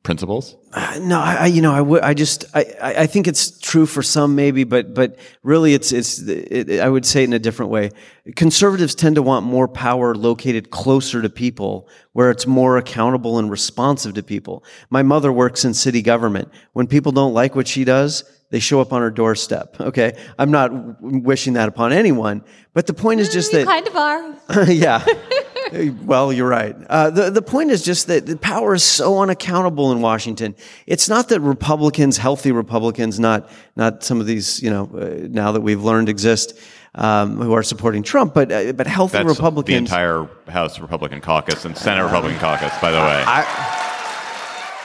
principles? 0.07 0.57
Uh, 0.72 0.98
no, 1.02 1.20
I, 1.20 1.34
I- 1.34 1.46
you 1.46 1.61
know, 1.61 1.72
I 1.74 1.80
would, 1.82 2.02
I 2.02 2.14
just, 2.14 2.44
I, 2.54 2.64
I 2.80 2.94
I 3.02 3.07
think 3.07 3.26
it's 3.26 3.59
true 3.61 3.84
for 3.86 4.02
some 4.02 4.34
maybe, 4.34 4.64
but, 4.64 4.94
but 4.94 5.18
really 5.42 5.74
it's, 5.74 5.90
it's, 5.92 6.20
it, 6.20 6.80
I 6.80 6.88
would 6.88 7.04
say 7.04 7.22
it 7.22 7.24
in 7.24 7.32
a 7.34 7.38
different 7.38 7.70
way. 7.72 7.90
Conservatives 8.36 8.94
tend 8.94 9.16
to 9.16 9.22
want 9.22 9.44
more 9.44 9.68
power 9.68 10.14
located 10.14 10.70
closer 10.70 11.20
to 11.22 11.28
people 11.28 11.88
where 12.12 12.30
it's 12.30 12.46
more 12.46 12.78
accountable 12.78 13.38
and 13.38 13.50
responsive 13.50 14.14
to 14.14 14.22
people. 14.22 14.64
My 14.90 15.02
mother 15.02 15.32
works 15.32 15.64
in 15.64 15.74
city 15.74 16.02
government. 16.02 16.48
When 16.72 16.86
people 16.86 17.12
don't 17.12 17.34
like 17.34 17.54
what 17.57 17.66
she 17.68 17.84
does, 17.84 18.24
they 18.50 18.61
show 18.61 18.80
up 18.80 18.92
on 18.92 19.02
her 19.02 19.11
doorstep. 19.11 19.76
Okay. 19.90 20.16
I'm 20.38 20.50
not 20.52 20.68
w- 20.68 21.20
wishing 21.22 21.54
that 21.54 21.68
upon 21.68 21.92
anyone, 21.92 22.44
but 22.74 22.86
the 22.86 22.94
point 22.94 23.20
is 23.20 23.28
just 23.32 23.50
mm, 23.52 23.59
you 23.61 23.64
that, 23.64 23.70
kind 23.74 23.88
of 23.88 23.96
are. 23.96 24.70
yeah. 24.72 25.04
well, 26.05 26.33
you're 26.33 26.49
right. 26.49 26.77
Uh, 26.89 27.11
the, 27.11 27.31
the 27.31 27.43
point 27.43 27.71
is 27.71 27.83
just 27.83 28.07
that 28.07 28.27
the 28.27 28.37
power 28.37 28.75
is 28.75 28.83
so 28.83 29.19
unaccountable 29.21 29.93
in 29.93 30.01
Washington. 30.01 30.55
It's 30.87 31.09
not 31.09 31.29
that 31.29 31.41
Republicans, 31.41 32.17
healthy 32.17 32.53
Republicans, 32.53 33.19
not, 33.19 33.51
not 33.77 34.03
some 34.03 34.21
of 34.21 34.27
these, 34.27 34.62
you 34.62 34.71
know, 34.71 34.91
uh, 34.95 35.27
now 35.29 35.53
that 35.53 35.61
we've 35.61 35.83
learned 35.83 36.09
exist, 36.09 36.59
um, 36.95 37.37
who 37.37 37.53
are 37.53 37.62
supporting 37.62 38.03
Trump, 38.03 38.33
but, 38.33 38.51
uh, 38.51 38.73
but 38.73 38.87
healthy 38.87 39.19
That's 39.19 39.29
Republicans. 39.29 39.73
the 39.73 39.77
entire 39.77 40.29
House 40.49 40.79
Republican 40.79 41.21
caucus 41.21 41.64
and 41.64 41.77
Senate 41.77 42.05
Republican 42.05 42.39
caucus, 42.39 42.73
by 42.81 42.91
the 42.91 42.99
way. 42.99 43.25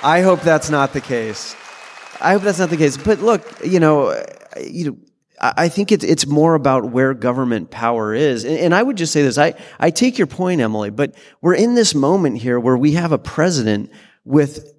I 0.03 0.21
hope 0.21 0.41
that's 0.41 0.69
not 0.69 0.93
the 0.93 1.01
case. 1.01 1.55
I 2.19 2.33
hope 2.33 2.41
that's 2.41 2.59
not 2.59 2.69
the 2.69 2.77
case. 2.77 2.97
But 2.97 3.19
look, 3.19 3.43
you 3.63 3.79
know, 3.79 4.07
uh, 4.07 4.23
you 4.59 4.91
know, 4.91 4.97
I 5.43 5.69
think 5.69 5.91
it's 5.91 6.03
it's 6.03 6.27
more 6.27 6.53
about 6.53 6.91
where 6.91 7.15
government 7.15 7.71
power 7.71 8.13
is. 8.13 8.43
And, 8.43 8.57
and 8.57 8.75
I 8.75 8.83
would 8.83 8.95
just 8.95 9.11
say 9.11 9.23
this: 9.23 9.39
I 9.39 9.55
I 9.79 9.89
take 9.89 10.17
your 10.19 10.27
point, 10.27 10.61
Emily, 10.61 10.91
but 10.91 11.15
we're 11.41 11.55
in 11.55 11.73
this 11.73 11.95
moment 11.95 12.37
here 12.37 12.59
where 12.59 12.77
we 12.77 12.91
have 12.93 13.11
a 13.11 13.17
president 13.17 13.91
with 14.23 14.71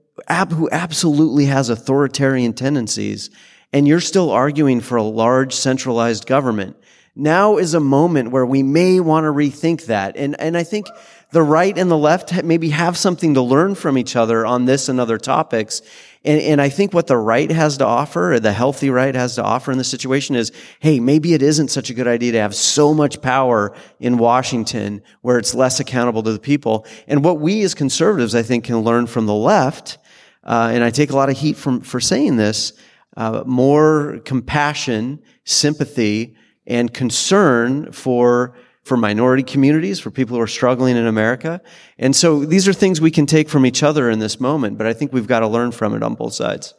who 0.51 0.69
absolutely 0.71 1.47
has 1.47 1.69
authoritarian 1.69 2.53
tendencies, 2.53 3.31
and 3.73 3.89
you're 3.89 4.01
still 4.01 4.31
arguing 4.31 4.81
for 4.81 4.97
a 4.97 5.03
large 5.03 5.53
centralized 5.53 6.27
government. 6.27 6.77
Now 7.15 7.59
is 7.59 7.75
a 7.75 7.81
moment 7.81 8.31
where 8.31 8.47
we 8.47 8.63
may 8.63 8.99
want 9.01 9.25
to 9.25 9.33
rethink 9.33 9.87
that. 9.87 10.17
And, 10.17 10.41
and 10.41 10.57
I 10.57 10.65
think 10.65 10.87
the 11.33 11.43
right 11.43 11.76
and 11.76 11.91
the 11.91 11.99
left 11.99 12.45
maybe 12.45 12.68
have 12.70 12.97
something 12.97 13.35
to 13.35 13.41
learn 13.41 13.74
from 13.74 13.99
each 13.99 14.16
other 14.16 14.47
on 14.47 14.66
this 14.66 14.89
and 14.89 15.01
other 15.01 15.18
topics. 15.18 15.83
And, 16.24 16.41
and 16.41 16.61
I 16.61 16.68
think 16.68 16.93
what 16.93 17.07
the 17.07 17.16
right 17.16 17.51
has 17.51 17.78
to 17.78 17.87
offer, 17.87 18.35
or 18.35 18.41
the 18.41 18.53
healthy 18.53 18.91
right 18.91 19.14
has 19.14 19.35
to 19.37 19.43
offer 19.43 19.72
in 19.72 19.78
this 19.78 19.89
situation 19.89 20.37
is, 20.37 20.53
hey, 20.78 21.01
maybe 21.01 21.33
it 21.33 21.43
isn't 21.43 21.68
such 21.68 21.91
a 21.91 21.95
good 21.95 22.07
idea 22.07 22.33
to 22.33 22.39
have 22.39 22.55
so 22.55 22.95
much 22.95 23.20
power 23.22 23.74
in 23.99 24.18
Washington 24.18 25.03
where 25.22 25.39
it's 25.39 25.55
less 25.55 25.80
accountable 25.80 26.22
to 26.22 26.33
the 26.33 26.39
people. 26.39 26.87
And 27.09 27.24
what 27.24 27.41
we 27.41 27.62
as 27.62 27.74
conservatives, 27.74 28.35
I 28.35 28.43
think, 28.43 28.64
can 28.64 28.80
learn 28.80 29.07
from 29.07 29.26
the 29.26 29.35
left, 29.35 29.99
uh, 30.45 30.70
and 30.72 30.85
I 30.85 30.91
take 30.91 31.11
a 31.11 31.16
lot 31.16 31.30
of 31.30 31.39
heat 31.39 31.57
from, 31.57 31.80
for 31.80 31.99
saying 31.99 32.37
this, 32.37 32.74
uh, 33.16 33.43
more 33.47 34.20
compassion, 34.24 35.22
sympathy, 35.45 36.37
and 36.66 36.93
concern 36.93 37.91
for 37.91 38.55
for 38.83 38.97
minority 38.97 39.43
communities, 39.43 40.01
for 40.01 40.11
people 40.11 40.37
who 40.37 40.43
are 40.43 40.49
struggling 40.49 40.97
in 40.97 41.07
America. 41.07 41.61
And 41.99 42.14
so 42.16 42.45
these 42.45 42.66
are 42.66 42.72
things 42.72 43.01
we 43.01 43.11
can 43.11 43.26
take 43.26 43.49
from 43.49 43.64
each 43.64 43.83
other 43.83 44.11
in 44.11 44.18
this 44.18 44.41
moment, 44.41 44.76
but 44.76 44.87
I 44.87 44.93
think 44.93 45.12
we've 45.12 45.28
got 45.28 45.41
to 45.41 45.49
learn 45.49 45.70
from 45.70 45.95
it 45.95 46.03
on 46.03 46.14
both 46.14 46.35
sides. 46.35 46.74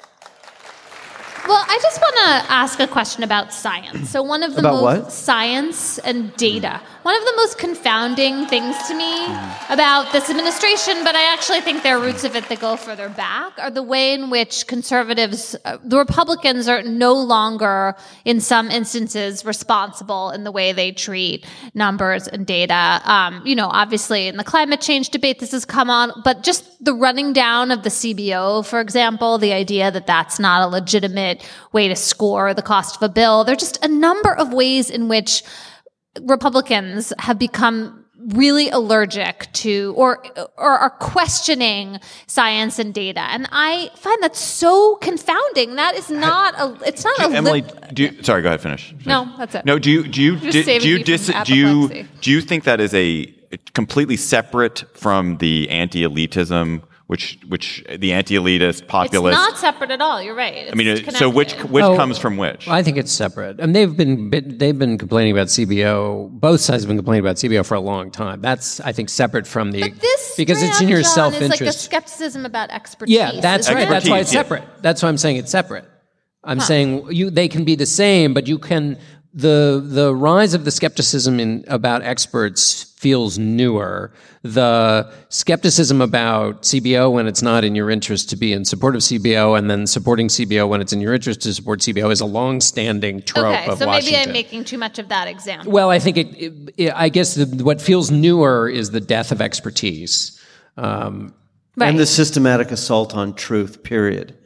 Well, 1.48 1.64
I 1.68 1.80
just 1.82 2.02
want 2.02 2.13
to 2.24 2.52
ask 2.52 2.80
a 2.80 2.88
question 2.88 3.24
about 3.24 3.54
science. 3.54 4.10
So, 4.10 4.22
one 4.24 4.44
of 4.44 4.54
the 4.54 4.60
About 4.60 4.74
most 4.82 5.04
what? 5.04 5.12
science 5.12 6.00
and 6.00 6.36
data. 6.36 6.82
One 7.04 7.18
of 7.18 7.26
the 7.26 7.34
most 7.36 7.58
confounding 7.58 8.46
things 8.46 8.78
to 8.88 8.96
me 8.96 9.26
about 9.70 10.14
this 10.14 10.30
administration, 10.30 11.04
but 11.04 11.16
I 11.16 11.34
actually 11.34 11.60
think 11.60 11.84
there 11.84 11.98
are 11.98 12.02
roots 12.02 12.24
of 12.24 12.36
it 12.36 12.48
that 12.48 12.60
go 12.62 12.78
further 12.78 13.10
back, 13.10 13.60
are 13.60 13.70
the 13.70 13.84
way 13.84 14.14
in 14.14 14.30
which 14.30 14.68
conservatives, 14.68 15.54
uh, 15.66 15.78
the 15.84 15.98
Republicans, 15.98 16.70
are 16.70 16.82
no 16.82 17.14
longer, 17.14 17.96
in 18.24 18.40
some 18.40 18.72
instances, 18.72 19.44
responsible 19.44 20.30
in 20.32 20.46
the 20.46 20.52
way 20.52 20.72
they 20.72 20.94
treat 20.94 21.46
numbers 21.74 22.30
and 22.30 22.48
data. 22.48 23.02
Um, 23.04 23.42
you 23.46 23.56
know, 23.56 23.68
obviously, 23.68 24.28
in 24.28 24.38
the 24.38 24.46
climate 24.46 24.80
change 24.80 25.10
debate, 25.10 25.40
this 25.40 25.52
has 25.52 25.66
come 25.66 25.90
on, 25.90 26.14
but 26.24 26.42
just 26.42 26.64
the 26.84 26.94
running 26.94 27.34
down 27.34 27.72
of 27.72 27.84
the 27.84 27.90
CBO, 27.90 28.66
for 28.66 28.80
example, 28.80 29.38
the 29.38 29.52
idea 29.52 29.92
that 29.92 30.08
that's 30.08 30.40
not 30.40 30.62
a 30.62 30.68
legitimate 30.68 31.46
way 31.74 31.88
to 31.90 31.96
score 32.14 32.54
the 32.54 32.62
cost 32.74 32.96
of 32.98 33.02
a 33.10 33.12
bill. 33.20 33.44
There 33.44 33.54
are 33.54 33.64
just 33.68 33.84
a 33.84 33.88
number 33.88 34.34
of 34.44 34.54
ways 34.54 34.90
in 34.90 35.08
which 35.14 35.44
Republicans 36.22 37.12
have 37.20 37.38
become 37.40 38.04
really 38.42 38.70
allergic 38.70 39.52
to 39.52 39.94
or 39.98 40.24
or 40.58 40.74
are 40.84 40.92
questioning 40.92 42.00
science 42.28 42.80
and 42.80 42.94
data 42.94 43.20
and 43.20 43.50
i 43.52 43.90
find 43.98 44.24
that 44.24 44.34
so 44.34 44.96
confounding 45.02 45.76
that 45.76 45.94
is 45.96 46.10
not 46.10 46.54
a 46.58 46.66
it's 46.88 47.04
not 47.04 47.20
a 47.20 47.28
li- 47.28 47.36
Emily, 47.36 47.62
do 47.92 48.04
you, 48.04 48.24
sorry, 48.24 48.42
go 48.42 48.48
ahead, 48.48 48.62
finish. 48.62 48.96
No, 49.06 49.20
that's 49.38 49.56
it. 49.56 49.66
No, 49.66 49.78
do 49.78 49.92
you 49.92 50.08
do 50.08 50.22
you 50.22 50.38
do, 50.38 50.52
do 50.64 50.72
you 50.72 50.98
you 50.98 51.04
dis, 51.04 51.32
do 51.44 51.54
you 51.54 52.06
do 52.22 52.32
you 52.32 52.40
think 52.40 52.64
that 52.64 52.80
is 52.80 52.94
a 52.94 53.26
completely 53.74 54.18
separate 54.18 54.86
from 54.94 55.38
the 55.38 55.70
anti-elitism, 55.70 56.82
which 57.14 57.26
which 57.54 57.66
the 58.06 58.12
anti-elitist 58.20 58.88
populist. 58.88 59.38
it's 59.40 59.50
not 59.52 59.58
separate 59.68 59.92
at 59.98 60.02
all 60.02 60.18
you're 60.26 60.40
right 60.46 60.68
I 60.72 60.76
mean, 60.80 60.88
It's 60.88 61.20
so 61.24 61.30
which 61.40 61.54
which 61.76 61.84
Oh, 61.90 61.96
comes 62.02 62.18
from 62.24 62.34
which? 62.44 62.68
I 62.68 62.82
think 62.86 62.96
it's 63.02 63.12
separate, 63.24 63.56
and 63.62 63.70
they've 63.76 63.96
been 64.02 64.30
they've 64.62 64.80
been 64.86 64.98
complaining 64.98 65.32
about 65.38 65.48
CBO. 65.56 65.96
Both 66.48 66.62
sides 66.68 66.82
have 66.84 66.88
been 66.92 66.98
complaining 67.04 67.24
about 67.28 67.36
CBO 67.42 67.62
for 67.70 67.76
a 67.76 67.86
long 67.92 68.06
time. 68.10 68.38
That's 68.42 68.68
I 68.90 68.92
think 68.98 69.08
separate 69.10 69.46
from 69.56 69.66
the 69.76 69.82
but 69.82 70.00
this 70.08 70.24
because 70.42 70.60
it's 70.66 70.80
in 70.82 70.88
your 70.96 71.04
John, 71.04 71.18
self 71.20 71.34
is 71.42 71.50
like 71.50 71.62
a 71.62 71.72
skepticism 71.72 72.42
about 72.52 72.68
expertise 72.80 73.16
Yeah, 73.16 73.30
that's 73.48 73.68
isn't 73.68 73.76
right. 73.76 73.88
it? 73.88 73.90
That's 73.96 74.10
why 74.10 74.20
it's 74.24 74.34
Expertise, 74.34 74.34
yeah. 74.34 74.58
separate. 74.60 74.82
That's 74.86 75.00
why 75.04 75.10
I'm 75.10 75.18
saying 75.24 75.38
it's 75.38 75.52
separate. 75.52 75.86
I'm 76.44 76.60
saying 76.60 76.90
you 77.20 77.30
they 77.40 77.48
can 77.48 77.64
be 77.72 77.76
the 77.76 77.86
same, 78.04 78.34
but 78.34 78.48
you 78.48 78.58
can 78.70 78.98
the 79.34 79.84
the 79.84 80.16
rise 80.16 80.54
of 80.54 80.64
the 80.64 80.72
skepticism 80.72 81.40
in 81.40 81.64
about 81.68 82.04
experts 82.04 82.84
feels 82.98 83.38
newer. 83.38 84.14
The 84.44 85.12
skepticism 85.30 86.02
about 86.02 86.62
CBO 86.62 87.12
when 87.12 87.28
it's 87.28 87.42
not 87.42 87.64
in 87.64 87.76
your 87.76 87.90
interest 87.90 88.30
to 88.30 88.36
be 88.36 88.54
in 88.54 88.64
support 88.64 88.96
of 88.96 89.02
CBO, 89.02 89.58
and 89.58 89.70
then 89.70 89.88
supporting 89.88 90.28
CBO 90.28 90.70
when 90.70 90.82
it's 90.82 90.94
in 90.94 91.02
your 91.02 91.14
interest 91.14 91.42
to 91.42 91.54
support 91.54 91.80
CBO 91.80 92.12
is 92.12 92.22
a 92.22 92.26
long-standing 92.26 93.24
trope 93.24 93.46
okay 93.46 93.68
of 93.68 93.80
so 93.80 93.88
maybe 93.88 94.16
i'm 94.16 94.32
making 94.32 94.64
too 94.64 94.78
much 94.78 95.00
of 95.00 95.10
that 95.10 95.28
example 95.28 95.72
Well, 95.72 95.90
I 95.90 96.00
think 96.00 96.18
it. 96.18 96.28
it, 96.38 96.54
it 96.78 96.94
I 96.96 97.10
guess 97.10 97.36
the, 97.36 97.64
what 97.64 97.82
feels 97.82 98.12
newer 98.12 98.70
is 98.70 98.92
the 98.92 99.02
death 99.02 99.32
of 99.32 99.42
expertise. 99.42 100.40
Um, 100.78 101.34
right 101.76 101.90
And 101.90 102.00
the 102.00 102.06
systematic 102.06 102.72
assault 102.72 103.16
on 103.16 103.34
truth, 103.34 103.84
period. 103.84 104.38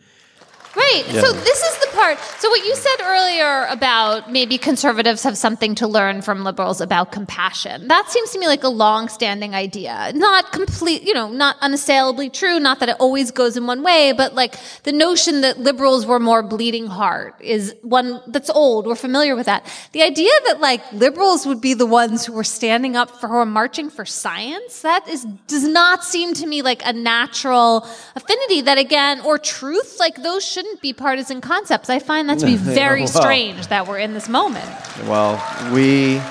Right. 0.77 1.03
So 1.07 1.33
this 1.33 1.63
is 1.63 1.77
the 1.79 1.87
part. 1.93 2.19
So 2.37 2.49
what 2.49 2.63
you 2.63 2.75
said 2.75 2.97
earlier 3.01 3.65
about 3.65 4.31
maybe 4.31 4.59
conservatives 4.59 5.23
have 5.23 5.35
something 5.35 5.73
to 5.75 5.87
learn 5.87 6.21
from 6.21 6.43
liberals 6.43 6.81
about 6.81 7.11
compassion. 7.11 7.87
That 7.87 8.11
seems 8.11 8.29
to 8.31 8.39
me 8.39 8.45
like 8.45 8.63
a 8.63 8.69
long-standing 8.69 9.55
idea. 9.55 10.11
Not 10.13 10.51
complete, 10.51 11.01
you 11.01 11.15
know, 11.15 11.29
not 11.29 11.55
unassailably 11.61 12.29
true, 12.29 12.59
not 12.59 12.79
that 12.79 12.89
it 12.89 12.95
always 12.99 13.31
goes 13.31 13.57
in 13.57 13.65
one 13.65 13.81
way, 13.81 14.13
but 14.15 14.35
like 14.35 14.53
the 14.83 14.91
notion 14.91 15.41
that 15.41 15.57
liberals 15.57 16.05
were 16.05 16.19
more 16.19 16.43
bleeding 16.43 16.85
heart 16.85 17.33
is 17.41 17.73
one 17.81 18.21
that's 18.27 18.51
old. 18.51 18.85
We're 18.85 18.95
familiar 18.95 19.35
with 19.35 19.47
that. 19.47 19.65
The 19.93 20.03
idea 20.03 20.31
that 20.45 20.61
like 20.61 20.81
liberals 20.93 21.47
would 21.47 21.59
be 21.59 21.73
the 21.73 21.87
ones 21.87 22.27
who 22.27 22.33
were 22.33 22.43
standing 22.43 22.95
up 22.95 23.09
for 23.19 23.27
who 23.27 23.37
are 23.37 23.45
marching 23.47 23.89
for 23.89 24.05
science, 24.05 24.81
that 24.81 25.07
is 25.07 25.25
does 25.47 25.67
not 25.67 26.03
seem 26.03 26.35
to 26.35 26.45
me 26.45 26.61
like 26.61 26.83
a 26.85 26.93
natural 26.93 27.87
affinity 28.15 28.61
that 28.61 28.77
again 28.77 29.21
or 29.21 29.39
truth, 29.39 29.97
like 29.99 30.21
those 30.21 30.45
shouldn't 30.45 30.66
be 30.81 30.93
partisan 30.93 31.41
concepts. 31.41 31.89
I 31.89 31.99
find 31.99 32.29
that 32.29 32.39
to 32.39 32.45
be 32.45 32.55
very 32.81 33.01
Well. 33.01 33.07
strange 33.21 33.67
that 33.67 33.87
we're 33.87 33.99
in 33.99 34.13
this 34.13 34.29
moment. 34.29 34.69
Well, 35.03 35.35
we 35.73 36.21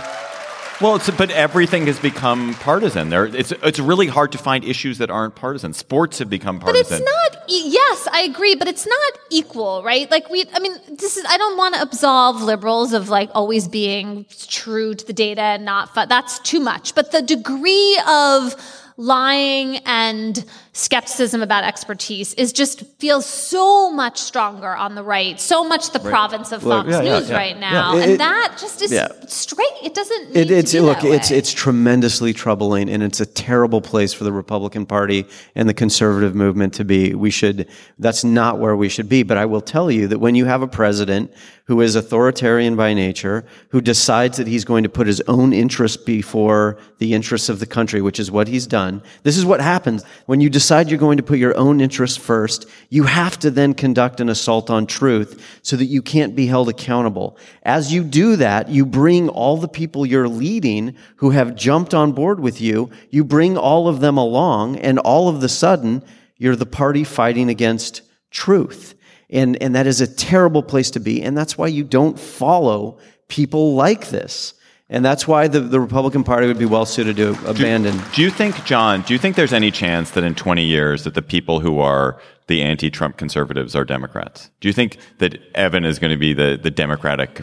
Well, 0.80 0.96
it's, 0.96 1.08
but 1.10 1.30
everything 1.30 1.86
has 1.86 1.98
become 1.98 2.52
partisan. 2.60 3.08
There, 3.08 3.24
it's 3.24 3.50
it's 3.52 3.78
really 3.78 4.08
hard 4.08 4.32
to 4.32 4.38
find 4.38 4.62
issues 4.64 4.98
that 4.98 5.10
aren't 5.10 5.34
partisan. 5.34 5.72
Sports 5.72 6.18
have 6.18 6.28
become 6.28 6.60
partisan. 6.60 6.98
But 6.98 7.00
it's 7.00 7.32
not. 7.32 7.42
Yes, 7.48 8.08
I 8.12 8.22
agree, 8.22 8.56
but 8.56 8.68
it's 8.68 8.86
not 8.86 9.12
equal, 9.30 9.82
right? 9.84 10.10
Like 10.10 10.28
we. 10.28 10.44
I 10.52 10.58
mean, 10.58 10.76
this 10.90 11.16
is. 11.16 11.24
I 11.28 11.38
don't 11.38 11.56
want 11.56 11.76
to 11.76 11.80
absolve 11.82 12.42
liberals 12.42 12.92
of 12.92 13.08
like 13.08 13.30
always 13.34 13.68
being 13.68 14.26
true 14.48 14.94
to 14.94 15.06
the 15.06 15.12
data 15.14 15.40
and 15.40 15.64
not. 15.64 15.94
That's 15.94 16.40
too 16.40 16.60
much. 16.60 16.94
But 16.94 17.10
the 17.12 17.22
degree 17.22 17.98
of 18.06 18.54
lying 18.96 19.76
and 19.84 20.44
skepticism 20.72 21.42
about 21.42 21.64
expertise 21.64 22.32
is 22.34 22.52
just 22.52 22.82
feels 22.98 23.26
so 23.26 23.90
much 23.90 24.18
stronger 24.18 24.74
on 24.74 24.94
the 24.94 25.02
right, 25.02 25.40
so 25.40 25.64
much 25.64 25.90
the 25.90 25.98
province 25.98 26.52
of 26.52 26.62
Fox 26.62 26.88
yeah, 26.90 27.02
yeah, 27.02 27.18
News 27.18 27.30
yeah, 27.30 27.36
right 27.36 27.58
now, 27.58 27.94
yeah. 27.94 27.98
It- 27.98 28.02
and 28.04 28.12
it- 28.12 28.18
that 28.18 28.56
just 28.60 28.82
is 28.82 28.92
yeah. 28.92 29.08
straight. 29.26 29.66
It 29.82 29.94
doesn't. 29.94 30.34
Need 30.34 30.36
It, 30.36 30.50
it's 30.50 30.74
look, 30.74 31.04
it's 31.04 31.30
it's 31.30 31.52
tremendously 31.52 32.32
troubling, 32.32 32.88
and 32.88 33.02
it's 33.02 33.20
a 33.20 33.26
terrible 33.26 33.80
place 33.80 34.12
for 34.12 34.24
the 34.24 34.32
Republican 34.32 34.86
Party 34.86 35.26
and 35.54 35.68
the 35.68 35.74
conservative 35.74 36.34
movement 36.34 36.72
to 36.74 36.84
be. 36.84 37.14
We 37.14 37.30
should. 37.30 37.68
That's 37.98 38.24
not 38.24 38.58
where 38.58 38.76
we 38.76 38.88
should 38.88 39.08
be. 39.08 39.22
But 39.22 39.36
I 39.36 39.46
will 39.46 39.60
tell 39.60 39.90
you 39.90 40.08
that 40.08 40.18
when 40.18 40.34
you 40.34 40.44
have 40.46 40.62
a 40.62 40.68
president 40.68 41.32
who 41.66 41.80
is 41.80 41.96
authoritarian 41.96 42.76
by 42.76 42.94
nature, 42.94 43.44
who 43.70 43.80
decides 43.80 44.36
that 44.38 44.46
he's 44.46 44.64
going 44.64 44.84
to 44.84 44.88
put 44.88 45.06
his 45.06 45.20
own 45.22 45.52
interests 45.52 45.96
before 45.96 46.78
the 46.98 47.12
interests 47.12 47.48
of 47.48 47.58
the 47.58 47.66
country, 47.66 48.00
which 48.00 48.20
is 48.20 48.30
what 48.30 48.46
he's 48.46 48.66
done. 48.66 48.85
This 49.22 49.36
is 49.36 49.44
what 49.44 49.60
happens 49.60 50.04
when 50.26 50.40
you 50.40 50.50
decide 50.50 50.88
you're 50.88 50.98
going 50.98 51.16
to 51.16 51.22
put 51.22 51.38
your 51.38 51.56
own 51.56 51.80
interests 51.80 52.16
first. 52.16 52.66
You 52.88 53.04
have 53.04 53.38
to 53.40 53.50
then 53.50 53.74
conduct 53.74 54.20
an 54.20 54.28
assault 54.28 54.70
on 54.70 54.86
truth 54.86 55.60
so 55.62 55.76
that 55.76 55.86
you 55.86 56.02
can't 56.02 56.34
be 56.34 56.46
held 56.46 56.68
accountable. 56.68 57.36
As 57.62 57.92
you 57.92 58.02
do 58.04 58.36
that, 58.36 58.68
you 58.68 58.86
bring 58.86 59.28
all 59.28 59.56
the 59.56 59.68
people 59.68 60.06
you're 60.06 60.28
leading 60.28 60.96
who 61.16 61.30
have 61.30 61.56
jumped 61.56 61.94
on 61.94 62.12
board 62.12 62.40
with 62.40 62.60
you, 62.60 62.90
you 63.10 63.24
bring 63.24 63.56
all 63.56 63.88
of 63.88 64.00
them 64.00 64.16
along, 64.16 64.76
and 64.76 64.98
all 64.98 65.28
of 65.28 65.40
the 65.40 65.48
sudden, 65.48 66.02
you're 66.36 66.56
the 66.56 66.66
party 66.66 67.04
fighting 67.04 67.48
against 67.48 68.02
truth. 68.30 68.94
And, 69.30 69.60
and 69.62 69.74
that 69.74 69.86
is 69.86 70.00
a 70.00 70.06
terrible 70.06 70.62
place 70.62 70.90
to 70.92 71.00
be. 71.00 71.22
And 71.22 71.36
that's 71.36 71.58
why 71.58 71.66
you 71.66 71.82
don't 71.84 72.18
follow 72.18 72.98
people 73.28 73.74
like 73.74 74.08
this. 74.08 74.54
And 74.88 75.04
that's 75.04 75.26
why 75.26 75.48
the, 75.48 75.60
the 75.60 75.80
Republican 75.80 76.22
Party 76.22 76.46
would 76.46 76.58
be 76.58 76.64
well 76.64 76.86
suited 76.86 77.16
to 77.16 77.30
abandon. 77.48 78.00
Do 78.14 78.22
you 78.22 78.30
think, 78.30 78.64
John, 78.64 79.02
do 79.02 79.14
you 79.14 79.18
think 79.18 79.34
there's 79.34 79.52
any 79.52 79.72
chance 79.72 80.12
that 80.12 80.22
in 80.22 80.36
20 80.36 80.64
years 80.64 81.02
that 81.04 81.14
the 81.14 81.22
people 81.22 81.58
who 81.58 81.80
are 81.80 82.20
the 82.46 82.62
anti-Trump 82.62 83.16
conservatives 83.16 83.74
are 83.74 83.84
Democrats? 83.84 84.50
Do 84.60 84.68
you 84.68 84.72
think 84.72 84.98
that 85.18 85.38
Evan 85.56 85.84
is 85.84 85.98
going 85.98 86.12
to 86.12 86.16
be 86.16 86.34
the, 86.34 86.58
the 86.62 86.70
Democratic 86.70 87.42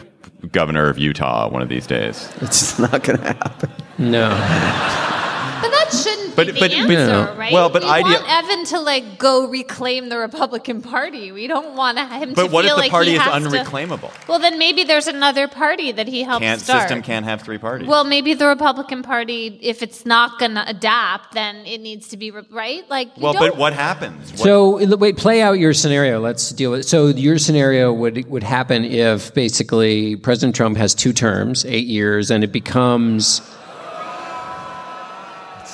governor 0.52 0.88
of 0.88 0.96
Utah 0.96 1.50
one 1.50 1.60
of 1.60 1.68
these 1.68 1.86
days? 1.86 2.32
It's 2.40 2.78
not 2.78 3.02
going 3.02 3.18
to 3.18 3.24
happen. 3.24 3.70
No. 3.98 5.10
But 5.84 5.92
that 5.92 5.96
shouldn't 6.02 6.36
But- 6.36 6.46
be 6.46 6.52
the 6.52 6.60
but- 6.60 6.72
answer, 6.72 7.06
no. 7.06 7.34
right? 7.38 7.52
Well, 7.52 7.68
but 7.68 7.82
we 7.82 7.88
idea- 7.88 8.20
want 8.20 8.44
Evan 8.44 8.64
to 8.66 8.80
like 8.80 9.18
go 9.18 9.46
reclaim 9.46 10.08
the 10.08 10.18
Republican 10.18 10.82
Party. 10.82 11.32
We 11.32 11.46
don't 11.46 11.74
want 11.76 11.98
him 11.98 12.32
But 12.34 12.46
to 12.46 12.50
what 12.52 12.64
if 12.64 12.70
the 12.72 12.76
like 12.76 12.90
party 12.90 13.10
he 13.10 13.16
is 13.16 13.22
has 13.22 13.42
to- 13.42 13.48
unreclaimable? 13.48 14.10
Well, 14.28 14.38
then 14.38 14.58
maybe 14.58 14.84
there's 14.84 15.06
another 15.06 15.48
party 15.48 15.92
that 15.92 16.08
he 16.08 16.22
helps 16.22 16.42
Can't 16.42 16.60
start. 16.60 16.82
system 16.82 17.02
can't 17.02 17.24
have 17.24 17.42
three 17.42 17.58
parties. 17.58 17.86
Well, 17.88 18.04
maybe 18.04 18.34
the 18.34 18.46
Republican 18.46 19.02
Party, 19.02 19.58
if 19.62 19.82
it's 19.82 20.04
not 20.06 20.38
going 20.38 20.54
to 20.54 20.68
adapt, 20.68 21.34
then 21.34 21.56
it 21.66 21.80
needs 21.80 22.08
to 22.08 22.16
be 22.16 22.30
re- 22.30 22.42
right. 22.50 22.82
Like, 22.90 23.08
you 23.16 23.22
well, 23.22 23.34
but 23.34 23.48
don't- 23.48 23.56
what 23.58 23.72
happens? 23.72 24.30
What- 24.32 24.40
So 24.40 24.96
wait, 24.96 25.16
play 25.16 25.42
out 25.42 25.58
your 25.58 25.72
scenario. 25.74 26.20
Let's 26.20 26.50
deal 26.50 26.70
with. 26.72 26.84
So 26.86 27.06
your 27.08 27.38
scenario 27.38 27.92
would 27.92 28.28
would 28.30 28.42
happen 28.42 28.84
if 28.84 29.32
basically 29.34 30.16
President 30.16 30.54
Trump 30.56 30.76
has 30.76 30.94
two 30.94 31.12
terms, 31.12 31.64
eight 31.68 31.86
years, 31.86 32.30
and 32.30 32.42
it 32.44 32.52
becomes 32.52 33.40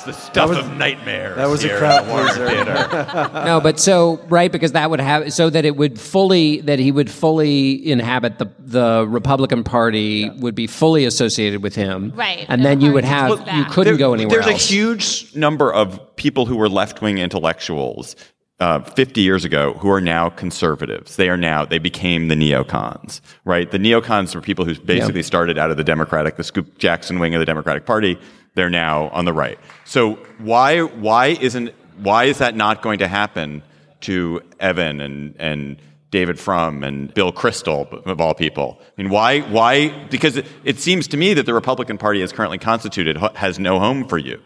it's 0.07 0.17
the 0.17 0.25
stuff 0.25 0.51
of 0.51 0.77
nightmares. 0.77 1.35
that 1.37 1.47
was 1.47 1.63
a 1.63 1.77
crowd 1.77 2.05
at 2.05 2.35
pleaser. 2.35 2.47
Theater. 2.47 3.31
no, 3.45 3.59
but 3.61 3.79
so 3.79 4.17
right 4.29 4.51
because 4.51 4.71
that 4.73 4.89
would 4.89 4.99
have 4.99 5.31
so 5.33 5.49
that 5.49 5.65
it 5.65 5.75
would 5.75 5.99
fully 5.99 6.61
that 6.61 6.79
he 6.79 6.91
would 6.91 7.09
fully 7.09 7.89
inhabit 7.91 8.39
the 8.39 8.47
the 8.59 9.05
Republican 9.07 9.63
Party 9.63 10.29
would 10.31 10.55
be 10.55 10.67
fully 10.67 11.05
associated 11.05 11.61
with 11.63 11.75
him, 11.75 12.11
Right, 12.15 12.39
And 12.39 12.49
and 12.49 12.65
then 12.65 12.81
you 12.81 12.91
would 12.93 13.03
have 13.03 13.39
keep 13.39 13.53
you 13.53 13.65
couldn't 13.65 13.93
There- 13.93 13.97
go 14.07 14.13
anywhere 14.13 14.41
There's 14.41 14.51
else. 14.53 14.69
a 14.69 14.73
huge 14.73 15.35
number 15.35 15.71
of 15.73 16.15
people 16.15 16.45
who 16.45 16.55
were 16.55 16.69
left 16.69 17.01
wing 17.01 17.17
intellectuals 17.17 18.15
uh, 18.59 18.79
50 18.79 19.21
years 19.21 19.43
ago 19.43 19.73
who 19.79 19.89
are 19.89 19.99
now 20.01 20.29
conservatives. 20.29 21.15
They 21.15 21.29
are 21.29 21.37
now, 21.37 21.65
they 21.65 21.79
became 21.79 22.27
the 22.27 22.35
neocons, 22.35 23.19
right? 23.43 23.69
The 23.71 23.79
neocons 23.79 24.35
were 24.35 24.41
people 24.41 24.65
who 24.65 24.79
basically 24.79 25.23
started 25.23 25.57
out 25.57 25.71
of 25.71 25.77
the 25.77 25.83
Democratic, 25.83 26.35
the 26.35 26.43
Scoop 26.43 26.77
Jackson 26.77 27.17
wing 27.17 27.33
of 27.33 27.39
the 27.39 27.45
Democratic 27.45 27.87
Party. 27.87 28.19
They're 28.53 28.69
now 28.69 29.09
on 29.09 29.25
the 29.25 29.33
right. 29.33 29.57
So 29.85 30.15
why, 30.37 30.81
why 30.81 31.27
isn't, 31.27 31.73
why 31.97 32.25
is 32.25 32.39
that 32.39 32.55
not 32.55 32.81
going 32.81 32.99
to 32.99 33.07
happen 33.07 33.63
to 34.01 34.41
Evan 34.59 34.99
and, 34.99 35.35
and 35.39 35.77
David 36.11 36.37
Frum 36.37 36.83
and 36.83 37.13
Bill 37.13 37.31
Kristol, 37.31 38.05
of 38.05 38.19
all 38.19 38.33
people. 38.33 38.77
I 38.81 39.01
mean, 39.01 39.09
why? 39.09 39.39
Why? 39.39 40.07
Because 40.09 40.35
it, 40.35 40.45
it 40.65 40.79
seems 40.79 41.07
to 41.07 41.17
me 41.17 41.33
that 41.33 41.45
the 41.45 41.53
Republican 41.53 41.97
Party, 41.97 42.21
as 42.21 42.33
currently 42.33 42.57
constituted, 42.57 43.17
has 43.35 43.57
no 43.57 43.79
home 43.79 44.07
for 44.07 44.17
you, 44.17 44.41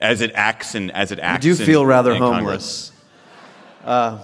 as 0.00 0.22
it 0.22 0.32
acts 0.34 0.74
and 0.74 0.90
as 0.92 1.12
it 1.12 1.18
acts. 1.18 1.44
I 1.44 1.50
acts. 1.50 1.58
do 1.58 1.62
in- 1.62 1.66
feel 1.66 1.84
rather 1.84 2.12
in 2.12 2.22
homeless. 2.22 2.92
Uh, 3.84 4.20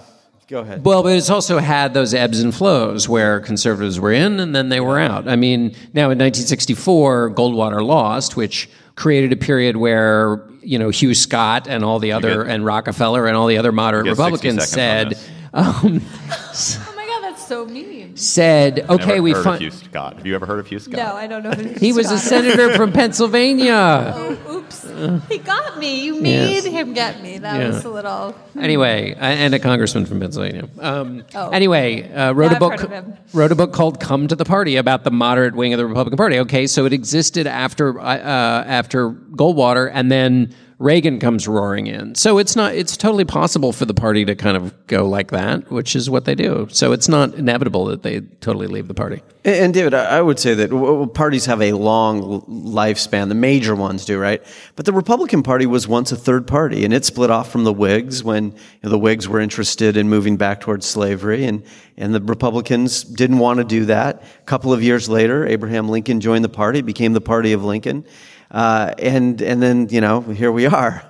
go 0.47 0.61
ahead. 0.61 0.83
Well, 0.83 1.03
but 1.03 1.13
it's 1.13 1.29
also 1.29 1.59
had 1.59 1.93
those 1.93 2.15
ebbs 2.15 2.41
and 2.41 2.53
flows 2.53 3.07
where 3.07 3.39
conservatives 3.39 3.99
were 3.99 4.11
in 4.11 4.39
and 4.39 4.55
then 4.55 4.69
they 4.69 4.79
were 4.79 4.99
out. 4.99 5.27
I 5.27 5.35
mean, 5.35 5.75
now 5.93 6.09
in 6.09 6.17
1964, 6.17 7.31
Goldwater 7.31 7.85
lost, 7.85 8.35
which 8.35 8.69
created 8.97 9.31
a 9.31 9.37
period 9.37 9.77
where 9.77 10.43
you 10.61 10.77
know 10.77 10.89
Hugh 10.89 11.13
Scott 11.13 11.67
and 11.69 11.85
all 11.85 11.99
the 11.99 12.11
other 12.11 12.43
get- 12.43 12.53
and 12.53 12.65
Rockefeller 12.65 13.27
and 13.27 13.37
all 13.37 13.47
the 13.47 13.57
other 13.57 13.71
moderate 13.71 14.07
You 14.07 14.15
get 14.15 14.17
60 14.17 14.47
Republicans 14.49 14.67
said 14.67 15.13
um, 15.53 16.01
oh 16.03 16.93
my 16.97 17.05
God, 17.07 17.21
that's 17.21 17.47
so 17.47 17.65
mean. 17.65 17.96
Said 18.17 18.77
Never 18.77 18.93
okay, 18.93 19.19
we 19.19 19.31
heard 19.31 19.39
of 19.39 19.43
find 19.45 19.61
Hugh 19.61 19.71
Scott. 19.71 20.15
Have 20.17 20.25
you 20.25 20.35
ever 20.35 20.45
heard 20.45 20.59
of 20.59 20.67
Hugh 20.67 20.79
Scott? 20.79 20.95
No, 20.97 21.15
I 21.15 21.27
don't 21.27 21.43
know 21.43 21.51
who 21.51 21.69
he 21.79 21.93
was 21.93 22.11
a 22.11 22.17
senator 22.17 22.75
from 22.75 22.91
Pennsylvania. 22.91 24.13
Oh, 24.47 24.55
oops. 24.57 24.85
He 25.29 25.37
got 25.37 25.77
me. 25.77 26.01
You 26.03 26.15
Yes. 26.23 26.63
made 26.65 26.71
him 26.73 26.93
get 26.93 27.21
me. 27.21 27.37
That 27.37 27.59
Yeah. 27.59 27.67
was 27.67 27.85
a 27.85 27.89
little. 27.89 28.35
Anyway, 28.59 29.15
and 29.19 29.53
a 29.53 29.59
congressman 29.59 30.05
from 30.05 30.19
Pennsylvania. 30.19 30.67
Um, 30.79 31.23
Oh. 31.35 31.49
Anyway, 31.49 32.11
uh, 32.11 32.33
wrote 32.33 32.45
Yeah, 32.45 32.51
a 32.51 32.53
I've 32.55 32.59
book. 32.59 32.71
heard 32.73 32.83
of 32.83 32.91
him. 32.91 33.13
Wrote 33.33 33.51
a 33.51 33.55
book 33.55 33.71
called 33.73 33.99
"Come 33.99 34.27
to 34.27 34.35
the 34.35 34.45
Party" 34.45 34.75
about 34.75 35.03
the 35.03 35.11
moderate 35.11 35.55
wing 35.55 35.73
of 35.73 35.77
the 35.77 35.85
Republican 35.85 36.17
Party. 36.17 36.39
Okay, 36.39 36.65
so 36.67 36.85
it 36.85 36.93
existed 36.93 37.45
after 37.47 37.99
uh, 37.99 38.03
uh, 38.03 38.63
after 38.67 39.11
Goldwater, 39.11 39.89
and 39.93 40.11
then 40.11 40.53
Reagan 40.79 41.19
comes 41.19 41.47
roaring 41.47 41.87
in. 41.87 42.13
So 42.13 42.37
it's 42.37 42.55
not. 42.55 42.75
It's 42.75 42.95
totally 42.95 43.25
possible 43.25 43.73
for 43.73 43.85
the 43.85 43.95
party 43.95 44.25
to 44.25 44.35
kind 44.35 44.55
of 44.55 44.85
go 44.85 45.09
like 45.09 45.31
that, 45.31 45.71
which 45.71 45.95
is 45.95 46.07
what 46.07 46.25
they 46.25 46.35
do. 46.35 46.67
So 46.69 46.91
it's 46.91 47.09
not 47.09 47.33
inevitable 47.33 47.85
that 47.85 48.03
they 48.03 48.21
totally 48.41 48.67
leave 48.67 48.87
the 48.87 48.93
party. 48.93 49.23
And, 49.43 49.55
and 49.55 49.73
David, 49.73 49.95
I 49.95 50.21
would 50.21 50.37
say 50.37 50.53
that 50.53 51.11
parties 51.15 51.47
have 51.47 51.63
a 51.63 51.73
long 51.73 52.41
lifespan. 52.41 53.27
The 53.29 53.35
major 53.35 53.75
ones 53.75 54.05
do, 54.05 54.19
right? 54.19 54.43
But 54.75 54.85
the 54.85 54.93
Republican 54.93 55.41
Party 55.41 55.65
was 55.65 55.87
once 55.87 56.11
a 56.11 56.15
third 56.15 56.45
party, 56.45 56.85
and 56.85 56.93
it 56.93 57.05
split 57.05 57.31
off 57.31 57.51
from 57.51 57.63
the 57.63 57.73
Whigs 57.73 58.23
when 58.23 58.51
you 58.51 58.57
know, 58.83 58.89
the 58.89 58.99
Whigs 58.99 59.27
were 59.27 59.39
interested 59.39 59.97
in 59.97 60.09
moving 60.09 60.37
back 60.37 60.61
towards 60.61 60.85
slavery, 60.85 61.45
and 61.45 61.63
and 61.97 62.13
the 62.13 62.21
Republicans 62.21 63.03
didn't 63.03 63.39
want 63.39 63.57
to 63.57 63.63
do 63.63 63.85
that. 63.85 64.21
A 64.21 64.43
couple 64.43 64.71
of 64.71 64.83
years 64.83 65.09
later, 65.09 65.47
Abraham 65.47 65.89
Lincoln 65.89 66.21
joined 66.21 66.45
the 66.45 66.49
party, 66.49 66.81
became 66.81 67.13
the 67.13 67.21
party 67.21 67.53
of 67.53 67.63
Lincoln, 67.63 68.05
uh, 68.51 68.93
and 68.97 69.41
and 69.41 69.61
then 69.61 69.87
you 69.89 70.01
know 70.01 70.21
here 70.21 70.51
we 70.51 70.65
are. 70.65 71.03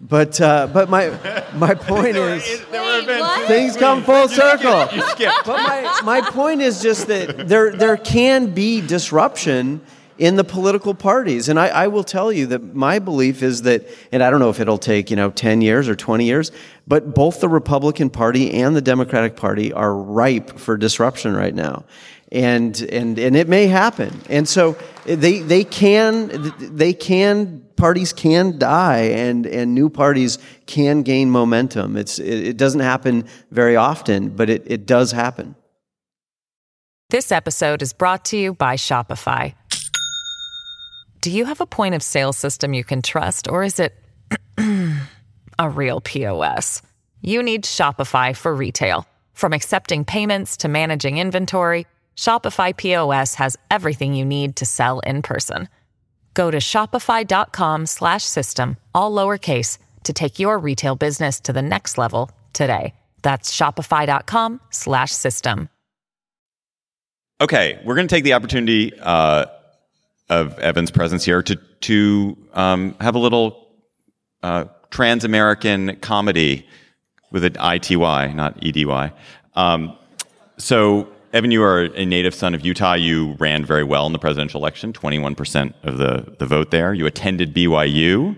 But 0.00 0.40
uh, 0.40 0.68
but 0.72 0.88
my 0.88 1.10
my 1.54 1.74
point 1.74 2.16
is. 2.16 2.64
Wait, 2.70 3.20
what? 3.20 3.48
Things 3.48 3.76
come 3.76 4.02
full 4.02 4.28
circle. 4.28 4.88
You 4.94 5.02
skipped. 5.10 5.46
But 5.46 5.58
my, 5.58 6.00
my 6.04 6.30
point 6.30 6.60
is 6.60 6.82
just 6.82 7.06
that 7.08 7.48
there, 7.48 7.72
there 7.72 7.96
can 7.96 8.54
be 8.54 8.80
disruption 8.80 9.80
in 10.16 10.36
the 10.36 10.44
political 10.44 10.94
parties. 10.94 11.48
And 11.48 11.58
I, 11.58 11.68
I 11.68 11.86
will 11.88 12.04
tell 12.04 12.32
you 12.32 12.46
that 12.46 12.74
my 12.74 12.98
belief 12.98 13.42
is 13.42 13.62
that, 13.62 13.88
and 14.12 14.22
I 14.22 14.30
don't 14.30 14.38
know 14.38 14.50
if 14.50 14.60
it'll 14.60 14.78
take, 14.78 15.10
you 15.10 15.16
know, 15.16 15.30
10 15.30 15.60
years 15.60 15.88
or 15.88 15.96
20 15.96 16.24
years, 16.24 16.52
but 16.86 17.14
both 17.14 17.40
the 17.40 17.48
Republican 17.48 18.10
Party 18.10 18.52
and 18.52 18.76
the 18.76 18.80
Democratic 18.80 19.36
Party 19.36 19.72
are 19.72 19.94
ripe 19.94 20.58
for 20.58 20.76
disruption 20.76 21.34
right 21.34 21.54
now. 21.54 21.84
And, 22.30 22.80
and, 22.82 23.18
and 23.18 23.36
it 23.36 23.48
may 23.48 23.66
happen. 23.66 24.20
And 24.28 24.48
so 24.48 24.76
they, 25.04 25.40
they 25.40 25.64
can, 25.64 26.52
they 26.58 26.92
can, 26.92 27.64
parties 27.76 28.12
can 28.12 28.58
die 28.58 29.00
and, 29.00 29.46
and 29.46 29.74
new 29.74 29.90
parties 29.90 30.38
can 30.66 31.02
gain 31.02 31.30
momentum. 31.30 31.96
It's, 31.96 32.18
it, 32.18 32.46
it 32.48 32.56
doesn't 32.56 32.80
happen 32.80 33.26
very 33.50 33.76
often, 33.76 34.30
but 34.30 34.50
it, 34.50 34.62
it 34.66 34.86
does 34.86 35.12
happen. 35.12 35.54
This 37.10 37.30
episode 37.30 37.82
is 37.82 37.92
brought 37.92 38.24
to 38.26 38.36
you 38.36 38.54
by 38.54 38.76
Shopify. 38.76 39.54
Do 41.20 41.30
you 41.30 41.44
have 41.44 41.60
a 41.60 41.66
point 41.66 41.94
of 41.94 42.02
sale 42.02 42.32
system 42.32 42.74
you 42.74 42.84
can 42.84 43.02
trust, 43.02 43.48
or 43.48 43.62
is 43.62 43.80
it 43.80 43.94
a 45.58 45.70
real 45.70 46.00
POS? 46.00 46.82
You 47.20 47.42
need 47.42 47.64
Shopify 47.64 48.36
for 48.36 48.54
retail. 48.54 49.06
From 49.32 49.52
accepting 49.52 50.04
payments 50.04 50.58
to 50.58 50.68
managing 50.68 51.18
inventory, 51.18 51.86
Shopify 52.16 52.76
POS 52.76 53.34
has 53.34 53.56
everything 53.70 54.14
you 54.14 54.24
need 54.24 54.56
to 54.56 54.66
sell 54.66 55.00
in 55.00 55.22
person. 55.22 55.68
Go 56.34 56.50
to 56.50 56.58
shopify.com 56.58 57.86
slash 57.86 58.24
system, 58.24 58.76
all 58.94 59.12
lowercase, 59.12 59.78
to 60.04 60.12
take 60.12 60.38
your 60.38 60.58
retail 60.58 60.96
business 60.96 61.40
to 61.40 61.52
the 61.52 61.62
next 61.62 61.98
level 61.98 62.30
today. 62.52 62.94
That's 63.22 63.56
shopify.com 63.56 64.60
slash 64.70 65.12
system. 65.12 65.68
Okay, 67.40 67.80
we're 67.84 67.94
going 67.94 68.06
to 68.06 68.14
take 68.14 68.24
the 68.24 68.34
opportunity 68.34 68.92
uh, 69.00 69.46
of 70.30 70.58
Evan's 70.58 70.90
presence 70.90 71.24
here 71.24 71.42
to 71.42 71.56
to 71.80 72.36
um, 72.54 72.96
have 73.00 73.14
a 73.14 73.18
little 73.18 73.68
uh, 74.42 74.64
trans-American 74.90 75.96
comedy 75.96 76.66
with 77.30 77.44
an 77.44 77.56
ITY, 77.60 78.32
not 78.32 78.56
EDY. 78.62 79.12
Um, 79.54 79.98
so, 80.56 81.08
Evan, 81.34 81.50
you 81.50 81.64
are 81.64 81.80
a 81.82 82.06
native 82.06 82.32
son 82.32 82.54
of 82.54 82.64
Utah. 82.64 82.94
You 82.94 83.32
ran 83.40 83.64
very 83.64 83.82
well 83.82 84.06
in 84.06 84.12
the 84.12 84.20
presidential 84.20 84.60
election, 84.60 84.92
21% 84.92 85.74
of 85.82 85.98
the, 85.98 86.32
the 86.38 86.46
vote 86.46 86.70
there. 86.70 86.94
You 86.94 87.06
attended 87.06 87.52
BYU. 87.52 88.36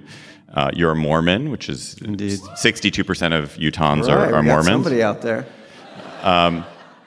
Uh, 0.54 0.70
you're 0.72 0.92
a 0.92 0.96
Mormon, 0.96 1.50
which 1.50 1.68
is 1.68 1.98
Indeed. 2.00 2.38
62% 2.40 3.38
of 3.38 3.52
Utahns 3.56 4.08
Right, 4.08 4.10
are, 4.10 4.18
are 4.20 4.26
we 4.26 4.32
got 4.32 4.44
Mormons. 4.44 4.66
somebody 4.68 5.02
out 5.02 5.20
there. 5.20 5.46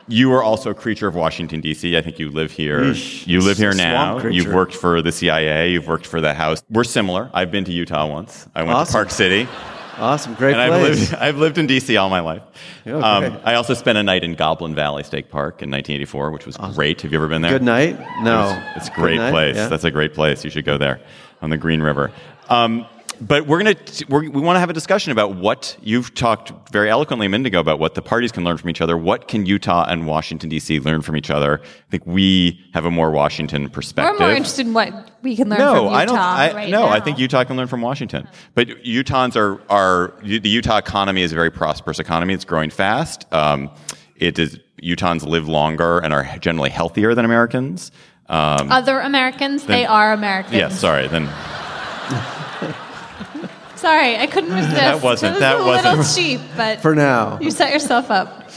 You 0.08 0.32
are 0.34 0.44
also 0.44 0.70
a 0.72 0.74
creature 0.76 1.08
of 1.08 1.16
Washington 1.16 1.60
D.C. 1.62 1.98
I 1.98 2.02
think 2.02 2.20
you 2.20 2.30
live 2.30 2.52
here. 2.52 2.82
Yeesh. 2.82 3.26
you 3.26 3.42
live 3.42 3.58
here 3.58 3.74
now. 3.74 4.20
creature. 4.20 4.30
You've 4.36 4.54
worked 4.54 4.76
for 4.76 5.02
the 5.02 5.12
CIA. 5.12 5.72
You've 5.72 5.88
worked 5.88 6.06
for 6.06 6.22
the 6.22 6.34
House. 6.36 6.62
We're 6.70 6.84
similar. 6.84 7.32
I've 7.34 7.52
been 7.52 7.64
to 7.66 7.72
Utah 7.72 8.08
once. 8.08 8.48
I 8.56 8.62
went 8.64 8.88
to 8.88 8.92
Park 8.92 9.12
City, 9.12 9.48
Awesome, 10.00 10.34
great 10.36 10.54
and 10.54 10.62
I've 10.62 10.80
place. 10.82 11.00
lived. 11.12 11.14
I've 11.22 11.38
lived 11.38 11.58
in 11.58 11.68
D.C. 11.68 11.96
all 11.98 12.10
my 12.10 12.22
life. 12.22 12.42
Yeah, 12.86 12.96
um. 12.98 13.38
I 13.44 13.56
also 13.56 13.74
spent 13.74 13.98
a 13.98 14.04
night 14.04 14.24
in 14.24 14.36
Goblin 14.36 14.74
Valley 14.76 15.04
State 15.04 15.30
Park 15.30 15.62
in 15.62 15.70
1984, 15.70 16.32
which 16.32 16.46
was 16.46 16.58
great. 16.58 17.02
Have 17.02 17.12
you 17.12 17.18
ever 17.18 17.28
been 17.28 17.42
there? 17.42 17.52
Good 17.52 17.64
night. 17.64 18.00
No, 18.22 18.58
It's, 18.76 18.88
it's 18.88 18.98
a 18.98 19.00
great 19.00 19.18
night, 19.18 19.32
place. 19.32 19.56
yeah. 19.58 19.68
That's 19.68 19.84
a 19.84 19.92
great 19.92 20.14
place. 20.14 20.44
You 20.44 20.50
should 20.50 20.66
go 20.66 20.78
there 20.78 21.00
on 21.42 21.50
the 21.50 21.58
Green 21.58 21.82
River. 21.82 22.12
Um, 22.48 22.86
but 23.22 23.48
we're 23.48 23.62
going 23.62 23.76
to 23.76 24.06
we're, 24.08 24.30
we 24.30 24.42
want 24.42 24.56
to 24.56 24.60
have 24.60 24.70
a 24.70 24.74
discussion 24.74 25.12
about 25.12 25.36
what 25.36 25.78
you've 25.82 26.14
talked 26.16 26.52
very 26.72 26.90
eloquently 26.90 27.26
a 27.26 27.30
minute 27.30 27.48
ago 27.48 27.60
about 27.60 27.80
what 27.80 27.96
the 27.96 28.02
parties 28.02 28.32
can 28.32 28.44
learn 28.44 28.58
from 28.58 28.70
each 28.70 28.82
other. 28.82 28.98
What 28.98 29.28
can 29.28 29.46
Utah 29.46 29.86
and 29.88 30.08
Washington 30.08 30.50
D.C. 30.50 30.80
learn 30.80 31.02
from 31.02 31.18
each 31.18 31.30
other? 31.30 31.62
I 31.64 31.90
think 31.92 32.06
we 32.06 32.64
have 32.74 32.86
a 32.86 32.92
more 32.92 33.12
Washington 33.12 33.70
perspective. 33.70 34.20
We're 34.20 34.28
more 34.28 34.36
interested 34.36 34.68
in 34.68 34.74
what 34.74 35.12
we 35.22 35.36
can 35.36 35.50
learn 35.50 35.60
no, 35.60 35.74
from 35.74 35.84
Utah 35.86 35.96
I 35.96 36.06
don't. 36.06 36.18
I, 36.18 36.54
right 36.54 36.70
no, 36.70 36.86
now. 36.86 36.90
I 36.90 37.00
think 37.00 37.20
Utah 37.20 37.44
can 37.44 37.58
learn 37.58 37.68
from 37.68 37.82
Washington. 37.82 38.28
But 38.54 38.68
Utahns 38.84 39.36
are 39.36 39.62
are 39.70 40.14
the 40.24 40.50
Utah 40.50 40.78
economy 40.78 41.22
is 41.22 41.32
a 41.32 41.36
very 41.36 41.52
prosperous 41.52 42.00
economy. 42.00 42.34
It's 42.34 42.46
growing 42.46 42.70
fast. 42.70 43.32
Um, 43.34 43.70
it 44.16 44.40
is 44.40 44.60
Utahns 44.82 45.26
live 45.26 45.48
longer 45.48 46.00
and 46.00 46.14
are 46.14 46.38
generally 46.40 46.70
healthier 46.70 47.16
than 47.16 47.26
Americans. 47.26 47.92
Um, 48.28 48.72
Other 48.72 49.00
Americans, 49.00 49.66
they 49.66 49.86
are 49.86 50.14
Americans. 50.14 50.56
yeah, 50.56 50.70
sorry. 50.70 51.08
Then 51.08 51.26
Sorry, 53.76 54.18
I 54.18 54.28
couldn't 54.28 54.54
resist. 54.54 54.76
That 54.76 55.02
wasn't- 55.02 55.32
It 55.38 55.40
was 55.40 55.40
that 55.82 55.94
a 55.94 55.98
wasn't- 55.98 56.26
cheap, 56.26 56.42
but 56.58 56.82
For 56.82 56.94
now. 56.96 57.40
you 57.42 57.50
set 57.52 57.72
yourself 57.72 58.12
up. 58.12 58.50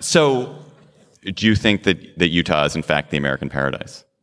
so, 0.00 0.56
do 1.22 1.46
you 1.46 1.54
think 1.54 1.84
that 1.84 2.18
that 2.18 2.28
Utah 2.28 2.64
is 2.64 2.76
in 2.76 2.82
fact 2.82 3.10
the 3.10 3.16
American 3.16 3.48
paradise? 3.48 4.04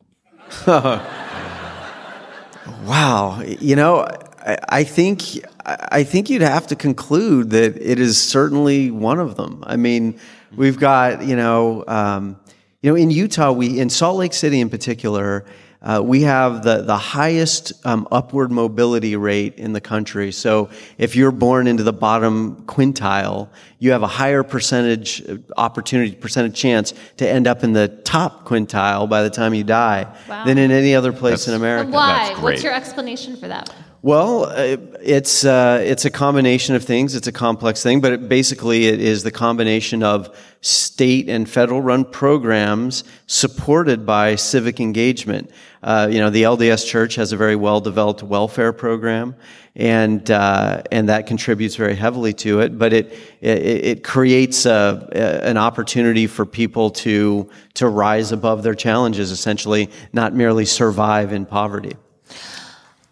Wow, 2.84 3.40
you 3.42 3.74
know, 3.76 4.06
I, 4.44 4.58
I 4.68 4.84
think 4.84 5.22
I 5.64 6.04
think 6.04 6.30
you'd 6.30 6.42
have 6.42 6.66
to 6.68 6.76
conclude 6.76 7.50
that 7.50 7.76
it 7.76 7.98
is 7.98 8.20
certainly 8.20 8.90
one 8.90 9.18
of 9.18 9.36
them. 9.36 9.62
I 9.66 9.76
mean, 9.76 10.18
we've 10.56 10.78
got 10.78 11.24
you 11.24 11.36
know, 11.36 11.84
um, 11.88 12.36
you 12.82 12.90
know, 12.90 12.96
in 12.96 13.10
Utah, 13.10 13.52
we 13.52 13.78
in 13.80 13.88
Salt 13.90 14.16
Lake 14.16 14.32
City 14.32 14.60
in 14.60 14.68
particular. 14.70 15.44
Uh, 15.82 16.00
we 16.02 16.22
have 16.22 16.62
the, 16.62 16.82
the 16.82 16.96
highest 16.96 17.72
um, 17.84 18.06
upward 18.12 18.52
mobility 18.52 19.16
rate 19.16 19.56
in 19.56 19.72
the 19.72 19.80
country. 19.80 20.30
So 20.30 20.70
if 20.96 21.16
you're 21.16 21.32
born 21.32 21.66
into 21.66 21.82
the 21.82 21.92
bottom 21.92 22.62
quintile, 22.66 23.48
you 23.80 23.90
have 23.90 24.04
a 24.04 24.06
higher 24.06 24.44
percentage 24.44 25.28
uh, 25.28 25.38
opportunity, 25.56 26.14
percentage 26.14 26.54
chance 26.54 26.94
to 27.16 27.28
end 27.28 27.48
up 27.48 27.64
in 27.64 27.72
the 27.72 27.88
top 27.88 28.46
quintile 28.46 29.08
by 29.08 29.24
the 29.24 29.30
time 29.30 29.54
you 29.54 29.64
die 29.64 30.06
Wow. 30.28 30.44
than 30.44 30.56
in 30.56 30.70
any 30.70 30.94
other 30.94 31.12
place 31.12 31.48
in 31.48 31.54
America. 31.54 31.90
Why? 31.90 32.28
That's 32.28 32.40
What's 32.40 32.62
your 32.62 32.74
explanation 32.74 33.36
for 33.36 33.48
that? 33.48 33.74
Well, 34.02 34.46
uh, 34.46 34.78
it's 35.00 35.44
uh, 35.44 35.80
it's 35.84 36.04
a 36.04 36.10
combination 36.10 36.74
of 36.74 36.82
things. 36.82 37.14
It's 37.14 37.28
a 37.28 37.32
complex 37.32 37.84
thing, 37.84 38.00
but 38.00 38.12
it, 38.12 38.28
basically, 38.28 38.86
it 38.86 39.00
is 39.00 39.22
the 39.22 39.30
combination 39.30 40.02
of 40.02 40.36
state 40.60 41.28
and 41.28 41.48
federal 41.48 41.80
run 41.80 42.04
programs 42.04 43.04
supported 43.28 44.04
by 44.04 44.34
civic 44.34 44.80
engagement. 44.80 45.52
Uh, 45.82 46.08
you 46.10 46.18
know, 46.20 46.30
the 46.30 46.44
LDS 46.44 46.86
Church 46.86 47.16
has 47.16 47.32
a 47.32 47.36
very 47.36 47.56
well 47.56 47.80
developed 47.80 48.22
welfare 48.22 48.72
program, 48.72 49.34
and 49.74 50.30
uh, 50.30 50.82
and 50.92 51.08
that 51.08 51.26
contributes 51.26 51.74
very 51.74 51.96
heavily 51.96 52.32
to 52.34 52.60
it. 52.60 52.78
But 52.78 52.92
it 52.92 53.12
it, 53.40 53.58
it 53.64 54.04
creates 54.04 54.64
a, 54.64 55.08
a- 55.12 55.44
an 55.48 55.56
opportunity 55.56 56.28
for 56.28 56.46
people 56.46 56.90
to 56.90 57.50
to 57.74 57.88
rise 57.88 58.30
above 58.30 58.62
their 58.62 58.74
challenges, 58.76 59.32
essentially, 59.32 59.90
not 60.12 60.34
merely 60.34 60.64
survive 60.64 61.32
in 61.32 61.46
poverty. 61.46 61.96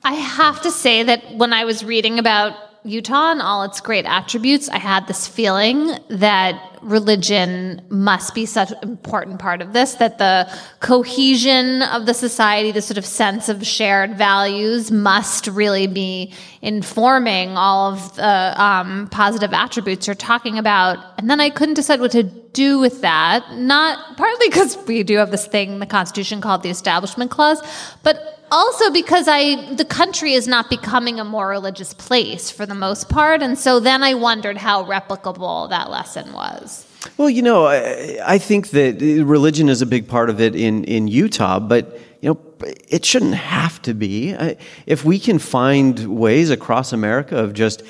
I 0.04 0.14
have 0.14 0.62
to 0.62 0.70
say 0.70 1.02
that 1.02 1.34
when 1.36 1.52
I 1.52 1.64
was 1.64 1.84
reading 1.84 2.18
about 2.18 2.54
Utah 2.84 3.32
and 3.32 3.42
all 3.42 3.62
its 3.62 3.80
great 3.80 4.06
attributes, 4.06 4.68
I 4.68 4.78
had 4.78 5.06
this 5.06 5.28
feeling 5.28 5.98
that 6.08 6.78
religion 6.80 7.82
must 7.90 8.34
be 8.34 8.46
such 8.46 8.70
an 8.70 8.78
important 8.82 9.38
part 9.38 9.60
of 9.60 9.74
this, 9.74 9.94
that 9.96 10.16
the 10.16 10.50
cohesion 10.80 11.82
of 11.82 12.06
the 12.06 12.14
society, 12.14 12.72
the 12.72 12.80
sort 12.80 12.96
of 12.96 13.04
sense 13.04 13.50
of 13.50 13.66
shared 13.66 14.16
values 14.16 14.90
must 14.90 15.46
really 15.46 15.86
be 15.86 16.32
informing 16.62 17.50
all 17.56 17.92
of 17.92 18.16
the 18.16 18.62
um, 18.62 19.08
positive 19.08 19.52
attributes 19.52 20.06
you're 20.06 20.16
talking 20.16 20.58
about. 20.58 20.98
And 21.18 21.28
then 21.28 21.38
I 21.38 21.50
couldn't 21.50 21.74
decide 21.74 22.00
what 22.00 22.12
to 22.12 22.22
do 22.22 22.78
with 22.78 23.02
that, 23.02 23.44
not 23.56 24.16
partly 24.16 24.48
because 24.48 24.78
we 24.86 25.02
do 25.02 25.18
have 25.18 25.30
this 25.30 25.46
thing 25.46 25.72
in 25.72 25.78
the 25.80 25.86
Constitution 25.86 26.40
called 26.40 26.62
the 26.62 26.70
Establishment 26.70 27.30
Clause, 27.30 27.60
but 28.02 28.39
also 28.50 28.90
because 28.90 29.26
I 29.28 29.74
the 29.74 29.84
country 29.84 30.34
is 30.34 30.46
not 30.46 30.70
becoming 30.70 31.20
a 31.20 31.24
more 31.24 31.48
religious 31.48 31.94
place 31.94 32.50
for 32.50 32.66
the 32.66 32.74
most 32.74 33.08
part, 33.08 33.42
and 33.42 33.58
so 33.58 33.80
then 33.80 34.02
I 34.02 34.14
wondered 34.14 34.56
how 34.56 34.84
replicable 34.84 35.68
that 35.70 35.90
lesson 35.90 36.32
was. 36.32 36.86
Well, 37.16 37.30
you 37.30 37.42
know, 37.42 37.66
I, 37.66 38.18
I 38.24 38.38
think 38.38 38.70
that 38.70 39.00
religion 39.24 39.68
is 39.68 39.80
a 39.80 39.86
big 39.86 40.06
part 40.06 40.28
of 40.28 40.40
it 40.40 40.54
in, 40.54 40.84
in 40.84 41.08
Utah, 41.08 41.58
but 41.58 41.98
you 42.20 42.28
know, 42.28 42.66
it 42.88 43.06
shouldn't 43.06 43.34
have 43.34 43.80
to 43.82 43.94
be. 43.94 44.36
If 44.84 45.04
we 45.04 45.18
can 45.18 45.38
find 45.38 46.18
ways 46.18 46.50
across 46.50 46.92
America 46.92 47.36
of 47.38 47.54
just 47.54 47.82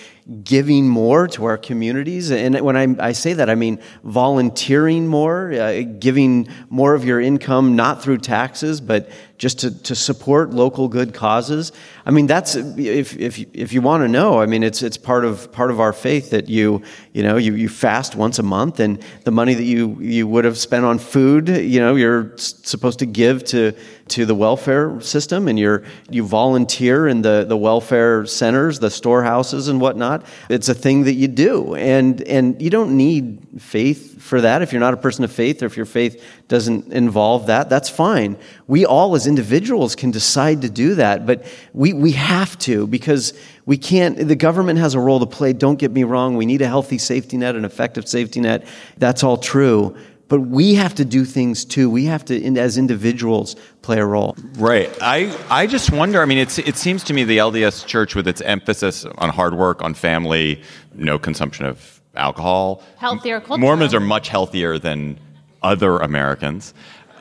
giving 0.44 0.88
more 0.88 1.26
to 1.28 1.44
our 1.44 1.58
communities, 1.58 2.30
and 2.30 2.60
when 2.60 2.76
I, 2.76 3.08
I 3.08 3.12
say 3.12 3.32
that, 3.34 3.50
I 3.50 3.54
mean 3.54 3.80
volunteering 4.04 5.06
more, 5.06 5.52
uh, 5.52 5.82
giving 5.98 6.48
more 6.68 6.94
of 6.94 7.04
your 7.04 7.20
income 7.20 7.76
not 7.76 8.02
through 8.02 8.18
taxes, 8.18 8.80
but 8.80 9.10
just 9.40 9.60
to, 9.60 9.82
to 9.84 9.94
support 9.94 10.50
local 10.50 10.86
good 10.86 11.14
causes. 11.14 11.72
I 12.04 12.10
mean, 12.10 12.26
that's 12.26 12.56
if 12.56 13.16
if 13.16 13.38
if 13.54 13.72
you 13.72 13.80
want 13.80 14.02
to 14.02 14.08
know. 14.08 14.38
I 14.38 14.44
mean, 14.44 14.62
it's 14.62 14.82
it's 14.82 14.98
part 14.98 15.24
of 15.24 15.50
part 15.50 15.70
of 15.70 15.80
our 15.80 15.94
faith 15.94 16.28
that 16.30 16.50
you 16.50 16.82
you 17.14 17.22
know 17.22 17.38
you, 17.38 17.54
you 17.54 17.70
fast 17.70 18.14
once 18.14 18.38
a 18.38 18.42
month, 18.42 18.80
and 18.80 19.02
the 19.24 19.30
money 19.30 19.54
that 19.54 19.64
you 19.64 19.96
you 19.98 20.26
would 20.26 20.44
have 20.44 20.58
spent 20.58 20.84
on 20.84 20.98
food, 20.98 21.48
you 21.48 21.80
know, 21.80 21.96
you're 21.96 22.36
supposed 22.36 22.98
to 22.98 23.06
give 23.06 23.42
to 23.44 23.72
to 24.08 24.26
the 24.26 24.34
welfare 24.34 25.00
system, 25.00 25.48
and 25.48 25.58
you're 25.58 25.84
you 26.10 26.22
volunteer 26.22 27.08
in 27.08 27.22
the 27.22 27.46
the 27.48 27.56
welfare 27.56 28.26
centers, 28.26 28.78
the 28.78 28.90
storehouses, 28.90 29.68
and 29.68 29.80
whatnot. 29.80 30.09
It's 30.48 30.68
a 30.68 30.74
thing 30.74 31.04
that 31.04 31.14
you 31.14 31.28
do, 31.28 31.74
and 31.74 32.22
and 32.22 32.61
you 32.61 32.70
don't 32.70 32.96
need 32.96 33.38
faith 33.58 34.20
for 34.20 34.40
that. 34.40 34.62
If 34.62 34.72
you're 34.72 34.80
not 34.80 34.94
a 34.94 34.98
person 34.98 35.24
of 35.24 35.32
faith, 35.32 35.62
or 35.62 35.66
if 35.66 35.76
your 35.76 35.86
faith 35.86 36.22
doesn't 36.48 36.92
involve 36.92 37.46
that, 37.46 37.68
that's 37.68 37.88
fine. 37.88 38.36
We 38.66 38.84
all 38.84 39.14
as 39.14 39.26
individuals 39.26 39.94
can 39.94 40.11
decide 40.11 40.62
to 40.62 40.70
do 40.70 40.94
that, 40.96 41.26
but 41.26 41.44
we, 41.72 41.92
we 41.92 42.12
have 42.12 42.58
to 42.61 42.86
because 42.86 43.32
we 43.66 43.76
can't, 43.76 44.16
the 44.16 44.36
government 44.36 44.78
has 44.80 44.94
a 44.94 45.00
role 45.00 45.20
to 45.20 45.26
play. 45.26 45.52
Don't 45.52 45.78
get 45.78 45.92
me 45.92 46.02
wrong. 46.04 46.36
We 46.36 46.46
need 46.46 46.61
a 46.61 46.66
healthy 46.66 46.98
safety 46.98 47.36
net, 47.36 47.54
an 47.54 47.64
effective 47.64 48.08
safety 48.08 48.40
net. 48.40 48.66
That's 48.98 49.22
all 49.22 49.36
true. 49.36 49.96
But 50.31 50.43
we 50.43 50.74
have 50.74 50.95
to 50.95 51.05
do 51.05 51.24
things 51.24 51.64
too. 51.64 51.91
We 51.91 52.05
have 52.05 52.24
to, 52.26 52.57
as 52.57 52.78
individuals, 52.78 53.57
play 53.83 53.99
a 53.99 54.07
role. 54.07 54.37
Right. 54.55 54.89
I, 55.03 55.37
I 55.51 55.66
just 55.66 55.93
wonder. 55.93 56.22
I 56.22 56.24
mean, 56.24 56.39
it's, 56.39 56.57
it 56.59 56.76
seems 56.76 57.03
to 57.05 57.12
me 57.12 57.24
the 57.24 57.39
LDS 57.39 57.85
Church, 57.85 58.14
with 58.14 58.28
its 58.28 58.41
emphasis 58.41 59.05
on 59.05 59.28
hard 59.28 59.55
work, 59.55 59.83
on 59.83 59.93
family, 59.93 60.62
no 60.95 61.18
consumption 61.18 61.66
of 61.66 62.01
alcohol, 62.14 62.83
Healthier 62.97 63.41
culture. 63.41 63.61
Mormons 63.61 63.93
are 63.93 64.01
much 64.01 64.28
healthier 64.28 64.78
than 64.78 65.18
other 65.62 65.99
Americans. 65.99 66.74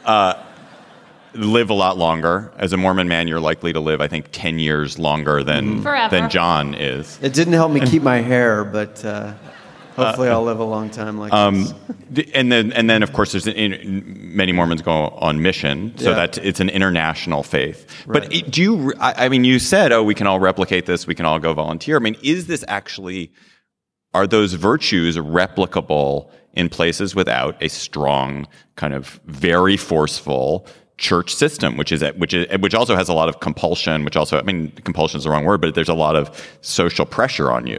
Uh, 0.06 0.36
live 1.34 1.72
a 1.72 1.74
lot 1.74 1.98
longer. 1.98 2.52
As 2.58 2.74
a 2.74 2.78
Mormon 2.78 3.08
man, 3.08 3.28
you're 3.28 3.40
likely 3.40 3.74
to 3.74 3.80
live, 3.80 4.02
I 4.02 4.08
think, 4.08 4.28
ten 4.32 4.60
years 4.60 5.00
longer 5.00 5.44
than 5.44 5.82
Forever. 5.82 6.16
than 6.16 6.30
John 6.30 6.76
is. 6.76 7.18
It 7.24 7.34
didn't 7.34 7.54
help 7.54 7.72
me 7.72 7.82
keep 7.82 8.04
my 8.04 8.18
hair, 8.18 8.64
but 8.64 9.04
uh, 9.04 9.34
hopefully 10.08 10.30
I'll 10.30 10.44
live 10.44 10.60
a 10.60 10.64
long 10.64 10.90
time 10.90 11.18
like 11.18 11.32
Um, 11.34 11.66
this. 12.10 12.26
and 12.34 12.52
then, 12.52 12.72
and 12.74 12.90
then, 12.90 13.04
of 13.04 13.14
course, 13.14 13.32
there's 13.32 13.48
in, 13.48 14.04
many 14.36 14.52
Mormons 14.52 14.82
go 14.82 14.92
on 15.10 15.42
mission, 15.42 15.94
so 15.98 16.10
Yeah. 16.10 16.16
that 16.16 16.38
it's 16.40 16.60
an 16.60 16.70
international 16.70 17.44
faith. 17.44 17.86
But 18.08 18.34
it- 18.34 18.52
do 18.52 18.62
you? 18.62 18.94
I, 19.00 19.26
I 19.26 19.30
mean, 19.30 19.44
you 19.44 19.60
said, 19.60 19.92
"Oh, 19.92 20.04
we 20.04 20.16
can 20.16 20.28
all 20.28 20.40
replicate 20.40 20.86
this. 20.86 21.06
We 21.08 21.16
can 21.16 21.26
all 21.26 21.40
go 21.40 21.54
volunteer." 21.54 21.96
I 21.98 22.00
mean, 22.00 22.18
is 22.24 22.48
this 22.48 22.64
actually? 22.68 23.32
Are 24.14 24.26
those 24.26 24.54
virtues 24.54 25.18
replicable 25.18 26.30
in 26.54 26.68
places 26.70 27.14
without 27.14 27.62
a 27.62 27.70
strong, 27.70 28.48
kind 28.76 28.94
of 28.96 29.20
very 29.28 29.78
forceful 29.78 30.66
church 30.98 31.34
system, 31.34 31.78
which 31.78 31.92
is 31.92 32.04
which 32.18 32.34
is 32.34 32.48
which 32.60 32.74
also 32.74 32.96
has 32.96 33.08
a 33.08 33.14
lot 33.14 33.30
of 33.30 33.40
compulsion, 33.40 34.04
which 34.04 34.18
also 34.18 34.38
I 34.40 34.42
mean, 34.42 34.72
compulsion 34.84 35.20
is 35.20 35.26
the 35.26 35.30
wrong 35.30 35.46
word, 35.46 35.62
but 35.62 35.76
there's 35.76 35.90
a 35.90 35.94
lot 35.94 36.16
of 36.16 36.30
social 36.62 37.06
pressure 37.06 37.52
on 37.52 37.68
you. 37.68 37.78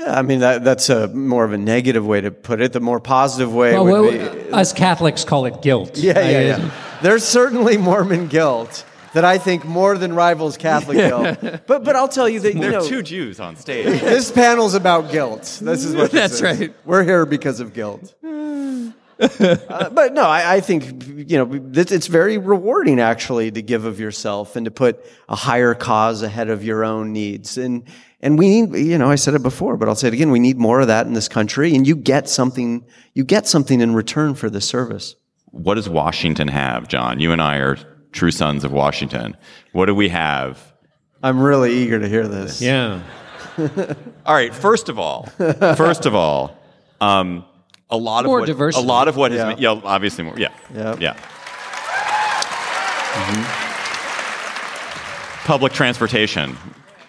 Yeah, 0.00 0.18
I 0.18 0.22
mean, 0.22 0.40
that, 0.40 0.64
that's 0.64 0.88
a 0.88 1.08
more 1.08 1.44
of 1.44 1.52
a 1.52 1.58
negative 1.58 2.06
way 2.06 2.20
to 2.20 2.30
put 2.30 2.60
it. 2.60 2.72
The 2.72 2.80
more 2.80 3.00
positive 3.00 3.52
way 3.54 3.72
Well, 3.74 3.84
would 3.84 3.92
well, 4.18 4.34
be. 4.34 4.50
us 4.52 4.72
Catholics 4.72 5.24
call 5.24 5.44
it 5.46 5.62
guilt. 5.62 5.96
Yeah, 5.98 6.18
yeah, 6.18 6.38
I- 6.38 6.42
yeah. 6.42 6.70
There's 7.02 7.24
certainly 7.24 7.76
Mormon 7.76 8.28
guilt 8.28 8.84
that 9.14 9.24
I 9.24 9.38
think 9.38 9.64
more 9.64 9.96
than 9.98 10.12
rivals 10.14 10.56
Catholic 10.56 10.98
guilt. 10.98 11.38
But 11.66 11.82
but 11.84 11.96
I'll 11.96 12.08
tell 12.08 12.28
you 12.28 12.40
that 12.40 12.54
you 12.54 12.60
There 12.60 12.72
know 12.72 12.84
are 12.84 12.88
two 12.88 13.02
Jews 13.02 13.40
on 13.40 13.56
stage. 13.56 14.00
this 14.00 14.30
panel's 14.30 14.74
about 14.74 15.10
guilt. 15.10 15.58
This 15.62 15.84
is 15.84 15.96
what 15.96 16.10
this 16.12 16.30
That's 16.30 16.34
is. 16.34 16.60
right. 16.60 16.74
We're 16.84 17.02
here 17.04 17.26
because 17.26 17.60
of 17.60 17.72
guilt. 17.74 18.14
Uh, 19.20 19.90
but 19.90 20.14
no, 20.14 20.22
I, 20.22 20.54
I 20.54 20.60
think 20.60 21.06
you 21.30 21.36
know 21.36 21.70
it's 21.74 21.92
it's 21.92 22.06
very 22.06 22.38
rewarding 22.38 22.98
actually 23.00 23.50
to 23.50 23.60
give 23.60 23.84
of 23.84 24.00
yourself 24.00 24.56
and 24.56 24.64
to 24.64 24.70
put 24.70 25.04
a 25.28 25.36
higher 25.36 25.74
cause 25.74 26.22
ahead 26.22 26.48
of 26.48 26.64
your 26.64 26.84
own 26.86 27.12
needs. 27.12 27.58
And 27.58 27.82
and 28.22 28.38
we 28.38 28.62
need 28.62 28.76
you 28.86 28.98
know 28.98 29.10
I 29.10 29.14
said 29.16 29.34
it 29.34 29.42
before, 29.42 29.76
but 29.76 29.88
I'll 29.88 29.94
say 29.94 30.08
it 30.08 30.14
again. 30.14 30.30
We 30.30 30.38
need 30.40 30.58
more 30.58 30.80
of 30.80 30.86
that 30.88 31.06
in 31.06 31.14
this 31.14 31.28
country, 31.28 31.74
and 31.74 31.86
you 31.86 31.96
get 31.96 32.28
something 32.28 32.84
you 33.14 33.24
get 33.24 33.46
something 33.46 33.80
in 33.80 33.94
return 33.94 34.34
for 34.34 34.48
the 34.50 34.60
service. 34.60 35.14
what 35.52 35.74
does 35.74 35.88
Washington 35.88 36.48
have, 36.48 36.86
John? 36.88 37.18
You 37.20 37.32
and 37.32 37.42
I 37.42 37.56
are 37.56 37.76
true 38.12 38.30
sons 38.30 38.64
of 38.64 38.72
Washington. 38.72 39.36
What 39.72 39.86
do 39.86 39.94
we 39.94 40.08
have 40.10 40.72
I'm 41.22 41.40
really 41.40 41.74
eager 41.74 41.98
to 41.98 42.08
hear 42.08 42.26
this. 42.26 42.62
Yeah. 42.62 43.02
All 44.26 44.34
right. 44.34 44.54
First 44.54 44.88
of 44.88 44.98
all, 44.98 45.26
first 45.76 46.06
of 46.06 46.14
all, 46.14 46.56
um, 47.00 47.44
a 47.90 47.96
lot 47.96 48.24
More 48.24 48.38
of 48.38 48.42
what, 48.42 48.46
diversity. 48.46 48.84
a 48.84 48.86
lot 48.88 49.06
of 49.08 49.16
what 49.16 49.30
has 49.32 49.38
Yeah. 49.38 49.48
been, 49.54 49.58
yeah, 49.62 49.80
obviously 49.84 50.24
more, 50.24 50.38
yeah, 50.38 50.48
Yep. 50.74 51.00
yeah. 51.00 51.16
Public 55.44 55.72
transportation. 55.72 56.56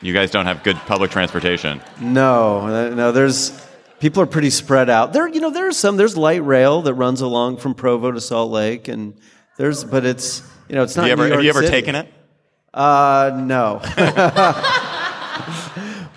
You 0.01 0.13
guys 0.13 0.31
don't 0.31 0.45
have 0.47 0.63
good 0.63 0.77
public 0.77 1.11
transportation. 1.11 1.81
No, 1.99 2.61
uh, 2.61 2.89
no. 2.95 3.11
There's 3.11 3.51
people 3.99 4.23
are 4.23 4.27
pretty 4.27 4.49
spread 4.49 4.89
out. 4.89 5.13
There, 5.13 5.27
you 5.27 5.39
know, 5.41 5.51
there's 5.51 5.77
some. 5.77 5.95
There's 5.97 6.17
light 6.17 6.43
rail 6.43 6.81
that 6.83 6.93
runs 6.95 7.21
along 7.21 7.57
from 7.57 7.75
Provo 7.75 8.11
to 8.11 8.19
Salt 8.21 8.51
Lake, 8.51 8.87
and 8.87 9.13
there's, 9.57 9.83
but 9.83 10.03
it's 10.05 10.41
you 10.67 10.75
know, 10.75 10.83
it's 10.83 10.95
not. 10.95 11.07
Have 11.07 11.19
you 11.19 11.23
ever, 11.23 11.29
New 11.29 11.35
have 11.35 11.43
you 11.43 11.49
ever 11.51 11.59
City. 11.61 11.71
taken 11.71 11.95
it? 11.95 12.11
Uh, 12.73 13.31
no. 13.43 13.79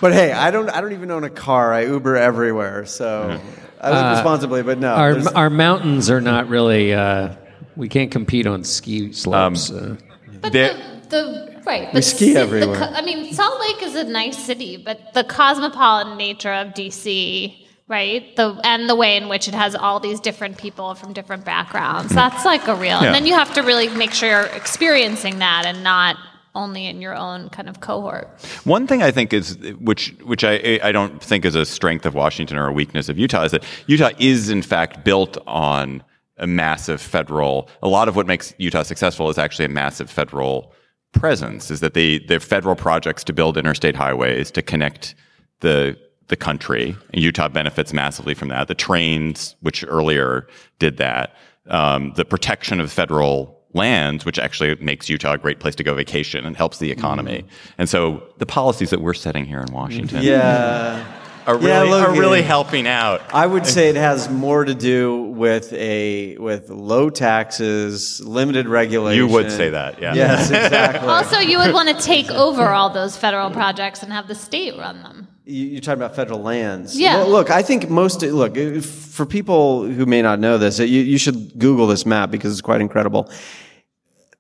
but 0.01 0.13
hey, 0.13 0.33
I 0.33 0.51
don't. 0.51 0.69
I 0.71 0.81
don't 0.81 0.93
even 0.93 1.11
own 1.11 1.25
a 1.25 1.31
car. 1.31 1.73
I 1.73 1.85
Uber 1.87 2.17
everywhere, 2.17 2.87
so 2.87 3.39
I 3.81 3.91
live 3.91 4.13
responsibly. 4.17 4.63
But 4.63 4.79
no, 4.79 4.95
Our, 4.95 5.13
there's- 5.15 5.33
our 5.35 5.51
mountains 5.51 6.11
are 6.11 6.21
not 6.21 6.49
really, 6.49 6.95
uh, 6.95 7.35
we 7.77 7.89
can't 7.89 8.11
compete 8.11 8.47
on 8.47 8.65
ski 8.65 9.13
slopes. 9.13 9.71
uh. 9.71 9.97
But 10.41 10.53
the, 10.53 10.77
the 11.09 11.54
right, 11.67 11.89
We 11.93 11.99
the 11.99 12.03
ski 12.03 12.35
the 12.35 12.41
everywhere. 12.41 12.77
co- 12.79 12.93
I 12.93 13.03
mean, 13.03 13.33
Salt 13.33 13.61
Lake 13.61 13.83
is 13.83 13.95
a 13.95 14.05
nice 14.05 14.39
city, 14.39 14.77
but 14.77 15.15
the 15.15 15.25
cosmopolitan 15.25 16.17
nature 16.17 16.53
of 16.53 16.69
DC, 16.75 17.67
right? 17.89 18.35
The 18.37 18.61
and 18.65 18.89
the 18.89 18.95
way 18.95 19.17
in 19.17 19.29
which 19.29 19.49
it 19.49 19.55
has 19.55 19.75
all 19.75 20.01
these 20.01 20.21
different 20.21 20.59
people 20.59 20.95
from 20.95 21.13
different 21.13 21.45
backgrounds. 21.45 22.11
Hmm. 22.13 22.17
That's 22.17 22.45
like 22.45 22.67
a 22.69 22.75
real. 22.75 23.01
Yeah. 23.01 23.05
And 23.07 23.15
then 23.15 23.27
you 23.27 23.35
have 23.35 23.53
to 23.55 23.63
really 23.63 23.89
make 23.89 24.13
sure 24.13 24.29
you're 24.29 24.47
experiencing 24.47 25.39
that 25.41 25.65
and 25.67 25.83
not 25.85 26.17
only 26.57 26.87
in 26.87 27.01
your 27.03 27.17
own 27.17 27.49
kind 27.49 27.69
of 27.69 27.81
cohort. 27.81 28.29
One 28.63 28.87
thing 28.87 29.03
I 29.03 29.11
think 29.11 29.33
is, 29.33 29.59
which 29.81 30.15
which 30.25 30.45
I 30.45 30.79
I 30.83 30.93
don't 30.93 31.21
think 31.23 31.45
is 31.45 31.55
a 31.57 31.65
strength 31.65 32.07
of 32.07 32.15
Washington 32.15 32.57
or 32.57 32.69
a 32.69 32.73
weakness 32.73 33.09
of 33.09 33.19
Utah, 33.19 33.43
is 33.45 33.51
that 33.53 33.65
Utah 33.89 34.11
is 34.19 34.51
in 34.51 34.63
fact 34.63 35.05
built 35.05 35.37
on 35.47 36.03
a 36.39 36.47
massive 36.47 37.01
federal. 37.01 37.69
A 37.83 37.89
lot 37.89 38.09
of 38.09 38.17
what 38.17 38.27
makes 38.27 38.55
Utah 38.59 38.83
successful 38.83 39.29
is 39.31 39.39
actually 39.39 39.65
a 39.67 39.69
massive 39.69 40.11
federal 40.11 40.73
presence. 41.15 41.71
Is 41.71 41.81
that 41.81 41.95
they 41.95 42.19
they're 42.19 42.41
federal 42.41 42.77
projects 42.77 43.25
to 43.25 43.33
build 43.33 43.57
interstate 43.57 43.97
highways 43.97 44.51
to 44.53 44.63
connect 44.63 45.15
the 45.61 45.97
the 46.29 46.37
country. 46.37 46.97
And 47.13 47.23
Utah 47.23 47.49
benefits 47.49 47.93
massively 47.93 48.35
from 48.35 48.49
that. 48.49 48.69
The 48.69 48.75
trains, 48.75 49.57
which 49.61 49.85
earlier 49.87 50.47
did 50.79 50.97
that, 50.97 51.35
um, 51.69 52.13
the 52.17 52.25
protection 52.25 52.81
of 52.81 52.91
federal 52.91 53.61
lands, 53.75 54.25
which 54.25 54.39
actually 54.39 54.75
makes 54.77 55.09
Utah 55.09 55.33
a 55.33 55.39
great 55.39 55.59
place 55.59 55.75
to 55.75 55.83
go 55.83 55.95
vacation 55.95 56.47
and 56.47 56.57
helps 56.57 56.79
the 56.79 56.91
economy. 56.91 57.45
And 57.77 57.89
so 57.89 58.23
the 58.39 58.47
policies 58.47 58.91
that 58.91 59.01
we're 59.01 59.15
setting 59.15 59.45
here 59.45 59.61
in 59.61 59.73
Washington 59.73 60.23
yeah. 60.23 61.05
Are 61.47 61.57
really, 61.57 61.69
Yeah, 61.69 61.83
look, 61.83 62.09
are 62.09 62.13
really 62.19 62.43
helping 62.43 62.87
out. 62.87 63.21
I 63.33 63.47
would 63.47 63.67
say 63.67 63.89
it 63.91 63.97
has 63.97 64.29
more 64.47 64.65
to 64.65 64.75
do 64.75 65.23
with 65.23 65.73
a 65.73 66.37
with 66.39 66.71
low 66.71 67.11
taxes, 67.11 68.21
limited 68.25 68.67
regulation. 68.69 69.27
You 69.27 69.33
would 69.33 69.51
say 69.51 69.71
that, 69.71 70.01
yeah. 70.01 70.15
Yes, 70.15 70.51
exactly. 70.51 71.09
Also, 71.15 71.39
you 71.39 71.59
would 71.59 71.73
want 71.73 71.89
to 71.97 72.03
take 72.05 72.31
over 72.31 72.69
all 72.69 72.91
those 72.91 73.17
federal 73.17 73.51
projects 73.51 74.03
and 74.03 74.13
have 74.13 74.27
the 74.29 74.35
state 74.35 74.77
run 74.79 75.03
them. 75.03 75.29
You- 75.45 75.67
You're 75.67 75.81
talking 75.81 76.01
about 76.03 76.17
federal 76.17 76.41
lands. 76.41 76.99
Yeah. 76.99 77.17
Well, 77.19 77.29
look, 77.31 77.51
I 77.51 77.63
think 77.63 77.89
most 77.91 78.23
look 78.23 78.57
for 78.83 79.27
people 79.27 79.85
who 79.85 80.07
may 80.07 80.23
not 80.23 80.39
know 80.41 80.57
this, 80.59 80.79
you, 80.79 80.87
you 80.87 81.19
should 81.19 81.59
Google 81.59 81.87
this 81.87 82.07
map 82.07 82.31
because 82.31 82.53
it's 82.53 82.63
quite 82.63 82.81
incredible. 82.81 83.31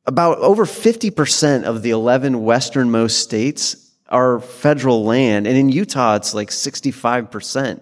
About 0.07 0.38
over 0.38 0.66
50% 0.66 1.64
of 1.64 1.82
the 1.82 1.90
11 1.90 2.42
westernmost 2.44 3.20
states 3.20 3.84
are 4.09 4.40
federal 4.40 5.05
land, 5.05 5.46
and 5.46 5.57
in 5.57 5.68
Utah, 5.70 6.16
it's 6.16 6.34
like 6.34 6.50
65%. 6.50 7.80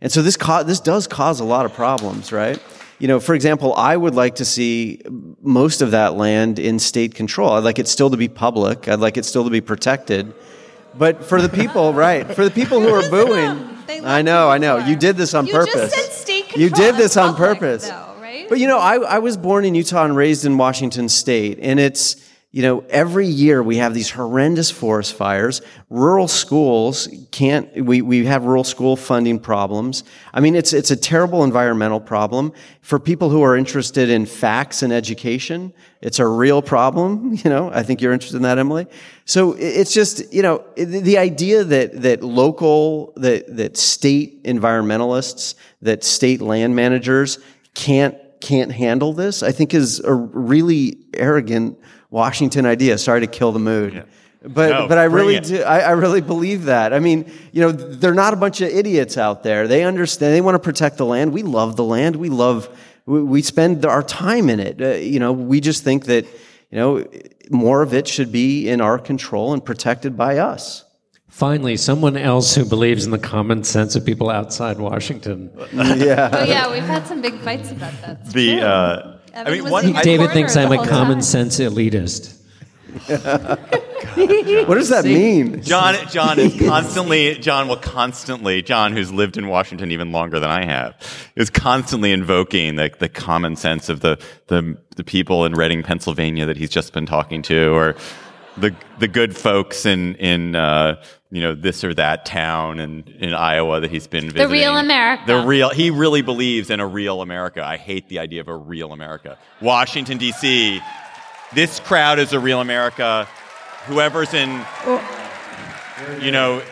And 0.00 0.10
so 0.12 0.20
this 0.22 0.36
co- 0.36 0.64
this 0.64 0.80
does 0.80 1.06
cause 1.06 1.40
a 1.40 1.44
lot 1.44 1.64
of 1.64 1.72
problems, 1.74 2.32
right? 2.32 2.60
You 2.98 3.08
know, 3.08 3.20
for 3.20 3.34
example, 3.34 3.74
I 3.74 3.96
would 3.96 4.14
like 4.14 4.36
to 4.36 4.44
see 4.44 5.00
most 5.40 5.80
of 5.82 5.92
that 5.92 6.14
land 6.14 6.58
in 6.58 6.78
state 6.78 7.14
control. 7.14 7.50
I'd 7.52 7.64
like 7.64 7.78
it 7.78 7.88
still 7.88 8.10
to 8.10 8.16
be 8.16 8.28
public. 8.28 8.88
I'd 8.88 9.00
like 9.00 9.16
it 9.16 9.24
still 9.24 9.44
to 9.44 9.50
be 9.50 9.60
protected. 9.60 10.32
But 10.96 11.24
for 11.24 11.40
the 11.40 11.48
people, 11.48 11.92
right? 12.06 12.26
For 12.34 12.44
the 12.44 12.50
people 12.50 12.80
who 12.80 12.88
are 12.88 13.08
booing, 13.08 13.68
I 14.04 14.22
know, 14.22 14.48
I 14.50 14.58
know. 14.58 14.76
You 14.78 14.96
did 14.96 15.16
this 15.16 15.34
on 15.34 15.46
You 15.46 15.52
purpose. 15.54 15.74
just 15.74 15.94
said 15.94 16.12
state 16.12 16.56
You 16.56 16.68
did 16.70 16.96
this 16.96 17.16
on 17.16 17.34
public, 17.34 17.58
purpose. 17.60 17.88
though, 17.88 18.14
right? 18.20 18.48
But 18.48 18.58
you 18.58 18.66
know, 18.66 18.78
I, 18.78 18.96
I 18.96 19.18
was 19.20 19.36
born 19.36 19.64
in 19.64 19.74
Utah 19.74 20.04
and 20.04 20.16
raised 20.16 20.44
in 20.44 20.56
Washington 20.58 21.08
State, 21.08 21.58
and 21.62 21.78
it's 21.80 22.16
you 22.52 22.60
know 22.60 22.84
every 22.90 23.26
year 23.26 23.62
we 23.62 23.78
have 23.78 23.94
these 23.94 24.10
horrendous 24.10 24.70
forest 24.70 25.14
fires. 25.14 25.62
Rural 25.88 26.28
schools 26.28 27.08
can't. 27.30 27.74
We 27.74 28.02
we 28.02 28.26
have 28.26 28.44
rural 28.44 28.62
school 28.62 28.94
funding 28.94 29.38
problems. 29.38 30.04
I 30.34 30.40
mean, 30.40 30.54
it's 30.54 30.74
it's 30.74 30.90
a 30.90 30.96
terrible 30.96 31.44
environmental 31.44 31.98
problem 31.98 32.52
for 32.82 32.98
people 32.98 33.30
who 33.30 33.42
are 33.42 33.56
interested 33.56 34.10
in 34.10 34.26
facts 34.26 34.82
and 34.82 34.92
education. 34.92 35.72
It's 36.02 36.18
a 36.18 36.26
real 36.26 36.60
problem. 36.60 37.32
You 37.42 37.50
know, 37.50 37.70
I 37.72 37.82
think 37.82 38.02
you're 38.02 38.12
interested 38.12 38.36
in 38.36 38.42
that, 38.42 38.58
Emily. 38.58 38.86
So 39.24 39.54
it's 39.58 39.94
just 39.94 40.30
you 40.30 40.42
know 40.42 40.62
the 40.76 41.16
idea 41.16 41.64
that 41.64 42.02
that 42.02 42.22
local 42.22 43.14
that 43.16 43.56
that 43.56 43.78
state 43.78 44.44
environmentalists 44.44 45.54
that 45.80 46.04
state 46.04 46.42
land 46.42 46.76
managers 46.76 47.38
can't 47.74 48.14
can't 48.42 48.72
handle 48.72 49.14
this, 49.14 49.42
I 49.42 49.52
think 49.52 49.72
is 49.72 50.00
a 50.00 50.12
really 50.12 50.98
arrogant 51.14 51.78
Washington 52.12 52.66
idea. 52.66 52.98
Sorry 52.98 53.20
to 53.20 53.26
kill 53.26 53.50
the 53.50 53.58
mood. 53.58 54.04
But 54.44 54.70
No, 54.70 54.88
but 54.88 54.98
I 54.98 55.04
really 55.04 55.36
it. 55.36 55.44
do 55.44 55.62
I, 55.62 55.78
I 55.80 55.90
really 55.92 56.20
believe 56.20 56.64
that. 56.64 56.92
I 56.92 56.98
mean, 56.98 57.30
you 57.52 57.62
know, 57.62 57.72
they're 57.72 58.12
not 58.14 58.34
a 58.34 58.36
bunch 58.36 58.60
of 58.60 58.68
idiots 58.68 59.16
out 59.16 59.42
there. 59.42 59.66
They 59.66 59.82
understand 59.84 60.34
they 60.34 60.40
want 60.40 60.56
to 60.56 60.58
protect 60.58 60.98
the 60.98 61.06
land. 61.06 61.32
We 61.32 61.42
love 61.42 61.76
the 61.76 61.84
land. 61.84 62.16
We 62.16 62.28
love 62.28 62.68
we, 63.06 63.22
we 63.22 63.40
spend 63.42 63.86
our 63.86 64.02
time 64.02 64.50
in 64.50 64.60
it. 64.60 64.80
Uh, 64.82 64.88
you 64.96 65.20
know, 65.20 65.32
we 65.32 65.60
just 65.60 65.84
think 65.84 66.04
that, 66.06 66.24
you 66.70 66.78
know, 66.78 67.04
more 67.50 67.82
of 67.82 67.94
it 67.94 68.06
should 68.06 68.30
be 68.30 68.68
in 68.68 68.80
our 68.80 68.98
control 68.98 69.52
and 69.54 69.64
protected 69.64 70.16
by 70.16 70.38
us. 70.38 70.84
Finally, 71.28 71.78
someone 71.78 72.16
else 72.18 72.54
who 72.54 72.64
believes 72.64 73.06
in 73.06 73.10
the 73.10 73.18
common 73.18 73.64
sense 73.64 73.96
of 73.96 74.04
people 74.04 74.28
outside 74.28 74.78
Washington. 74.78 75.50
Yeah. 75.72 76.28
Oh 76.30 76.44
yeah, 76.44 76.70
we've 76.70 76.82
had 76.82 77.06
some 77.06 77.22
big 77.22 77.38
fights 77.38 77.70
about 77.70 77.94
that. 78.02 78.18
It's 78.20 78.32
The 78.34 78.56
true. 78.58 79.18
Uh, 79.34 79.44
I 79.46 79.50
mean, 79.50 79.62
was 79.64 79.72
one, 79.72 79.86
in 79.86 79.92
David 79.94 80.18
corner 80.18 80.32
thinks 80.32 80.56
I'm 80.56 80.72
a 80.72 80.76
whole 80.76 80.86
common 80.86 81.16
time. 81.16 81.22
sense 81.22 81.58
elitist. 81.58 82.38
What 84.14 84.74
does 84.74 84.90
that 84.90 85.04
mean? 85.04 85.62
John, 85.62 85.96
John 86.10 86.38
is 86.38 86.58
constantly, 86.58 87.34
John 87.38 87.68
will 87.68 87.76
constantly, 87.76 88.60
John, 88.60 88.92
who's 88.92 89.10
lived 89.10 89.38
in 89.38 89.48
Washington 89.48 89.90
even 89.90 90.12
longer 90.12 90.38
than 90.38 90.50
I 90.50 90.64
have, 90.66 90.94
is 91.34 91.48
constantly 91.48 92.12
invoking 92.12 92.76
the, 92.76 92.90
the 92.98 93.08
common 93.08 93.56
sense 93.56 93.88
of 93.88 94.00
the, 94.00 94.20
the, 94.48 94.76
the 94.96 95.04
people 95.04 95.44
in 95.46 95.54
Reading, 95.54 95.82
Pennsylvania 95.82 96.44
that 96.46 96.56
he's 96.56 96.70
just 96.70 96.92
been 96.92 97.06
talking 97.06 97.40
to, 97.42 97.74
or 97.74 97.96
the, 98.56 98.74
the 98.98 99.08
good 99.08 99.36
folks 99.36 99.86
in, 99.86 100.14
in, 100.16 100.54
uh, 100.54 101.02
you 101.30 101.40
know, 101.40 101.54
this 101.54 101.84
or 101.84 101.94
that 101.94 102.26
town 102.26 102.78
in, 102.80 103.04
in 103.18 103.32
Iowa 103.32 103.80
that 103.80 103.90
he's 103.90 104.06
been 104.06 104.24
visiting. 104.24 104.48
The 104.48 104.52
real 104.52 104.76
America. 104.76 105.22
The 105.26 105.46
real, 105.46 105.70
he 105.70 105.90
really 105.90 106.22
believes 106.22 106.70
in 106.70 106.80
a 106.80 106.86
real 106.86 107.22
America. 107.22 107.64
I 107.64 107.76
hate 107.76 108.08
the 108.08 108.18
idea 108.18 108.40
of 108.40 108.48
a 108.48 108.56
real 108.56 108.92
America. 108.92 109.38
Washington, 109.60 110.18
D.C., 110.18 110.80
this 111.54 111.80
crowd 111.80 112.18
is 112.18 112.32
a 112.32 112.40
real 112.40 112.60
America. 112.60 113.26
Whoever's 113.86 114.32
in, 114.32 114.50
you 116.20 116.30
know, 116.30 116.62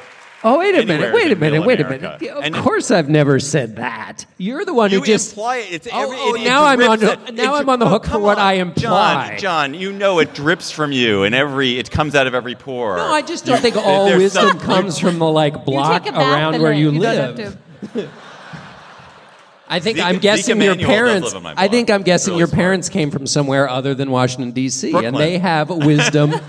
Oh, 0.43 0.59
wait 0.59 0.75
a 0.75 0.87
minute, 0.87 1.13
wait 1.13 1.31
a 1.33 1.37
minute, 1.37 1.59
real 1.59 1.67
wait 1.67 1.81
a 1.81 1.85
minute. 1.89 2.23
Of 2.23 2.45
And- 2.45 2.55
course, 2.55 2.91
I've 2.91 3.11
never 3.11 3.39
said 3.39 3.77
that. 3.77 4.25
You're 4.39 4.65
the 4.65 4.73
one 4.73 4.91
you 4.91 5.01
who 5.01 5.05
just. 5.05 5.33
imply 5.33 5.59
it. 5.59 5.69
It's 5.73 5.89
Oh, 5.93 6.03
every, 6.05 6.17
oh, 6.19 6.35
it- 6.35 6.41
it 6.41 6.45
now 6.45 6.65
I'm 6.65 6.81
on 6.83 6.99
the- 6.99 7.13
it- 7.13 7.35
now 7.35 7.57
it- 7.57 7.59
I'm 7.59 7.69
on 7.69 7.79
the 7.79 7.85
oh, 7.85 7.89
hook 7.91 8.07
for 8.07 8.19
what 8.19 8.39
on. 8.39 8.47
I 8.47 8.53
imply. 8.55 9.37
John, 9.37 9.39
John, 9.39 9.75
you 9.75 9.93
know 9.93 10.19
it 10.19 10.33
drips 10.33 10.71
from 10.71 10.93
you, 10.93 11.25
and 11.25 11.35
every 11.35 11.79
it 11.79 11.91
comes 11.91 12.15
out 12.15 12.27
of 12.27 12.35
every 12.35 12.55
pore. 12.55 12.97
No, 12.97 13.13
I 13.13 13.21
just 13.21 13.45
don't 13.45 13.57
You- 13.57 13.61
think 13.63 13.77
all 13.77 14.07
wisdom 14.17 14.49
some- 14.49 14.61
comes 14.61 14.99
from 14.99 15.19
the 15.19 15.27
like 15.27 15.67
block 15.67 16.05
take 16.05 16.13
a 16.15 16.17
bath 16.17 16.33
around 16.35 16.63
where 16.63 16.73
it. 16.73 16.79
you, 16.79 16.91
live. 16.91 17.59
I 19.69 19.79
think 19.79 19.99
Zeke- 19.99 20.07
I'm 20.07 20.19
guessing 20.19 20.61
your 20.61 20.75
parents. 20.75 21.27
live 21.27 21.37
on 21.37 21.43
my 21.43 21.55
I 21.57 21.69
think. 21.69 21.91
I'm 21.91 22.03
guessing 22.03 22.33
Really 22.33 22.39
your 22.41 22.49
smart. 22.49 22.57
parents 22.61 22.89
came 22.89 23.11
from 23.11 23.27
somewhere 23.27 23.69
other 23.69 23.95
than 23.95 24.11
Washington 24.11 24.51
D.C. 24.53 24.91
Brooklyn. 24.91 25.15
and 25.15 25.23
they 25.23 25.39
have 25.39 25.69
wisdom. 25.71 26.35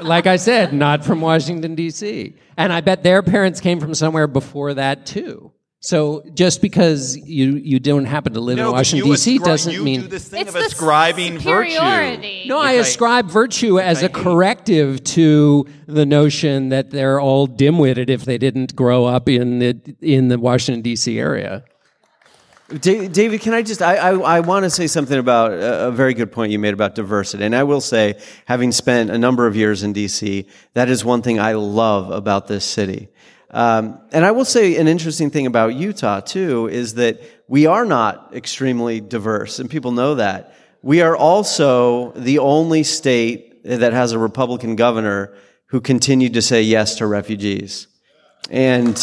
like 0.00 0.26
I 0.26 0.36
said, 0.36 0.72
not 0.72 1.04
from 1.04 1.20
Washington 1.20 1.74
D.C. 1.74 2.34
And 2.56 2.72
I 2.72 2.80
bet 2.80 3.02
their 3.02 3.22
parents 3.22 3.60
came 3.60 3.80
from 3.80 3.94
somewhere 3.94 4.26
before 4.26 4.74
that 4.74 5.06
too. 5.06 5.52
So 5.82 6.22
just 6.34 6.60
because 6.60 7.16
you 7.16 7.52
you 7.56 7.80
don't 7.80 8.04
happen 8.04 8.34
to 8.34 8.40
live 8.40 8.58
No, 8.58 8.66
in 8.68 8.72
Washington 8.72 9.08
D.C. 9.10 9.38
ascri- 9.38 9.44
doesn't 9.44 9.72
you 9.72 9.82
mean 9.82 10.02
do 10.02 10.08
this 10.08 10.28
thing 10.28 10.42
It's 10.42 10.54
of 10.54 10.60
ascribing 10.60 11.38
virtue. 11.38 11.70
superiority. 11.70 12.44
No, 12.46 12.58
Which 12.58 12.66
I 12.66 12.70
I- 12.72 12.74
ascribe 12.74 13.30
virtue 13.30 13.78
as 13.80 13.98
I 13.98 14.00
a 14.00 14.08
hate. 14.08 14.12
corrective 14.14 15.02
to 15.04 15.66
the 15.86 16.04
notion 16.04 16.68
that 16.68 16.90
they're 16.90 17.18
all 17.18 17.46
dim-witted 17.46 18.10
if 18.10 18.26
they 18.26 18.36
didn't 18.36 18.76
grow 18.76 19.06
up 19.06 19.26
in 19.26 19.58
the 19.58 19.96
in 20.02 20.28
the 20.28 20.38
Washington 20.38 20.82
D.C. 20.82 21.18
area. 21.18 21.64
Da- 22.78 23.08
David, 23.08 23.40
can 23.40 23.52
I 23.52 23.62
just, 23.62 23.82
I, 23.82 23.96
I, 23.96 24.10
I 24.12 24.40
want 24.40 24.62
to 24.62 24.70
say 24.70 24.86
something 24.86 25.18
about 25.18 25.52
a, 25.52 25.88
a 25.88 25.90
very 25.90 26.14
good 26.14 26.30
point 26.30 26.52
you 26.52 26.58
made 26.58 26.72
about 26.72 26.94
diversity. 26.94 27.44
And 27.44 27.56
I 27.56 27.64
will 27.64 27.80
say, 27.80 28.20
having 28.44 28.70
spent 28.70 29.10
a 29.10 29.18
number 29.18 29.48
of 29.48 29.56
years 29.56 29.82
in 29.82 29.92
DC, 29.92 30.46
that 30.74 30.88
is 30.88 31.04
one 31.04 31.20
thing 31.20 31.40
I 31.40 31.54
love 31.54 32.12
about 32.12 32.46
this 32.46 32.64
city. 32.64 33.08
Um, 33.50 33.98
and 34.12 34.24
I 34.24 34.30
will 34.30 34.44
say 34.44 34.76
an 34.76 34.86
interesting 34.86 35.30
thing 35.30 35.46
about 35.46 35.74
Utah 35.74 36.20
too 36.20 36.68
is 36.68 36.94
that 36.94 37.20
we 37.48 37.66
are 37.66 37.84
not 37.84 38.34
extremely 38.36 39.00
diverse, 39.00 39.58
and 39.58 39.68
people 39.68 39.90
know 39.90 40.14
that. 40.14 40.54
We 40.82 41.02
are 41.02 41.16
also 41.16 42.12
the 42.12 42.38
only 42.38 42.84
state 42.84 43.64
that 43.64 43.92
has 43.92 44.12
a 44.12 44.18
Republican 44.18 44.76
governor 44.76 45.34
who 45.66 45.80
continued 45.80 46.34
to 46.34 46.42
say 46.42 46.62
yes 46.62 46.94
to 46.96 47.06
refugees. 47.06 47.88
And 48.48 48.96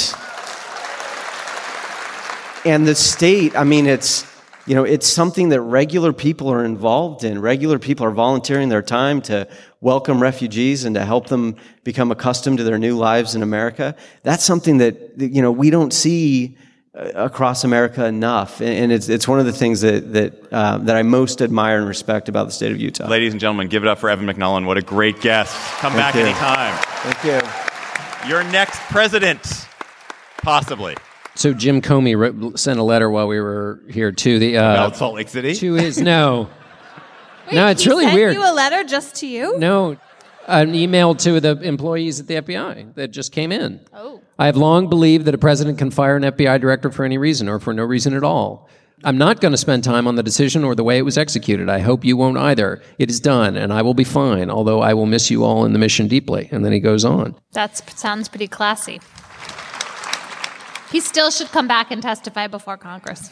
and 2.67 2.85
the 2.85 2.95
state, 2.95 3.55
I 3.55 3.63
mean, 3.63 3.87
it's, 3.87 4.25
you 4.65 4.75
know, 4.75 4.83
it's 4.83 5.07
something 5.07 5.49
that 5.49 5.61
regular 5.61 6.11
people 6.11 6.49
are 6.49 6.65
involved 6.65 7.23
in. 7.23 7.39
Regular 7.39 7.79
people 7.79 8.05
are 8.05 8.11
volunteering 8.11 8.67
their 8.67 8.81
time 8.81 9.21
to 9.23 9.47
welcome 9.79 10.21
refugees 10.21 10.83
and 10.83 10.93
to 10.95 11.05
help 11.05 11.27
them 11.27 11.55
become 11.85 12.11
accustomed 12.11 12.57
to 12.57 12.65
their 12.65 12.77
new 12.77 12.97
lives 12.97 13.35
in 13.35 13.41
America. 13.41 13.95
That's 14.23 14.43
something 14.43 14.79
that, 14.79 15.13
you 15.17 15.41
know, 15.41 15.51
we 15.51 15.69
don't 15.69 15.93
see 15.93 16.57
uh, 16.93 17.11
across 17.15 17.63
America 17.63 18.05
enough. 18.05 18.59
And 18.59 18.91
it's, 18.91 19.07
it's 19.07 19.27
one 19.27 19.39
of 19.39 19.45
the 19.45 19.53
things 19.53 19.79
that, 19.81 20.11
that, 20.11 20.51
uh, 20.51 20.79
that 20.79 20.97
I 20.97 21.03
most 21.03 21.41
admire 21.41 21.77
and 21.77 21.87
respect 21.87 22.27
about 22.27 22.47
the 22.47 22.51
state 22.51 22.73
of 22.73 22.81
Utah. 22.81 23.07
Ladies 23.07 23.31
and 23.31 23.39
gentlemen, 23.39 23.69
give 23.69 23.83
it 23.83 23.87
up 23.87 23.99
for 23.99 24.09
Evan 24.09 24.25
McMullin. 24.25 24.65
What 24.65 24.77
a 24.77 24.81
great 24.81 25.21
guest. 25.21 25.55
Come 25.79 25.93
Thank 25.93 26.03
back 26.03 26.15
you. 26.15 26.21
anytime. 26.21 26.77
Thank 27.07 27.23
you. 27.23 28.29
Your 28.29 28.43
next 28.51 28.79
president, 28.89 29.67
possibly. 30.41 30.97
So 31.37 31.53
Jim 31.53 31.81
Comey 31.81 32.17
wrote, 32.17 32.59
sent 32.59 32.79
a 32.79 32.83
letter 32.83 33.09
while 33.11 33.27
we 33.27 33.39
were 33.39 33.79
here 33.89 34.11
to 34.11 34.39
the 34.39 34.57
uh, 34.57 34.73
About 34.73 34.95
Salt 34.97 35.13
Lake 35.15 35.29
City? 35.29 35.53
to 35.55 35.73
his 35.73 35.99
no 35.99 36.49
Wait, 37.47 37.55
no 37.55 37.67
it's 37.67 37.83
he 37.83 37.89
really 37.89 38.05
sent 38.05 38.15
weird 38.15 38.33
You 38.33 38.43
a 38.43 38.53
letter 38.53 38.83
just 38.83 39.15
to 39.17 39.27
you? 39.27 39.57
no 39.59 39.97
an 40.47 40.73
email 40.73 41.13
to 41.13 41.39
the 41.39 41.61
employees 41.61 42.19
at 42.19 42.27
the 42.27 42.35
FBI 42.35 42.95
that 42.95 43.09
just 43.09 43.33
came 43.33 43.51
in. 43.51 43.81
Oh. 43.93 44.21
I 44.39 44.45
have 44.45 44.55
long 44.55 44.89
believed 44.89 45.25
that 45.25 45.35
a 45.35 45.37
president 45.37 45.77
can 45.77 45.91
fire 45.91 46.15
an 46.15 46.23
FBI 46.23 46.59
director 46.61 46.89
for 46.89 47.03
any 47.03 47.17
reason 47.17 47.49
or 47.49 47.59
for 47.59 47.73
no 47.73 47.83
reason 47.83 48.13
at 48.13 48.23
all. 48.23 48.69
I'm 49.03 49.17
not 49.17 49.41
going 49.41 49.51
to 49.51 49.57
spend 49.57 49.83
time 49.83 50.07
on 50.07 50.15
the 50.15 50.23
decision 50.23 50.63
or 50.63 50.73
the 50.73 50.83
way 50.83 50.97
it 50.97 51.03
was 51.03 51.17
executed. 51.17 51.69
I 51.69 51.79
hope 51.79 52.03
you 52.03 52.17
won't 52.17 52.37
either. 52.37 52.81
It 52.97 53.11
is 53.11 53.19
done, 53.19 53.55
and 53.55 53.71
I 53.71 53.83
will 53.83 53.93
be 53.93 54.03
fine, 54.03 54.49
although 54.49 54.81
I 54.81 54.95
will 54.95 55.05
miss 55.05 55.29
you 55.29 55.43
all 55.43 55.65
in 55.65 55.73
the 55.73 55.79
mission 55.79 56.07
deeply. 56.07 56.49
And 56.51 56.65
then 56.65 56.71
he 56.71 56.79
goes 56.79 57.05
on. 57.05 57.35
That 57.51 57.77
sounds 57.95 58.27
pretty 58.27 58.47
classy. 58.47 58.99
He 60.91 60.99
still 60.99 61.31
should 61.31 61.51
come 61.51 61.67
back 61.67 61.91
and 61.91 62.01
testify 62.01 62.47
before 62.47 62.77
Congress. 62.77 63.31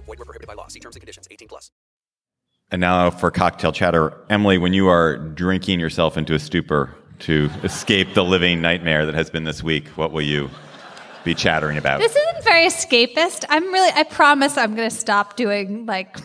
Void 0.11 0.19
were 0.19 0.25
prohibited 0.25 0.47
by 0.47 0.55
law. 0.55 0.67
See 0.67 0.81
terms 0.81 0.97
and 0.97 1.01
conditions. 1.01 1.25
18 1.31 1.47
plus. 1.47 1.71
And 2.69 2.81
now 2.81 3.09
for 3.11 3.31
cocktail 3.31 3.71
chatter. 3.71 4.13
Emily, 4.29 4.57
when 4.57 4.73
you 4.73 4.89
are 4.89 5.17
drinking 5.17 5.79
yourself 5.79 6.17
into 6.17 6.33
a 6.33 6.39
stupor 6.39 6.93
to 7.19 7.49
escape 7.63 8.13
the 8.13 8.23
living 8.23 8.59
nightmare 8.59 9.05
that 9.05 9.15
has 9.15 9.29
been 9.29 9.45
this 9.45 9.63
week, 9.63 9.87
what 9.89 10.11
will 10.11 10.21
you 10.21 10.49
be 11.23 11.33
chattering 11.33 11.77
about? 11.77 12.01
This 12.01 12.13
isn't 12.13 12.43
very 12.43 12.65
escapist. 12.65 13.45
I'm 13.47 13.63
really, 13.71 13.89
I 13.95 14.03
promise 14.03 14.57
I'm 14.57 14.75
going 14.75 14.89
to 14.89 14.95
stop 14.95 15.37
doing 15.37 15.85
like 15.85 16.17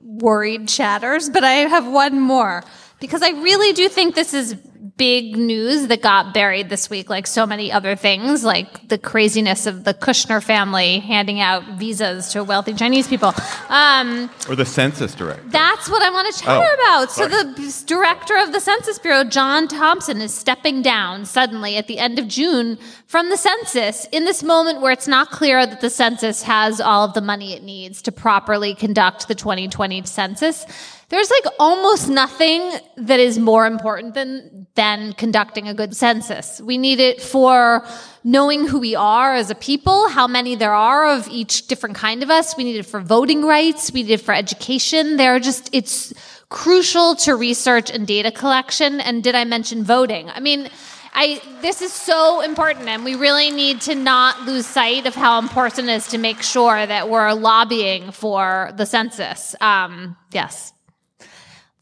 worried 0.00 0.68
chatters, 0.68 1.28
but 1.28 1.42
I 1.42 1.52
have 1.52 1.88
one 1.88 2.20
more 2.20 2.62
Because 3.00 3.22
I 3.22 3.30
really 3.30 3.72
do 3.72 3.88
think 3.88 4.14
this 4.14 4.32
is 4.32 4.56
big 4.96 5.36
news 5.36 5.88
that 5.88 6.00
got 6.02 6.32
buried 6.32 6.68
this 6.68 6.88
week, 6.88 7.10
like 7.10 7.26
so 7.26 7.44
many 7.46 7.72
other 7.72 7.96
things, 7.96 8.44
like 8.44 8.88
the 8.88 8.96
craziness 8.96 9.66
of 9.66 9.82
the 9.82 9.92
Kushner 9.92 10.40
family 10.40 11.00
handing 11.00 11.40
out 11.40 11.64
visas 11.78 12.28
to 12.28 12.44
wealthy 12.44 12.74
Chinese 12.74 13.08
people. 13.08 13.34
Um, 13.68 14.30
or 14.48 14.54
the 14.54 14.64
census 14.64 15.12
director. 15.14 15.42
That's 15.48 15.88
what 15.88 16.00
I 16.02 16.10
want 16.10 16.32
to 16.32 16.40
chatter 16.42 16.64
Oh, 16.70 16.74
about. 17.00 17.10
So 17.10 17.28
sorry. 17.28 17.42
the 17.54 17.82
director 17.86 18.36
of 18.36 18.52
the 18.52 18.60
Census 18.60 19.00
Bureau, 19.00 19.24
John 19.24 19.66
Thompson, 19.66 20.20
is 20.20 20.32
stepping 20.32 20.80
down 20.80 21.24
suddenly 21.24 21.76
at 21.76 21.88
the 21.88 21.98
end 21.98 22.20
of 22.20 22.28
June 22.28 22.78
from 23.06 23.30
the 23.30 23.36
census 23.36 24.06
in 24.12 24.24
this 24.26 24.44
moment 24.44 24.80
where 24.80 24.92
it's 24.92 25.08
not 25.08 25.30
clear 25.32 25.66
that 25.66 25.80
the 25.80 25.90
census 25.90 26.42
has 26.44 26.80
all 26.80 27.04
of 27.04 27.14
the 27.14 27.20
money 27.20 27.52
it 27.52 27.64
needs 27.64 28.00
to 28.02 28.12
properly 28.12 28.74
conduct 28.76 29.26
the 29.26 29.34
2020 29.34 30.04
census. 30.04 30.66
There's 31.08 31.30
like 31.30 31.54
almost 31.58 32.08
nothing 32.08 32.72
that 32.96 33.20
is 33.20 33.38
more 33.38 33.66
important 33.66 34.14
than 34.14 34.66
than 34.74 35.12
conducting 35.12 35.68
a 35.68 35.74
good 35.74 35.94
census. 35.94 36.60
We 36.60 36.78
need 36.78 36.98
it 36.98 37.22
for 37.22 37.86
knowing 38.24 38.66
who 38.66 38.80
we 38.80 38.96
are 38.96 39.34
as 39.34 39.50
a 39.50 39.54
people, 39.54 40.08
how 40.08 40.26
many 40.26 40.56
there 40.56 40.72
are 40.72 41.06
of 41.08 41.28
each 41.28 41.68
different 41.68 41.94
kind 41.94 42.22
of 42.22 42.30
us. 42.30 42.56
We 42.56 42.64
need 42.64 42.76
it 42.76 42.86
for 42.86 43.00
voting 43.00 43.44
rights. 43.44 43.92
We 43.92 44.02
need 44.02 44.12
it 44.12 44.20
for 44.20 44.34
education. 44.34 45.16
There 45.16 45.34
are 45.34 45.40
just, 45.40 45.70
it's 45.72 46.12
crucial 46.48 47.14
to 47.16 47.36
research 47.36 47.90
and 47.90 48.06
data 48.06 48.32
collection. 48.32 49.00
And 49.00 49.22
did 49.22 49.36
I 49.36 49.44
mention 49.44 49.84
voting? 49.84 50.28
I 50.30 50.40
mean, 50.40 50.68
I, 51.12 51.40
this 51.62 51.80
is 51.80 51.92
so 51.92 52.40
important, 52.40 52.88
and 52.88 53.04
we 53.04 53.14
really 53.14 53.52
need 53.52 53.82
to 53.82 53.94
not 53.94 54.46
lose 54.46 54.66
sight 54.66 55.06
of 55.06 55.14
how 55.14 55.38
important 55.38 55.88
it 55.88 55.92
is 55.92 56.08
to 56.08 56.18
make 56.18 56.42
sure 56.42 56.84
that 56.84 57.08
we're 57.08 57.32
lobbying 57.34 58.10
for 58.10 58.72
the 58.76 58.84
census. 58.84 59.54
Um, 59.60 60.16
yes. 60.32 60.73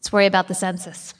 Let's 0.03 0.11
worry 0.11 0.25
about 0.25 0.49
the 0.49 0.53
census. 0.53 1.13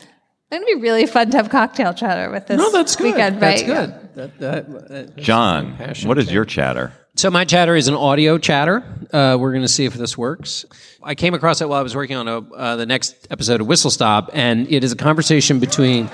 It's 0.00 0.06
going 0.50 0.62
to 0.62 0.66
be 0.66 0.82
really 0.82 1.06
fun 1.06 1.30
to 1.30 1.36
have 1.36 1.48
cocktail 1.48 1.94
chatter 1.94 2.28
with 2.32 2.48
this 2.48 2.58
No, 2.58 2.72
that's 2.72 2.96
good. 2.96 3.04
weekend, 3.04 3.38
That's 3.38 3.62
right? 3.62 3.66
good. 3.68 4.14
That- 4.16 4.38
that- 4.40 4.88
that- 4.88 5.16
John, 5.16 5.74
what 6.04 6.18
is 6.18 6.32
your 6.32 6.44
chatter? 6.44 6.92
So 7.14 7.30
my 7.30 7.44
chatter 7.44 7.76
is 7.76 7.86
an 7.86 7.94
audio 7.94 8.36
chatter. 8.36 8.82
Uh, 9.12 9.36
we're 9.38 9.52
going 9.52 9.62
to 9.62 9.68
see 9.68 9.84
if 9.84 9.94
this 9.94 10.18
works. 10.18 10.64
I 11.04 11.14
came 11.14 11.34
across 11.34 11.60
it 11.60 11.68
while 11.68 11.78
I 11.78 11.82
was 11.84 11.94
working 11.94 12.16
on 12.16 12.26
a, 12.26 12.38
uh, 12.52 12.74
the 12.74 12.84
next 12.86 13.28
episode 13.30 13.60
of 13.60 13.68
Whistle 13.68 13.92
Stop, 13.92 14.30
and 14.32 14.66
it 14.72 14.82
is 14.82 14.90
a 14.90 14.96
conversation 14.96 15.60
between. 15.60 16.08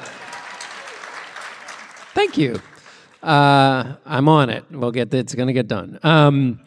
Thank 2.13 2.37
you. 2.37 2.61
Uh, 3.23 3.95
I'm 4.05 4.29
on 4.29 4.51
it. 4.51 4.67
We'll 4.71 4.91
get 4.93 5.15
it's 5.15 5.35
going 5.35 5.47
to 5.47 5.55
get 5.55 5.67
done. 5.67 5.99
Um, 6.03 6.61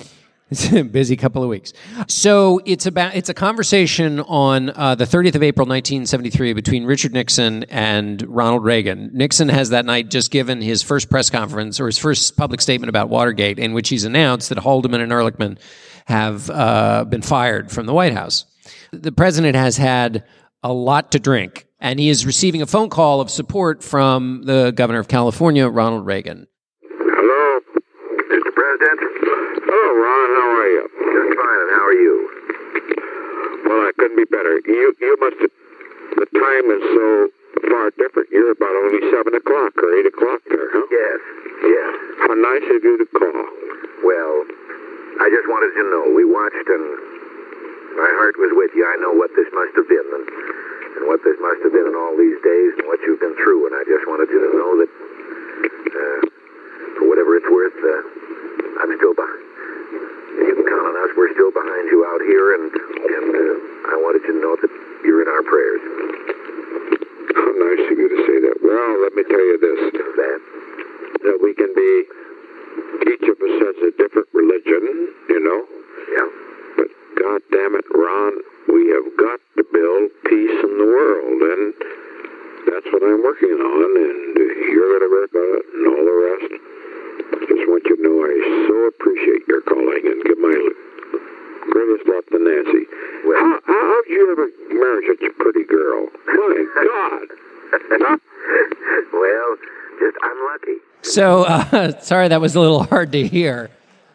it's 0.50 0.72
a 0.72 0.84
busy 0.84 1.16
couple 1.16 1.44
of 1.44 1.50
weeks. 1.50 1.74
So 2.08 2.62
it's 2.66 2.86
about 2.86 3.16
it's 3.16 3.30
a 3.30 3.34
conversation 3.34 4.20
on 4.22 4.72
uh, 4.72 4.96
the 4.96 5.06
30th 5.06 5.36
of 5.36 5.44
April 5.44 5.66
1973 5.66 6.54
between 6.54 6.86
Richard 6.86 7.14
Nixon 7.14 7.66
and 7.66 8.22
Ronald 8.28 8.64
Reagan. 8.64 9.12
Nixon 9.14 9.50
has 9.50 9.70
that 9.70 9.86
night 9.86 10.10
just 10.10 10.32
given 10.32 10.62
his 10.62 10.82
first 10.82 11.10
press 11.10 11.30
conference 11.30 11.80
or 11.80 11.86
his 11.86 11.98
first 11.98 12.36
public 12.36 12.62
statement 12.62 12.90
about 12.90 13.10
Watergate, 13.10 13.60
in 13.60 13.74
which 13.74 13.90
he's 13.90 14.04
announced 14.04 14.50
that 14.50 14.58
Haldeman 14.60 15.02
and 15.02 15.12
Ehrlichman 15.12 15.60
have 16.06 16.50
uh, 16.50 17.06
been 17.06 17.22
fired 17.22 17.72
from 17.72 17.86
the 17.86 17.94
White 17.94 18.14
House. 18.14 18.46
The 18.92 19.12
president 19.12 19.56
has 19.56 19.78
had 19.78 20.24
a 20.64 20.74
lot 20.74 21.12
to 21.12 21.20
drink, 21.20 21.68
and 21.80 22.00
he 22.00 22.10
is 22.10 22.26
receiving 22.26 22.62
a 22.62 22.66
phone 22.66 22.90
call 22.90 23.22
of 23.22 23.30
support 23.30 23.84
from 23.84 24.42
the 24.44 24.72
governor 24.72 25.00
of 25.00 25.08
California, 25.08 25.68
Ronald 25.68 26.06
Reagan. 26.06 26.48
Hello, 26.82 27.60
Mr. 28.32 28.54
President. 28.54 29.00
Hello, 29.72 29.89
Ron. 30.00 30.30
How 30.40 30.50
are 30.56 30.70
you? 30.72 30.84
Just 30.88 31.30
fine. 31.36 31.60
And 31.60 31.72
how 31.76 31.86
are 31.92 32.00
you? 32.00 32.16
Well, 33.68 33.82
I 33.84 33.92
couldn't 34.00 34.16
be 34.16 34.28
better. 34.32 34.64
You 34.66 34.96
you 35.00 35.16
must 35.20 35.40
have. 35.44 35.54
The 36.16 36.28
time 36.40 36.66
is 36.72 36.84
so 36.96 37.08
far 37.70 37.92
different. 38.00 38.32
You're 38.32 38.56
about 38.56 38.74
only 38.88 39.04
seven 39.12 39.36
o'clock 39.36 39.76
or 39.78 39.90
eight 40.00 40.08
o'clock 40.08 40.42
there, 40.48 40.68
huh? 40.72 40.88
Yes. 40.90 41.20
Yes. 41.68 41.92
How 42.24 42.34
nice 42.34 42.66
of 42.72 42.82
you 42.82 42.96
to 42.98 43.08
call. 43.14 43.44
Well, 44.04 44.36
I 45.20 45.28
just 45.30 45.48
wanted 45.52 45.76
to 45.76 45.84
know 45.92 46.02
we 46.16 46.24
watched 46.24 46.68
and 46.72 46.86
my 48.00 48.12
heart 48.16 48.40
was 48.40 48.56
with 48.56 48.72
you. 48.74 48.88
I 48.88 48.96
know 49.04 49.12
what 49.12 49.36
this 49.36 49.52
must 49.52 49.76
have 49.76 49.88
been 49.92 50.08
and, 50.16 50.26
and 50.98 51.04
what 51.12 51.20
this 51.28 51.36
must 51.44 51.60
have 51.68 51.74
been 51.76 51.88
in 51.92 51.96
all 52.00 52.16
these 52.16 52.40
days 52.42 52.72
and 52.80 52.88
what 52.88 53.04
you've 53.04 53.20
been 53.20 53.36
through. 53.36 53.68
And 53.68 53.76
I 53.76 53.84
just 53.84 54.08
wanted 54.08 54.32
you 54.32 54.40
to 54.40 54.52
know 54.56 54.72
that. 54.80 54.92
Uh, 55.60 56.20
for 56.98 57.08
whatever 57.10 57.36
it's 57.36 57.50
worth, 57.50 57.76
uh, 57.84 58.82
I'm 58.82 58.96
still 58.98 59.14
behind. 59.14 59.49
You 60.38 60.54
can 60.56 60.66
count 60.66 60.86
on 60.86 60.96
us. 61.02 61.10
We're 61.18 61.34
still 61.34 61.52
behind 61.52 61.86
you 61.90 62.06
out 62.06 62.22
here, 62.30 62.48
and, 62.54 62.70
and 62.70 63.28
uh, 63.34 63.92
I 63.92 63.96
wanted 63.98 64.22
you 64.30 64.34
to 64.38 64.42
know 64.42 64.56
that 64.62 64.72
you're 65.04 65.22
in 65.26 65.30
our 65.30 65.44
prayers. 65.44 65.82
How 67.34 67.50
nice 67.58 67.84
of 67.90 67.98
you 67.98 68.08
to 68.10 68.20
say 68.30 68.38
that. 68.46 68.58
Well, 68.62 68.92
let 69.02 69.14
me 69.18 69.24
tell 69.26 69.42
you 69.42 69.58
this. 69.58 69.80
That? 70.00 70.40
That 71.26 71.38
we 71.42 71.54
can 71.54 71.72
be, 71.76 71.92
each 73.12 73.26
of 73.28 73.38
us 73.42 73.56
has 73.60 73.78
a 73.90 73.92
different 73.98 74.30
religion, 74.34 75.14
you 75.28 75.40
know? 75.42 75.60
Yeah. 76.14 76.30
But 76.78 76.90
God 77.20 77.42
damn 77.52 77.76
it, 77.76 77.86
Ron, 77.92 78.34
we 78.72 78.94
have 78.96 79.10
got 79.18 79.40
to 79.58 79.64
build 79.74 80.14
peace 80.30 80.58
in 80.64 80.74
the 80.78 80.88
world, 80.88 81.40
and 81.42 81.74
that's 82.70 82.88
what 82.94 83.04
I'm 83.04 83.22
working 83.24 83.58
on, 83.60 83.90
and 83.98 84.38
you're 84.72 84.90
going 84.94 85.06
to 85.06 85.12
work 85.12 85.34
on 85.36 85.50
it 85.58 85.66
and 85.74 85.84
all 85.90 86.04
the 86.06 86.18
rest. 86.24 86.79
I 87.20 87.46
just 87.48 87.66
want 87.68 87.84
you 87.86 87.96
to 87.96 88.04
know 88.04 88.24
I 88.24 88.34
so 88.68 88.76
appreciate 88.88 89.48
your 89.48 89.62
calling, 89.62 90.04
and 90.06 90.24
give 90.24 90.40
my 90.40 90.56
greatest 91.72 92.08
love 92.08 92.26
to 92.32 92.40
Nancy. 92.40 92.86
how, 93.24 93.60
how, 93.66 93.82
how'd 93.90 94.08
you 94.08 94.32
ever 94.32 94.48
marry 94.74 95.08
such 95.08 95.24
a 95.28 95.34
pretty 95.42 95.64
girl? 95.66 96.08
My 96.28 96.66
God! 96.84 97.28
well, 99.14 99.58
just 100.00 100.18
unlucky. 100.24 100.78
So 101.02 101.44
uh, 101.44 102.00
sorry 102.02 102.28
that 102.30 102.42
was 102.42 102.56
a 102.56 102.60
little 102.60 102.84
hard 102.84 103.12
to 103.14 103.28
hear. 103.28 103.70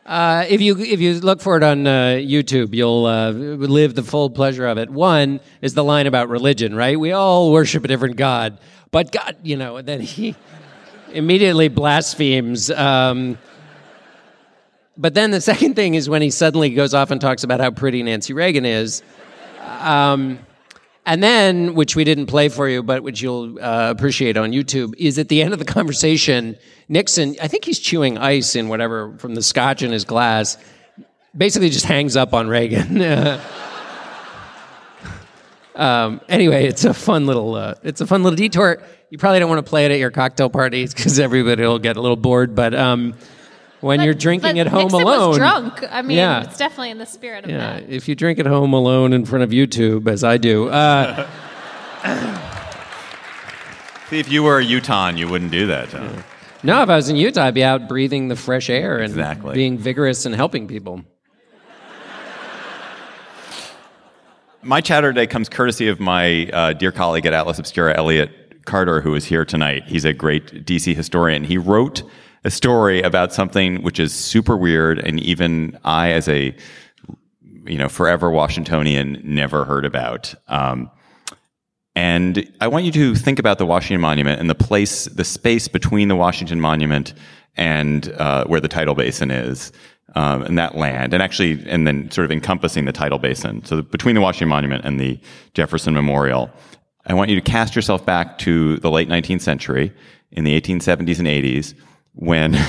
Uh, 0.06 0.44
if 0.48 0.60
you 0.60 0.78
if 0.78 1.00
you 1.00 1.18
look 1.20 1.40
for 1.40 1.56
it 1.56 1.62
on 1.62 1.86
uh, 1.86 2.16
YouTube, 2.20 2.74
you'll 2.74 3.06
uh, 3.06 3.30
live 3.30 3.94
the 3.94 4.02
full 4.02 4.28
pleasure 4.28 4.66
of 4.66 4.76
it. 4.76 4.90
One 4.90 5.40
is 5.62 5.72
the 5.74 5.84
line 5.84 6.06
about 6.06 6.28
religion, 6.28 6.74
right? 6.74 6.98
We 6.98 7.12
all 7.12 7.50
worship 7.50 7.84
a 7.84 7.88
different 7.88 8.16
God, 8.16 8.58
but 8.90 9.12
God, 9.12 9.36
you 9.42 9.56
know. 9.56 9.76
And 9.78 9.88
then 9.88 10.00
he 10.00 10.36
immediately 11.14 11.68
blasphemes. 11.68 12.70
Um, 12.70 13.38
but 14.96 15.14
then 15.14 15.30
the 15.30 15.40
second 15.40 15.74
thing 15.74 15.94
is 15.94 16.08
when 16.08 16.22
he 16.22 16.30
suddenly 16.30 16.70
goes 16.70 16.94
off 16.94 17.10
and 17.10 17.20
talks 17.20 17.44
about 17.44 17.60
how 17.60 17.70
pretty 17.70 18.02
Nancy 18.02 18.32
Reagan 18.32 18.64
is. 18.64 19.02
Um, 19.80 20.38
and 21.06 21.22
then, 21.22 21.74
which 21.74 21.96
we 21.96 22.04
didn't 22.04 22.26
play 22.26 22.48
for 22.48 22.68
you, 22.68 22.82
but 22.82 23.02
which 23.02 23.20
you'll 23.20 23.58
uh, 23.62 23.90
appreciate 23.90 24.36
on 24.36 24.52
YouTube, 24.52 24.94
is 24.96 25.18
at 25.18 25.28
the 25.28 25.42
end 25.42 25.52
of 25.52 25.58
the 25.58 25.64
conversation, 25.64 26.56
Nixon, 26.88 27.36
I 27.42 27.48
think 27.48 27.64
he's 27.64 27.78
chewing 27.78 28.16
ice 28.16 28.56
in 28.56 28.68
whatever 28.68 29.14
from 29.18 29.34
the 29.34 29.42
scotch 29.42 29.82
in 29.82 29.92
his 29.92 30.04
glass, 30.06 30.56
basically 31.36 31.68
just 31.68 31.84
hangs 31.84 32.16
up 32.16 32.32
on 32.32 32.48
Reagan. 32.48 33.02
um, 35.74 36.20
anyway, 36.28 36.66
it's 36.66 36.84
a 36.84 36.94
fun 36.94 37.26
little, 37.26 37.54
uh, 37.54 37.74
it's 37.82 38.00
a 38.00 38.06
fun 38.06 38.22
little 38.22 38.36
detour. 38.36 38.82
You 39.10 39.18
probably 39.18 39.38
don't 39.40 39.48
want 39.48 39.64
to 39.64 39.68
play 39.68 39.84
it 39.86 39.90
at 39.92 39.98
your 39.98 40.10
cocktail 40.10 40.50
parties 40.50 40.92
because 40.94 41.18
everybody 41.20 41.62
will 41.62 41.78
get 41.78 41.96
a 41.96 42.00
little 42.00 42.16
bored. 42.16 42.54
But 42.54 42.74
um, 42.74 43.14
when 43.80 44.00
you're 44.00 44.14
drinking 44.14 44.58
at 44.58 44.66
home 44.66 44.84
Nixon 44.84 45.02
alone, 45.02 45.28
was 45.30 45.38
drunk. 45.38 45.84
I 45.90 46.02
mean, 46.02 46.16
Yeah. 46.16 46.42
it's 46.44 46.56
definitely 46.58 46.90
in 46.90 46.98
the 46.98 47.06
spirit 47.06 47.44
of 47.44 47.50
yeah, 47.50 47.80
that. 47.80 47.88
if 47.90 48.08
you 48.08 48.14
drink 48.14 48.38
at 48.38 48.46
home 48.46 48.72
alone 48.72 49.12
in 49.12 49.24
front 49.24 49.44
of 49.44 49.50
YouTube, 49.50 50.08
as 50.08 50.24
I 50.24 50.36
do, 50.38 50.68
uh, 50.68 51.28
See, 54.10 54.18
if 54.20 54.30
you 54.30 54.42
were 54.42 54.58
a 54.58 54.64
Utah, 54.64 55.08
you 55.10 55.26
wouldn't 55.28 55.50
do 55.50 55.66
that. 55.68 55.88
John. 55.88 56.22
no, 56.62 56.82
if 56.82 56.88
I 56.90 56.96
was 56.96 57.08
in 57.08 57.16
Utah, 57.16 57.44
I'd 57.44 57.54
be 57.54 57.64
out 57.64 57.88
breathing 57.88 58.28
the 58.28 58.36
fresh 58.36 58.68
air 58.68 58.96
and 58.98 59.06
Exactly. 59.10 59.54
being 59.54 59.78
vigorous 59.78 60.26
and 60.26 60.34
helping 60.34 60.68
people. 60.68 61.02
My 64.64 64.80
chatter 64.80 65.12
today 65.12 65.26
comes 65.26 65.50
courtesy 65.50 65.88
of 65.88 66.00
my 66.00 66.46
uh, 66.46 66.72
dear 66.72 66.90
colleague 66.90 67.26
at 67.26 67.34
Atlas 67.34 67.58
Obscura, 67.58 67.94
Elliot 67.94 68.64
Carter, 68.64 69.02
who 69.02 69.14
is 69.14 69.26
here 69.26 69.44
tonight. 69.44 69.84
He's 69.84 70.06
a 70.06 70.14
great 70.14 70.64
DC 70.64 70.96
historian. 70.96 71.44
He 71.44 71.58
wrote 71.58 72.02
a 72.44 72.50
story 72.50 73.02
about 73.02 73.34
something 73.34 73.82
which 73.82 74.00
is 74.00 74.14
super 74.14 74.56
weird, 74.56 74.98
and 74.98 75.20
even 75.20 75.78
I, 75.84 76.12
as 76.12 76.28
a 76.28 76.56
you 77.66 77.76
know 77.76 77.90
forever 77.90 78.30
Washingtonian, 78.30 79.20
never 79.22 79.66
heard 79.66 79.84
about. 79.84 80.34
Um, 80.48 80.90
and 81.94 82.50
I 82.62 82.68
want 82.68 82.86
you 82.86 82.92
to 82.92 83.14
think 83.14 83.38
about 83.38 83.58
the 83.58 83.66
Washington 83.66 84.00
Monument 84.00 84.40
and 84.40 84.48
the 84.48 84.54
place, 84.54 85.04
the 85.04 85.24
space 85.24 85.68
between 85.68 86.08
the 86.08 86.16
Washington 86.16 86.58
Monument 86.58 87.12
and 87.56 88.10
uh, 88.12 88.46
where 88.46 88.60
the 88.60 88.68
tidal 88.68 88.94
basin 88.94 89.30
is, 89.30 89.72
um, 90.14 90.42
and 90.42 90.58
that 90.58 90.76
land, 90.76 91.12
and 91.12 91.22
actually, 91.22 91.64
and 91.68 91.86
then 91.86 92.10
sort 92.10 92.24
of 92.24 92.30
encompassing 92.30 92.84
the 92.84 92.92
tidal 92.92 93.18
basin. 93.18 93.64
So 93.64 93.82
between 93.82 94.14
the 94.14 94.20
Washington 94.20 94.48
Monument 94.48 94.84
and 94.84 95.00
the 95.00 95.18
Jefferson 95.54 95.94
Memorial, 95.94 96.50
I 97.06 97.14
want 97.14 97.30
you 97.30 97.36
to 97.36 97.42
cast 97.42 97.74
yourself 97.74 98.06
back 98.06 98.38
to 98.38 98.78
the 98.78 98.90
late 98.90 99.08
19th 99.08 99.42
century, 99.42 99.92
in 100.30 100.44
the 100.44 100.60
1870s 100.60 101.18
and 101.18 101.28
80s, 101.28 101.74
when. 102.14 102.56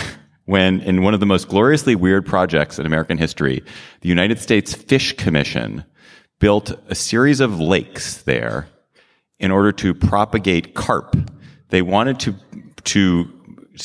When, 0.47 0.81
in 0.81 1.01
one 1.01 1.15
of 1.15 1.19
the 1.19 1.25
most 1.25 1.47
gloriously 1.47 1.95
weird 1.95 2.23
projects 2.23 2.77
in 2.77 2.85
American 2.85 3.17
history, 3.17 3.63
the 4.01 4.09
United 4.09 4.37
States 4.37 4.75
Fish 4.75 5.17
Commission 5.17 5.83
built 6.39 6.71
a 6.87 6.93
series 6.93 7.39
of 7.39 7.59
lakes 7.59 8.21
there 8.21 8.67
in 9.39 9.49
order 9.49 9.71
to 9.71 9.95
propagate 9.95 10.75
carp. 10.75 11.15
They 11.69 11.81
wanted 11.81 12.19
to 12.19 12.35
to 12.83 13.34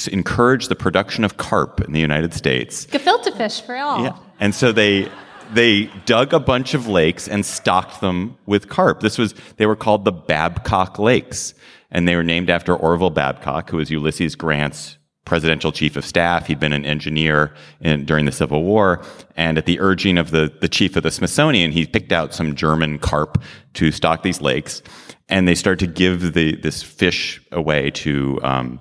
encourage 0.09 0.68
the 0.68 0.76
production 0.76 1.24
of 1.24 1.36
carp 1.36 1.80
in 1.80 1.93
the 1.93 2.01
United 2.01 2.34
States. 2.34 2.86
Gefilte 2.86 3.36
fish 3.36 3.61
for 3.61 3.76
all. 3.76 4.03
Yeah. 4.03 4.16
And 4.38 4.55
so 4.55 4.72
they 4.72 5.11
they 5.53 5.86
dug 6.07 6.32
a 6.32 6.41
bunch 6.41 6.74
of 6.74 6.86
lakes 6.86 7.28
and 7.28 7.45
stocked 7.45 8.01
them 8.01 8.36
with 8.47 8.68
carp. 8.68 9.01
This 9.01 9.18
was 9.18 9.34
they 9.57 9.66
were 9.66 9.76
called 9.76 10.05
the 10.05 10.12
Babcock 10.12 10.99
Lakes, 10.99 11.55
and 11.91 12.07
they 12.07 12.16
were 12.16 12.22
named 12.22 12.51
after 12.51 12.74
Orville 12.74 13.11
Babcock, 13.11 13.70
who 13.70 13.78
was 13.78 13.91
Ulysses 13.91 14.34
Grant's 14.36 14.97
presidential 15.24 15.70
chief 15.70 15.97
of 15.97 16.05
staff. 16.05 16.47
He'd 16.47 16.59
been 16.59 16.72
an 16.72 16.84
engineer 16.84 17.55
in, 17.80 18.05
during 18.05 18.24
the 18.24 18.32
Civil 18.32 18.64
War, 18.64 19.03
and 19.36 19.59
at 19.59 19.66
the 19.66 19.80
urging 19.80 20.18
of 20.18 20.30
the 20.30 20.53
the 20.61 20.68
chief 20.68 20.97
of 20.97 21.03
the 21.03 21.11
Smithsonian, 21.11 21.72
he 21.72 21.86
picked 21.86 22.12
out 22.12 22.34
some 22.34 22.55
German 22.55 22.99
carp 22.99 23.43
to 23.74 23.93
stock 23.93 24.22
these 24.22 24.41
lakes, 24.41 24.82
and 25.28 25.47
they 25.47 25.55
started 25.55 25.86
to 25.86 25.93
give 25.93 26.32
the 26.34 26.57
this 26.57 26.82
fish 26.82 27.41
away 27.53 27.91
to. 27.91 28.41
Um, 28.43 28.80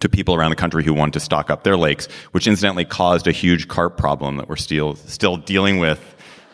to 0.00 0.08
people 0.08 0.34
around 0.34 0.50
the 0.50 0.56
country 0.56 0.84
who 0.84 0.94
want 0.94 1.12
to 1.14 1.20
stock 1.20 1.50
up 1.50 1.64
their 1.64 1.76
lakes, 1.76 2.06
which 2.32 2.46
incidentally 2.46 2.84
caused 2.84 3.26
a 3.26 3.32
huge 3.32 3.68
carp 3.68 3.96
problem 3.96 4.36
that 4.36 4.48
we're 4.48 4.56
still 4.56 4.94
still 4.94 5.36
dealing 5.36 5.78
with 5.78 6.00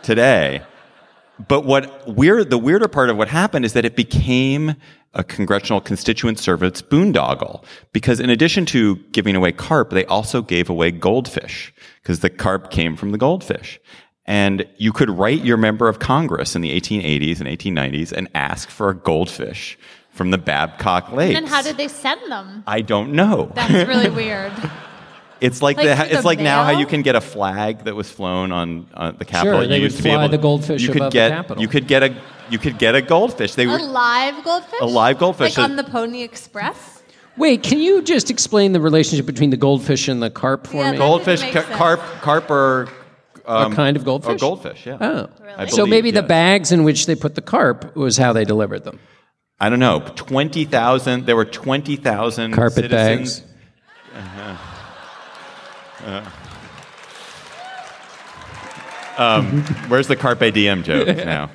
today. 0.03 0.62
But 1.49 1.64
what 1.64 2.07
weird, 2.07 2.51
the 2.51 2.59
weirder 2.59 2.88
part 2.88 3.11
of 3.11 3.16
what 3.16 3.28
happened 3.28 3.64
is 3.64 3.72
that 3.72 3.84
it 3.84 3.97
became 3.97 4.76
a 5.14 5.24
congressional 5.24 5.80
constituent 5.80 6.38
service 6.38 6.80
boondoggle 6.82 7.64
because 7.93 8.20
in 8.20 8.30
addition 8.30 8.64
to 8.66 8.97
giving 9.12 9.36
away 9.36 9.53
carp, 9.53 9.90
they 9.90 10.05
also 10.07 10.40
gave 10.43 10.70
away 10.70 10.90
goldfish 10.90 11.72
because 12.03 12.20
the 12.20 12.30
carp 12.30 12.70
came 12.70 12.97
from 12.97 13.12
the 13.12 13.18
goldfish. 13.18 13.80
And 14.24 14.66
you 14.76 14.93
could 14.93 15.11
write 15.11 15.45
your 15.45 15.57
member 15.57 15.88
of 15.88 15.99
Congress 15.99 16.55
in 16.55 16.62
the 16.62 16.78
1880s 16.80 17.40
and 17.40 17.49
1890s 17.49 18.12
and 18.12 18.28
ask 18.34 18.70
for 18.70 18.88
a 18.88 18.95
goldfish 18.95 19.76
from 20.12 20.30
the 20.30 20.38
Babcock 20.38 21.10
Lakes. 21.12 21.36
And 21.36 21.44
then 21.46 21.52
how 21.52 21.62
did 21.62 21.76
they 21.76 21.88
send 21.88 22.30
them? 22.30 22.62
I 22.66 22.80
don't 22.82 23.12
know. 23.12 23.50
That's 23.54 23.88
really 23.88 24.10
weird. 24.22 24.52
It's 25.40 25.60
like, 25.60 25.76
Like 25.76 25.86
the, 25.86 26.04
it's 26.12 26.20
the 26.20 26.26
like 26.26 26.38
now 26.38 26.62
how 26.62 26.70
you 26.78 26.86
can 26.86 27.02
get 27.02 27.16
a 27.16 27.20
flag 27.20 27.84
that 27.84 27.96
was 27.96 28.08
flown 28.08 28.52
on 28.52 28.86
uh, 28.94 29.10
the 29.10 29.24
Capitol. 29.24 29.60
Sure, 29.60 29.66
they 29.66 29.76
you 29.76 29.82
would 29.82 29.90
used 29.92 29.96
to 29.96 30.02
be 30.04 30.10
fly 30.10 30.24
able, 30.24 30.30
the 30.30 30.38
goldfish 30.38 30.82
you 30.82 30.88
could 30.88 30.96
above 30.98 31.12
the 31.12 31.16
get, 31.16 31.30
Capitol. 31.32 31.60
You 31.62 31.68
could 31.68 31.88
get 31.88 32.02
a 32.04 32.14
you 32.50 32.58
could 32.58 32.78
get 32.78 32.94
a 32.94 33.02
goldfish. 33.02 33.54
They 33.54 33.64
A 33.64 33.68
were 33.68 33.78
live 33.80 34.44
goldfish? 34.44 34.78
a 34.80 34.86
live 34.86 35.18
goldfish. 35.18 35.56
Like 35.56 35.70
on 35.70 35.76
the 35.76 35.84
Pony 35.84 36.22
Express? 36.22 37.02
Wait, 37.38 37.62
can 37.62 37.78
you 37.78 38.02
just 38.02 38.30
explain 38.30 38.72
the 38.72 38.80
relationship 38.80 39.24
between 39.26 39.48
the 39.50 39.56
goldfish 39.56 40.06
and 40.06 40.22
the 40.22 40.28
carp 40.30 40.66
for 40.66 40.76
Yeah, 40.76 40.92
me? 40.92 40.98
goldfish, 40.98 41.40
ca- 41.50 41.62
carp, 41.76 42.00
carp 42.20 42.50
are 42.50 42.88
um, 43.46 43.72
a 43.72 43.74
kind 43.74 43.96
of 43.96 44.04
goldfish? 44.04 44.34
Or 44.34 44.36
goldfish, 44.38 44.84
yeah. 44.86 44.98
Oh. 45.00 45.28
I 45.56 45.64
So 45.66 45.78
believe, 45.78 45.90
maybe 45.90 46.10
the 46.10 46.22
bags 46.22 46.70
in 46.72 46.84
which 46.84 47.06
they 47.06 47.14
put 47.14 47.34
the 47.34 47.40
carp 47.40 47.96
was 47.96 48.18
how 48.18 48.34
they 48.34 48.44
delivered 48.44 48.84
them. 48.84 48.98
I 49.62 49.68
don't 49.68 49.78
know. 49.78 50.00
Twenty 50.16 50.64
thousand. 50.64 51.24
There 51.24 51.36
were 51.36 51.44
twenty 51.44 51.94
thousand 51.94 52.52
Carpet 52.52 52.90
citizens. 52.90 53.40
bags. 54.12 54.58
Uh, 56.04 56.28
um, 59.16 59.62
where's 59.86 60.08
the 60.08 60.16
carpe 60.16 60.52
diem 60.52 60.82
joke 60.82 61.06
now? 61.24 61.48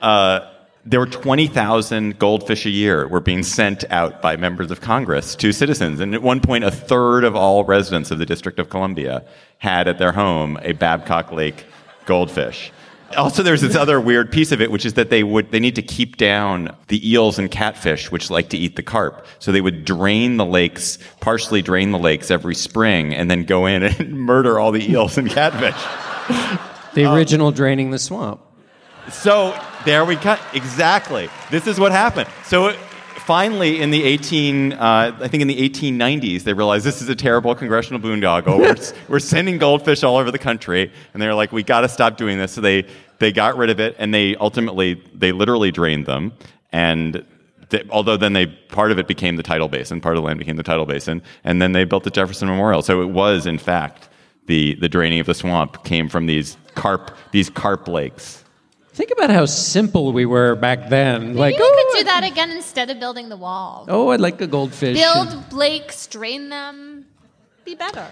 Uh, 0.00 0.40
there 0.86 1.00
were 1.00 1.06
20,000 1.06 2.18
goldfish 2.18 2.64
a 2.64 2.70
year 2.70 3.06
were 3.08 3.20
being 3.20 3.42
sent 3.42 3.84
out 3.90 4.22
by 4.22 4.36
members 4.36 4.70
of 4.70 4.80
Congress 4.80 5.34
to 5.36 5.52
citizens. 5.52 6.00
And 6.00 6.14
at 6.14 6.22
one 6.22 6.40
point, 6.40 6.64
a 6.64 6.70
third 6.70 7.24
of 7.24 7.36
all 7.36 7.64
residents 7.64 8.10
of 8.10 8.18
the 8.18 8.24
District 8.24 8.58
of 8.58 8.70
Columbia 8.70 9.22
had 9.58 9.86
at 9.86 9.98
their 9.98 10.12
home 10.12 10.58
a 10.62 10.72
Babcock 10.72 11.30
Lake 11.30 11.66
goldfish. 12.06 12.72
Also, 13.16 13.42
there's 13.42 13.62
this 13.62 13.74
other 13.74 14.00
weird 14.00 14.30
piece 14.30 14.52
of 14.52 14.60
it, 14.60 14.70
which 14.70 14.84
is 14.84 14.94
that 14.94 15.08
they 15.08 15.22
would 15.22 15.50
they 15.50 15.60
need 15.60 15.74
to 15.76 15.82
keep 15.82 16.18
down 16.18 16.76
the 16.88 17.10
eels 17.10 17.38
and 17.38 17.50
catfish, 17.50 18.10
which 18.10 18.30
like 18.30 18.50
to 18.50 18.58
eat 18.58 18.76
the 18.76 18.82
carp. 18.82 19.26
So 19.38 19.50
they 19.50 19.62
would 19.62 19.84
drain 19.84 20.36
the 20.36 20.44
lakes, 20.44 20.98
partially 21.20 21.62
drain 21.62 21.90
the 21.90 21.98
lakes 21.98 22.30
every 22.30 22.54
spring, 22.54 23.14
and 23.14 23.30
then 23.30 23.44
go 23.44 23.66
in 23.66 23.82
and 23.82 24.12
murder 24.18 24.58
all 24.58 24.72
the 24.72 24.90
eels 24.90 25.16
and 25.18 25.30
catfish. 25.30 25.76
The 26.94 27.04
original 27.14 27.52
draining 27.52 27.90
the 27.90 27.98
swamp. 27.98 28.40
So 29.10 29.58
there 29.84 30.04
we 30.04 30.16
cut 30.16 30.40
exactly. 30.52 31.28
This 31.50 31.66
is 31.68 31.78
what 31.78 31.92
happened. 31.92 32.28
So 32.44 32.68
it, 32.68 32.78
finally, 33.28 33.78
in 33.78 33.90
the 33.90 34.04
18, 34.04 34.72
uh, 34.72 35.14
I 35.20 35.28
think 35.28 35.42
in 35.42 35.48
the 35.48 35.68
1890s, 35.68 36.44
they 36.44 36.54
realized 36.54 36.86
this 36.86 37.02
is 37.02 37.10
a 37.10 37.14
terrible 37.14 37.54
congressional 37.54 38.00
boondoggle. 38.00 38.58
We're, 38.58 38.94
we're 39.08 39.18
sending 39.18 39.58
goldfish 39.58 40.02
all 40.02 40.16
over 40.16 40.30
the 40.30 40.38
country, 40.38 40.90
and 41.12 41.20
they're 41.20 41.34
like, 41.34 41.52
we 41.52 41.62
got 41.62 41.82
to 41.82 41.90
stop 41.90 42.16
doing 42.16 42.38
this. 42.38 42.52
So 42.52 42.62
they 42.62 42.86
they 43.18 43.30
got 43.30 43.58
rid 43.58 43.68
of 43.68 43.80
it, 43.80 43.96
and 43.98 44.14
they 44.14 44.34
ultimately 44.36 45.02
they 45.14 45.32
literally 45.32 45.70
drained 45.70 46.06
them. 46.06 46.32
And 46.72 47.22
th- 47.68 47.86
although 47.90 48.16
then 48.16 48.32
they 48.32 48.46
part 48.46 48.92
of 48.92 48.98
it 48.98 49.06
became 49.06 49.36
the 49.36 49.42
tidal 49.42 49.68
basin, 49.68 50.00
part 50.00 50.16
of 50.16 50.22
the 50.22 50.26
land 50.26 50.38
became 50.38 50.56
the 50.56 50.62
tidal 50.62 50.86
basin, 50.86 51.20
and 51.44 51.60
then 51.60 51.72
they 51.72 51.84
built 51.84 52.04
the 52.04 52.10
Jefferson 52.10 52.48
Memorial. 52.48 52.80
So 52.80 53.02
it 53.02 53.10
was 53.10 53.44
in 53.44 53.58
fact 53.58 54.08
the 54.46 54.74
the 54.76 54.88
draining 54.88 55.20
of 55.20 55.26
the 55.26 55.34
swamp 55.34 55.84
came 55.84 56.08
from 56.08 56.24
these 56.24 56.56
carp 56.74 57.14
these 57.32 57.50
carp 57.50 57.88
lakes. 57.88 58.42
Think 58.98 59.12
about 59.12 59.30
how 59.30 59.44
simple 59.46 60.12
we 60.12 60.26
were 60.26 60.56
back 60.56 60.88
then. 60.88 61.36
like, 61.36 61.52
Maybe 61.54 61.62
we 61.62 61.68
oh, 61.70 61.90
could 61.92 61.98
do 62.00 62.04
that 62.06 62.24
again 62.24 62.50
instead 62.50 62.90
of 62.90 62.98
building 62.98 63.28
the 63.28 63.36
wall. 63.36 63.84
oh, 63.86 64.08
I'd 64.08 64.18
like 64.18 64.40
a 64.40 64.46
goldfish. 64.48 64.98
Build 64.98 65.52
lakes, 65.52 66.08
drain 66.08 66.48
them, 66.48 67.06
be 67.64 67.76
better. 67.76 68.08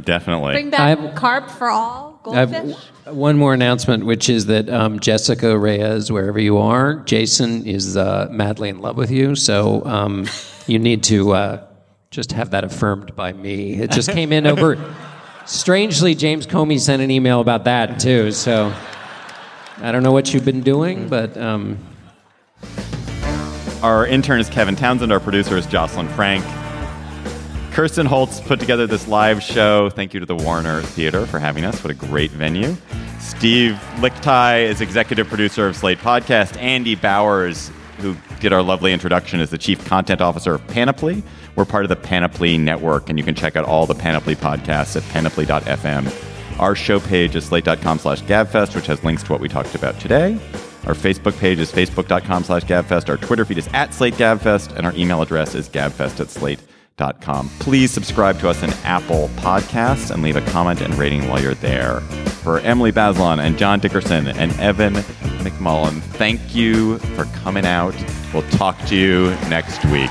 Definitely. 0.00 0.52
Bring 0.52 0.70
back 0.70 0.96
I've- 0.96 1.16
carp 1.16 1.50
for 1.50 1.70
all, 1.70 2.20
I 2.24 2.36
have 2.36 2.52
goldfish. 2.52 2.84
w- 3.04 3.20
one 3.20 3.36
more 3.36 3.52
announcement, 3.52 4.06
which 4.06 4.28
is 4.28 4.46
that 4.46 4.68
um, 4.70 5.00
Jessica 5.00 5.58
Reyes, 5.58 6.12
wherever 6.12 6.38
you 6.38 6.58
are, 6.58 6.94
Jason 7.00 7.66
is 7.66 7.96
uh, 7.96 8.28
madly 8.30 8.68
in 8.68 8.78
love 8.78 8.96
with 8.96 9.10
you. 9.10 9.34
So 9.34 9.84
um, 9.86 10.28
you 10.68 10.78
need 10.78 11.02
to 11.04 11.32
uh, 11.32 11.66
just 12.12 12.30
have 12.30 12.50
that 12.50 12.62
affirmed 12.62 13.16
by 13.16 13.32
me. 13.32 13.74
It 13.74 13.90
just 13.90 14.12
came 14.12 14.32
in 14.32 14.46
over. 14.46 14.78
Strangely, 15.46 16.14
James 16.14 16.46
Comey 16.46 16.78
sent 16.78 17.02
an 17.02 17.10
email 17.10 17.40
about 17.40 17.64
that 17.64 17.98
too. 17.98 18.30
So 18.30 18.72
I 19.78 19.92
don't 19.92 20.02
know 20.02 20.12
what 20.12 20.32
you've 20.32 20.44
been 20.44 20.62
doing, 20.62 21.08
but 21.08 21.36
um, 21.36 21.78
Our 23.82 24.06
intern 24.06 24.40
is 24.40 24.48
Kevin 24.48 24.76
Townsend. 24.76 25.12
Our 25.12 25.20
producer 25.20 25.56
is 25.56 25.66
Jocelyn 25.66 26.08
Frank. 26.08 26.44
Kirsten 27.72 28.06
Holtz 28.06 28.40
put 28.40 28.60
together 28.60 28.86
this 28.86 29.08
live 29.08 29.42
show. 29.42 29.90
Thank 29.90 30.14
you 30.14 30.20
to 30.20 30.26
the 30.26 30.36
Warner 30.36 30.80
Theater 30.82 31.26
for 31.26 31.40
having 31.40 31.64
us. 31.64 31.82
What 31.82 31.90
a 31.90 31.94
great 31.94 32.30
venue. 32.30 32.76
Steve 33.18 33.72
Lickteig 33.96 34.68
is 34.68 34.80
executive 34.80 35.26
producer 35.26 35.66
of 35.66 35.76
Slate 35.76 35.98
Podcast. 35.98 36.56
Andy 36.58 36.94
Bowers, 36.94 37.70
who 37.98 38.16
did 38.38 38.52
our 38.52 38.62
lovely 38.62 38.92
introduction, 38.92 39.40
is 39.40 39.50
the 39.50 39.58
chief 39.58 39.84
content 39.86 40.20
officer 40.20 40.54
of 40.54 40.64
Panoply. 40.68 41.22
We're 41.56 41.64
part 41.64 41.84
of 41.84 41.88
the 41.88 41.96
Panoply 41.96 42.58
Network, 42.58 43.08
and 43.10 43.18
you 43.18 43.24
can 43.24 43.34
check 43.34 43.56
out 43.56 43.64
all 43.64 43.86
the 43.86 43.94
Panoply 43.94 44.36
podcasts 44.36 44.96
at 44.96 45.02
panoply.fm. 45.10 46.33
Our 46.58 46.74
show 46.74 47.00
page 47.00 47.34
is 47.36 47.44
slate.com 47.44 47.98
slash 47.98 48.22
gabfest, 48.22 48.74
which 48.74 48.86
has 48.86 49.02
links 49.04 49.22
to 49.24 49.32
what 49.32 49.40
we 49.40 49.48
talked 49.48 49.74
about 49.74 49.98
today. 50.00 50.38
Our 50.86 50.94
Facebook 50.94 51.38
page 51.38 51.58
is 51.58 51.72
facebook.com 51.72 52.44
slash 52.44 52.64
gabfest. 52.64 53.08
Our 53.08 53.16
Twitter 53.16 53.44
feed 53.44 53.58
is 53.58 53.68
at 53.72 53.94
slate 53.94 54.14
gabfest, 54.14 54.76
and 54.76 54.86
our 54.86 54.94
email 54.94 55.22
address 55.22 55.54
is 55.54 55.68
gabfest 55.68 56.20
at 56.20 56.30
slate.com. 56.30 57.48
Please 57.58 57.90
subscribe 57.90 58.38
to 58.40 58.48
us 58.48 58.62
in 58.62 58.70
Apple 58.84 59.28
Podcasts 59.36 60.10
and 60.10 60.22
leave 60.22 60.36
a 60.36 60.42
comment 60.50 60.82
and 60.82 60.94
rating 60.96 61.28
while 61.28 61.40
you're 61.40 61.54
there. 61.54 62.00
For 62.42 62.60
Emily 62.60 62.92
Bazelon 62.92 63.38
and 63.38 63.56
John 63.56 63.80
Dickerson 63.80 64.28
and 64.28 64.52
Evan 64.60 64.94
McMullin, 65.42 66.02
thank 66.02 66.54
you 66.54 66.98
for 66.98 67.24
coming 67.42 67.64
out. 67.64 67.94
We'll 68.34 68.48
talk 68.50 68.78
to 68.86 68.96
you 68.96 69.30
next 69.48 69.84
week. 69.86 70.10